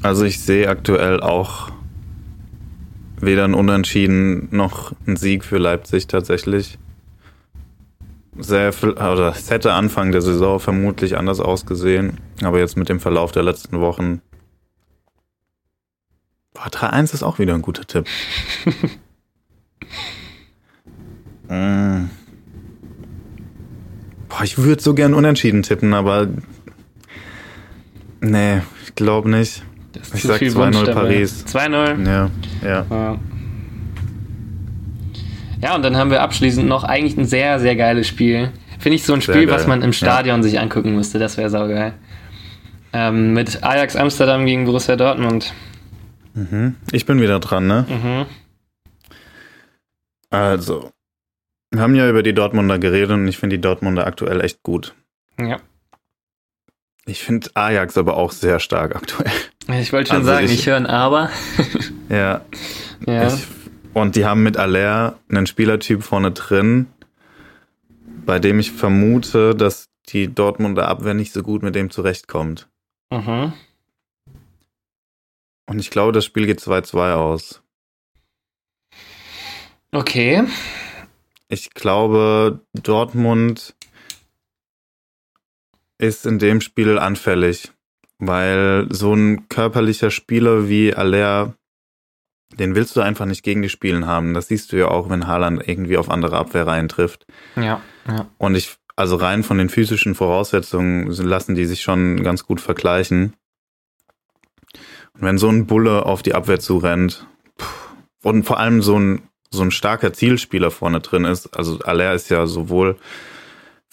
Also 0.01 0.25
ich 0.25 0.39
sehe 0.39 0.67
aktuell 0.67 1.19
auch 1.19 1.69
weder 3.19 3.45
ein 3.45 3.53
Unentschieden 3.53 4.47
noch 4.51 4.93
ein 5.05 5.15
Sieg 5.15 5.43
für 5.43 5.57
Leipzig 5.57 6.07
tatsächlich. 6.07 6.79
Sehr 8.37 8.73
viel, 8.73 8.91
oder 8.91 9.29
es 9.29 9.51
hätte 9.51 9.73
Anfang 9.73 10.11
der 10.11 10.21
Saison 10.21 10.59
vermutlich 10.59 11.17
anders 11.17 11.39
ausgesehen, 11.39 12.17
aber 12.41 12.59
jetzt 12.59 12.77
mit 12.77 12.89
dem 12.89 12.99
Verlauf 12.99 13.31
der 13.31 13.43
letzten 13.43 13.79
Wochen. 13.81 14.21
Boah, 16.53 16.67
3-1 16.67 17.13
ist 17.13 17.23
auch 17.23 17.39
wieder 17.39 17.53
ein 17.53 17.61
guter 17.61 17.85
Tipp. 17.85 18.07
Mm. 21.49 22.09
Boah, 24.29 24.43
ich 24.43 24.57
würde 24.57 24.81
so 24.81 24.93
gern 24.93 25.13
unentschieden 25.13 25.63
tippen, 25.63 25.93
aber 25.93 26.27
nee, 28.21 28.61
ich 28.85 28.95
glaube 28.95 29.29
nicht. 29.29 29.63
Ich 30.13 30.23
sag 30.23 30.37
viel 30.37 30.51
2-0 30.51 30.55
Wunsch 30.55 30.77
dabei. 30.83 30.93
Paris. 30.93 31.45
2-0. 31.47 32.05
Ja, 32.05 32.29
ja. 32.63 32.85
Ja. 32.89 33.19
Ja, 35.61 35.75
und 35.75 35.83
dann 35.83 35.95
haben 35.95 36.09
wir 36.09 36.21
abschließend 36.21 36.67
noch 36.67 36.83
eigentlich 36.83 37.17
ein 37.17 37.25
sehr, 37.25 37.59
sehr 37.59 37.75
geiles 37.75 38.07
Spiel. 38.07 38.51
Finde 38.79 38.95
ich 38.95 39.03
so 39.03 39.13
ein 39.13 39.21
Sehr 39.21 39.35
Spiel, 39.35 39.45
geil, 39.45 39.55
was 39.55 39.67
man 39.67 39.83
im 39.83 39.91
ja. 39.91 39.93
Stadion 39.93 40.41
sich 40.41 40.59
angucken 40.59 40.95
müsste. 40.95 41.19
Das 41.19 41.37
wäre 41.37 41.51
saugeil. 41.51 41.93
Ähm, 42.93 43.33
mit 43.33 43.63
Ajax 43.63 43.95
Amsterdam 43.95 44.45
gegen 44.45 44.65
Borussia 44.65 44.95
Dortmund. 44.95 45.53
Mhm. 46.33 46.75
Ich 46.91 47.05
bin 47.05 47.21
wieder 47.21 47.39
dran, 47.39 47.67
ne? 47.67 47.85
Mhm. 47.87 48.25
Also, 50.31 50.91
wir 51.71 51.81
haben 51.81 51.93
ja 51.95 52.09
über 52.09 52.23
die 52.23 52.33
Dortmunder 52.33 52.79
geredet 52.79 53.11
und 53.11 53.27
ich 53.27 53.37
finde 53.37 53.57
die 53.57 53.61
Dortmunder 53.61 54.07
aktuell 54.07 54.41
echt 54.41 54.63
gut. 54.63 54.95
Ja. 55.39 55.57
Ich 57.05 57.23
finde 57.23 57.49
Ajax 57.55 57.97
aber 57.97 58.15
auch 58.17 58.31
sehr 58.31 58.59
stark 58.59 58.95
aktuell. 58.95 59.31
Ich 59.79 59.91
wollte 59.93 60.09
schon 60.09 60.17
Also 60.17 60.29
sagen, 60.29 60.45
ich- 60.45 60.53
ich, 60.53 60.65
höre 60.67 60.77
ein 60.77 60.85
Aber. 60.87 61.29
Ja. 62.09 62.41
Ja. 63.05 63.27
Ich, 63.33 63.45
und 63.93 64.15
die 64.15 64.25
haben 64.25 64.43
mit 64.43 64.57
Aller 64.57 65.17
einen 65.29 65.47
Spielertyp 65.47 66.03
vorne 66.03 66.31
drin, 66.31 66.87
bei 68.25 68.39
dem 68.39 68.59
ich 68.59 68.71
vermute, 68.71 69.55
dass 69.55 69.89
die 70.09 70.33
Dortmunder 70.33 70.87
Abwehr 70.87 71.13
nicht 71.13 71.31
so 71.33 71.41
gut 71.43 71.63
mit 71.63 71.75
dem 71.75 71.89
zurechtkommt. 71.89 72.67
Mhm. 73.11 73.53
Und 75.67 75.79
ich 75.79 75.89
glaube, 75.89 76.11
das 76.11 76.25
Spiel 76.25 76.45
geht 76.45 76.59
2-2 76.59 77.13
aus. 77.15 77.61
Okay. 79.91 80.43
Ich 81.49 81.71
glaube, 81.71 82.61
Dortmund 82.73 83.75
ist 85.97 86.25
in 86.25 86.39
dem 86.39 86.61
Spiel 86.61 86.97
anfällig, 86.97 87.71
weil 88.17 88.87
so 88.89 89.13
ein 89.13 89.49
körperlicher 89.49 90.09
Spieler 90.09 90.69
wie 90.69 90.93
Aller, 90.93 91.55
den 92.53 92.73
willst 92.73 92.95
du 92.95 93.01
einfach 93.01 93.25
nicht 93.25 93.43
gegen 93.43 93.61
die 93.61 93.69
Spielen 93.69 94.07
haben. 94.07 94.33
Das 94.33 94.47
siehst 94.47 94.71
du 94.71 94.77
ja 94.77 94.87
auch, 94.87 95.09
wenn 95.09 95.27
Haaland 95.27 95.67
irgendwie 95.67 95.97
auf 95.97 96.09
andere 96.09 96.37
Abwehrreihen 96.37 96.87
trifft. 96.87 97.25
Ja. 97.55 97.81
ja. 98.07 98.27
Und 98.37 98.55
ich, 98.55 98.77
also 98.95 99.17
rein 99.17 99.43
von 99.43 99.57
den 99.57 99.69
physischen 99.69 100.15
Voraussetzungen 100.15 101.11
lassen 101.11 101.55
die 101.55 101.65
sich 101.65 101.81
schon 101.81 102.23
ganz 102.23 102.45
gut 102.45 102.61
vergleichen. 102.61 103.35
Und 105.13 105.21
wenn 105.21 105.37
so 105.37 105.49
ein 105.49 105.67
Bulle 105.67 106.05
auf 106.05 106.23
die 106.23 106.33
Abwehr 106.33 106.59
zurennt 106.59 107.27
pff, 107.59 107.91
und 108.23 108.43
vor 108.43 108.59
allem 108.59 108.81
so 108.81 108.97
ein, 108.97 109.21
so 109.53 109.63
ein 109.63 109.71
starker 109.71 110.13
Zielspieler 110.13 110.71
vorne 110.71 111.01
drin 111.01 111.25
ist, 111.25 111.55
also 111.55 111.79
Aller 111.79 112.13
ist 112.13 112.29
ja 112.29 112.47
sowohl 112.47 112.97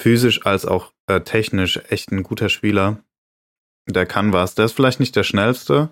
physisch 0.00 0.46
als 0.46 0.64
auch 0.64 0.92
äh, 1.06 1.20
technisch 1.20 1.80
echt 1.88 2.12
ein 2.12 2.22
guter 2.22 2.48
Spieler. 2.48 3.02
Der 3.88 4.06
kann 4.06 4.32
was. 4.32 4.54
Der 4.54 4.66
ist 4.66 4.72
vielleicht 4.72 5.00
nicht 5.00 5.16
der 5.16 5.24
schnellste, 5.24 5.90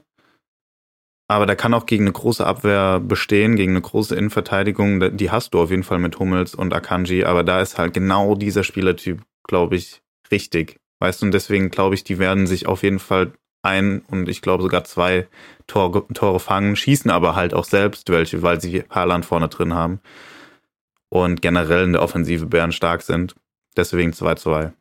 aber 1.28 1.46
der 1.46 1.56
kann 1.56 1.74
auch 1.74 1.86
gegen 1.86 2.04
eine 2.04 2.12
große 2.12 2.46
Abwehr 2.46 3.00
bestehen, 3.00 3.56
gegen 3.56 3.72
eine 3.72 3.80
große 3.80 4.14
Innenverteidigung. 4.14 5.16
Die 5.16 5.30
hast 5.30 5.54
du 5.54 5.60
auf 5.60 5.70
jeden 5.70 5.82
Fall 5.82 5.98
mit 5.98 6.18
Hummels 6.18 6.54
und 6.54 6.72
Akanji, 6.72 7.24
aber 7.24 7.42
da 7.42 7.60
ist 7.60 7.78
halt 7.78 7.94
genau 7.94 8.36
dieser 8.36 8.62
Spielertyp, 8.62 9.22
glaube 9.48 9.76
ich, 9.76 10.02
richtig. 10.30 10.76
Weißt 11.00 11.20
du, 11.22 11.26
und 11.26 11.32
deswegen 11.32 11.70
glaube 11.70 11.94
ich, 11.94 12.04
die 12.04 12.18
werden 12.18 12.46
sich 12.46 12.66
auf 12.66 12.82
jeden 12.82 13.00
Fall 13.00 13.32
ein 13.66 14.02
und 14.08 14.28
ich 14.28 14.42
glaube 14.42 14.62
sogar 14.62 14.84
zwei 14.84 15.26
Tore, 15.66 16.06
Tore 16.14 16.40
fangen, 16.40 16.76
schießen 16.76 17.10
aber 17.10 17.34
halt 17.34 17.54
auch 17.54 17.64
selbst 17.64 18.10
welche, 18.10 18.42
weil 18.42 18.60
sie 18.60 18.84
Haaland 18.90 19.26
vorne 19.26 19.48
drin 19.48 19.74
haben 19.74 20.00
und 21.08 21.42
generell 21.42 21.84
in 21.84 21.92
der 21.92 22.02
Offensive 22.02 22.46
Bären 22.46 22.72
stark 22.72 23.02
sind. 23.02 23.34
Deswegen 23.76 24.12
2-2. 24.12 24.72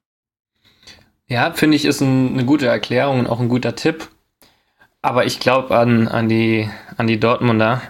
Ja, 1.28 1.52
finde 1.52 1.76
ich, 1.76 1.86
ist 1.86 2.02
ein, 2.02 2.34
eine 2.34 2.46
gute 2.46 2.68
Erklärung 2.68 3.20
und 3.20 3.28
auch 3.28 3.40
ein 3.40 3.50
guter 3.50 3.76
Tipp. 3.76 4.08
Aber 5.02 5.26
ich 5.26 5.40
glaube 5.40 5.76
an, 5.76 6.08
an, 6.08 6.30
die, 6.30 6.70
an 6.98 7.08
die 7.08 7.20
Dortmunder 7.20 7.82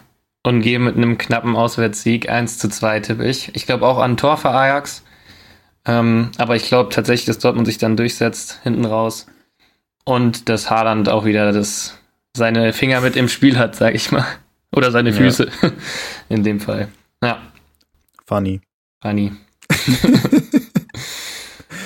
und 0.44 0.62
gehe 0.62 0.80
mit 0.80 0.96
einem 0.96 1.18
knappen 1.18 1.56
Auswärtssieg 1.56 2.30
1 2.30 2.58
zu 2.58 2.70
2, 2.70 3.00
tippe 3.02 3.26
ich. 3.26 3.56
Ich 3.56 3.66
glaube 3.66 3.86
auch 3.86 4.00
an 4.00 4.18
Tor 4.18 4.38
für 4.38 4.52
Ajax. 4.52 5.04
Ähm, 5.86 6.32
aber 6.38 6.56
ich 6.56 6.68
glaube 6.68 6.90
tatsächlich, 6.90 7.26
dass 7.26 7.40
Dortmund 7.40 7.68
sich 7.68 7.78
dann 7.78 7.98
durchsetzt, 7.98 8.60
hinten 8.64 8.86
raus. 8.86 9.28
Und 10.06 10.50
dass 10.50 10.70
Haaland 10.70 11.10
auch 11.10 11.26
wieder 11.26 11.52
das, 11.52 12.00
seine 12.38 12.74
Finger 12.74 13.02
mit 13.02 13.16
im 13.16 13.28
Spiel 13.28 13.58
hat, 13.58 13.76
sag 13.76 13.96
ich 13.96 14.12
mal. 14.12 14.26
Oder 14.72 14.92
seine 14.92 15.14
Füße. 15.14 15.50
Ja. 15.62 15.72
In 16.30 16.44
dem 16.44 16.60
Fall. 16.60 16.90
Ja. 17.24 17.42
Funny. 18.26 18.62
Funny. 19.02 19.32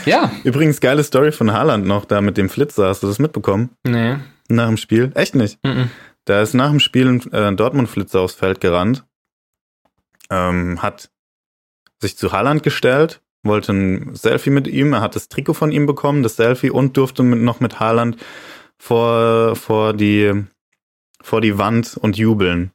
ja. 0.05 0.31
Übrigens, 0.43 0.81
geile 0.81 1.03
Story 1.03 1.31
von 1.31 1.53
Haaland 1.53 1.85
noch 1.85 2.05
da 2.05 2.21
mit 2.21 2.37
dem 2.37 2.49
Flitzer. 2.49 2.87
Hast 2.87 3.03
du 3.03 3.07
das 3.07 3.19
mitbekommen? 3.19 3.69
Nee. 3.83 4.17
Nach 4.49 4.67
dem 4.67 4.77
Spiel? 4.77 5.11
Echt 5.15 5.35
nicht? 5.35 5.59
Mhm. 5.63 5.89
Da 6.25 6.41
ist 6.41 6.53
nach 6.53 6.69
dem 6.69 6.79
Spiel 6.79 7.07
ein 7.07 7.31
äh, 7.31 7.55
Dortmund-Flitzer 7.55 8.19
aufs 8.19 8.35
Feld 8.35 8.59
gerannt. 8.59 9.05
Ähm, 10.29 10.81
hat 10.81 11.09
sich 12.01 12.17
zu 12.17 12.31
Haaland 12.31 12.63
gestellt, 12.63 13.21
wollte 13.43 13.73
ein 13.73 14.15
Selfie 14.15 14.49
mit 14.49 14.67
ihm. 14.67 14.93
Er 14.93 15.01
hat 15.01 15.15
das 15.15 15.29
Trikot 15.29 15.53
von 15.53 15.71
ihm 15.71 15.85
bekommen, 15.85 16.23
das 16.23 16.35
Selfie 16.35 16.69
und 16.69 16.97
durfte 16.97 17.23
mit, 17.23 17.39
noch 17.39 17.59
mit 17.59 17.79
Haaland 17.79 18.17
vor, 18.77 19.55
vor 19.55 19.93
die, 19.93 20.33
vor 21.21 21.41
die 21.41 21.57
Wand 21.57 21.97
und 21.97 22.17
jubeln. 22.17 22.71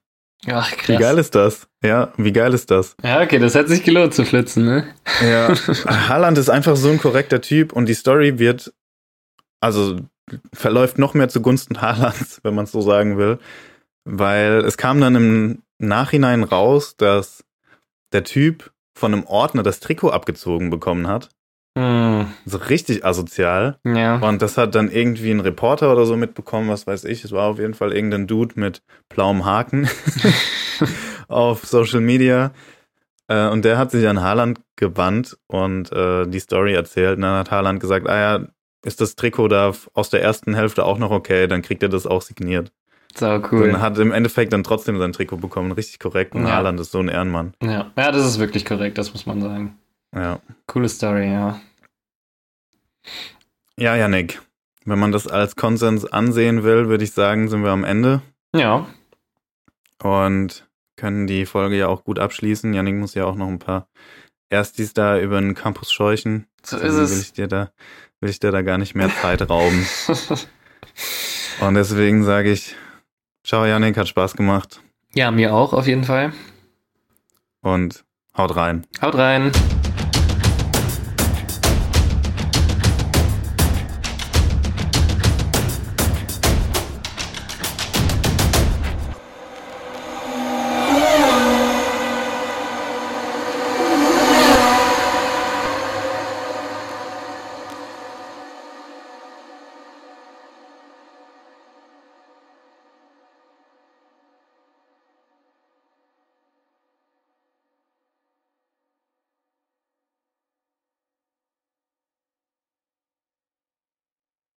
Ach, 0.47 0.71
krass. 0.71 0.89
Wie 0.89 0.97
geil 0.97 1.19
ist 1.19 1.35
das? 1.35 1.69
Ja, 1.83 2.13
wie 2.17 2.33
geil 2.33 2.53
ist 2.53 2.71
das? 2.71 2.97
Ja, 3.03 3.23
okay, 3.23 3.39
das 3.39 3.55
hat 3.55 3.69
sich 3.69 3.83
gelohnt 3.83 4.15
zu 4.15 4.25
flitzen, 4.25 4.65
ne? 4.65 4.95
Ja. 5.23 5.55
Haaland 6.09 6.37
ist 6.39 6.51
einfach 6.51 6.77
so 6.77 6.91
ein 6.91 6.99
korrekter 6.99 7.41
Typ 7.41 7.73
und 7.73 7.87
die 7.87 7.95
Story 7.95 8.39
wird, 8.39 8.73
also 9.61 10.01
verläuft 10.53 10.99
noch 10.99 11.15
mehr 11.15 11.29
zugunsten 11.29 11.81
Haalands, 11.81 12.41
wenn 12.43 12.55
man 12.55 12.65
es 12.65 12.73
so 12.73 12.81
sagen 12.81 13.17
will. 13.17 13.39
Weil 14.05 14.65
es 14.67 14.77
kam 14.77 15.01
dann 15.01 15.15
im 15.15 15.63
Nachhinein 15.79 16.43
raus, 16.43 16.97
dass 16.97 17.45
der 18.13 18.25
Typ 18.25 18.74
von 18.95 19.13
einem 19.13 19.25
Ordner 19.25 19.63
das 19.63 19.81
Trikot 19.81 20.11
abgezogen 20.11 20.71
bekommen 20.71 21.07
hat. 21.07 21.31
Hm. 21.77 22.29
So 22.47 22.59
richtig 22.59 23.05
asozial. 23.05 23.79
Ja. 23.85 24.17
Und 24.19 24.43
das 24.43 24.57
hat 24.57 24.75
dann 24.75 24.91
irgendwie 24.91 25.33
ein 25.33 25.41
Reporter 25.41 25.91
oder 25.93 26.07
so 26.07 26.17
mitbekommen, 26.17 26.69
was 26.69 26.87
weiß 26.87 27.05
ich. 27.05 27.25
Es 27.25 27.33
war 27.33 27.49
auf 27.51 27.59
jeden 27.59 27.75
Fall 27.75 27.93
irgendein 27.93 28.27
Dude 28.27 28.59
mit 28.59 28.83
blauem 29.09 29.45
Haken 29.45 29.89
auf 31.29 31.65
Social 31.65 32.01
Media. 32.01 32.53
Äh, 33.27 33.49
und 33.49 33.65
der 33.65 33.79
hat 33.79 33.91
sich 33.91 34.07
an 34.07 34.23
Haaland 34.23 34.61
gewandt 34.77 35.37
und 35.49 35.91
äh, 35.93 36.27
die 36.27 36.41
Story 36.41 36.75
erzählt. 36.75 37.17
Und 37.17 37.23
dann 37.23 37.39
hat 37.39 37.51
Haaland 37.51 37.81
gesagt, 37.81 38.09
ah 38.09 38.19
ja, 38.19 38.47
ist 38.85 39.01
das 39.01 39.17
Trikot 39.17 39.49
da 39.49 39.73
aus 39.95 40.11
der 40.11 40.23
ersten 40.23 40.55
Hälfte 40.55 40.85
auch 40.85 40.99
noch 40.99 41.11
okay, 41.11 41.49
dann 41.49 41.63
kriegt 41.63 41.83
er 41.83 41.89
das 41.89 42.07
auch 42.07 42.23
signiert. 42.23 42.71
So 43.17 43.41
cool. 43.53 43.71
Und 43.71 43.81
hat 43.81 43.97
im 43.99 44.13
Endeffekt 44.13 44.53
dann 44.53 44.65
trotzdem 44.65 44.99
sein 44.99 45.13
Trikot 45.13 45.37
bekommen. 45.37 45.73
Richtig 45.73 45.99
korrekt. 46.01 46.35
Und 46.35 46.47
Ja. 46.47 46.55
Haaland 46.55 46.81
ist 46.81 46.91
so 46.93 46.99
ein 46.99 47.09
Ehrenmann. 47.09 47.55
Ja. 47.63 47.91
ja, 47.97 48.11
das 48.13 48.27
ist 48.27 48.39
wirklich 48.39 48.65
korrekt, 48.65 48.99
das 48.99 49.13
muss 49.13 49.25
man 49.27 49.41
sagen. 49.41 49.79
Ja. 50.15 50.41
Coole 50.67 50.89
Story, 50.89 51.31
ja. 51.31 51.61
Ja, 53.79 53.97
Yannick. 53.97 54.41
Wenn 54.85 54.99
man 54.99 55.13
das 55.13 55.27
als 55.27 55.57
Konsens 55.57 56.05
ansehen 56.05 56.63
will, 56.63 56.89
würde 56.89 57.05
ich 57.05 57.13
sagen, 57.13 57.49
sind 57.49 57.63
wir 57.63 57.71
am 57.71 57.85
Ende 57.85 58.21
Ja, 58.55 58.87
und 60.03 60.69
können 60.97 61.27
die 61.27 61.47
Folge 61.47 61.77
ja 61.77 61.89
auch 61.89 62.05
gut 62.05 62.19
abschließen. 62.19 62.73
Yannick 62.75 62.97
muss 62.97 63.15
ja 63.15 63.25
auch 63.25 63.35
noch 63.37 63.49
ein 63.49 63.59
paar 63.59 63.89
Erstis 64.51 64.93
da 64.93 65.19
über 65.19 65.41
den 65.41 65.55
Campus 65.55 65.93
scheuchen. 65.93 66.47
so 66.63 66.77
ist 66.77 66.83
Deswegen 66.85 66.97
will 66.99 67.05
es. 67.05 67.23
ich 67.23 67.33
dir 67.33 67.49
da, 67.49 67.71
will 68.21 68.31
ich 68.31 68.39
dir 68.41 68.53
da 68.53 68.63
gar 68.63 68.79
nicht 68.79 68.95
mehr 68.95 69.11
Zeit 69.23 69.49
rauben. 69.49 69.87
Und 71.61 71.75
deswegen 71.75 72.25
sage 72.25 72.51
ich, 72.53 72.77
ciao 73.45 73.65
Yannick, 73.65 73.97
hat 73.97 74.09
Spaß 74.09 74.35
gemacht 74.35 74.81
ja, 75.15 75.31
mir 75.31 75.55
auch 75.55 75.73
auf 75.73 75.87
jeden 75.87 76.05
Fall. 76.05 76.33
und 77.61 78.05
haut 78.37 78.57
rein. 78.57 78.87
Haut 79.01 79.15
rein. 79.15 79.53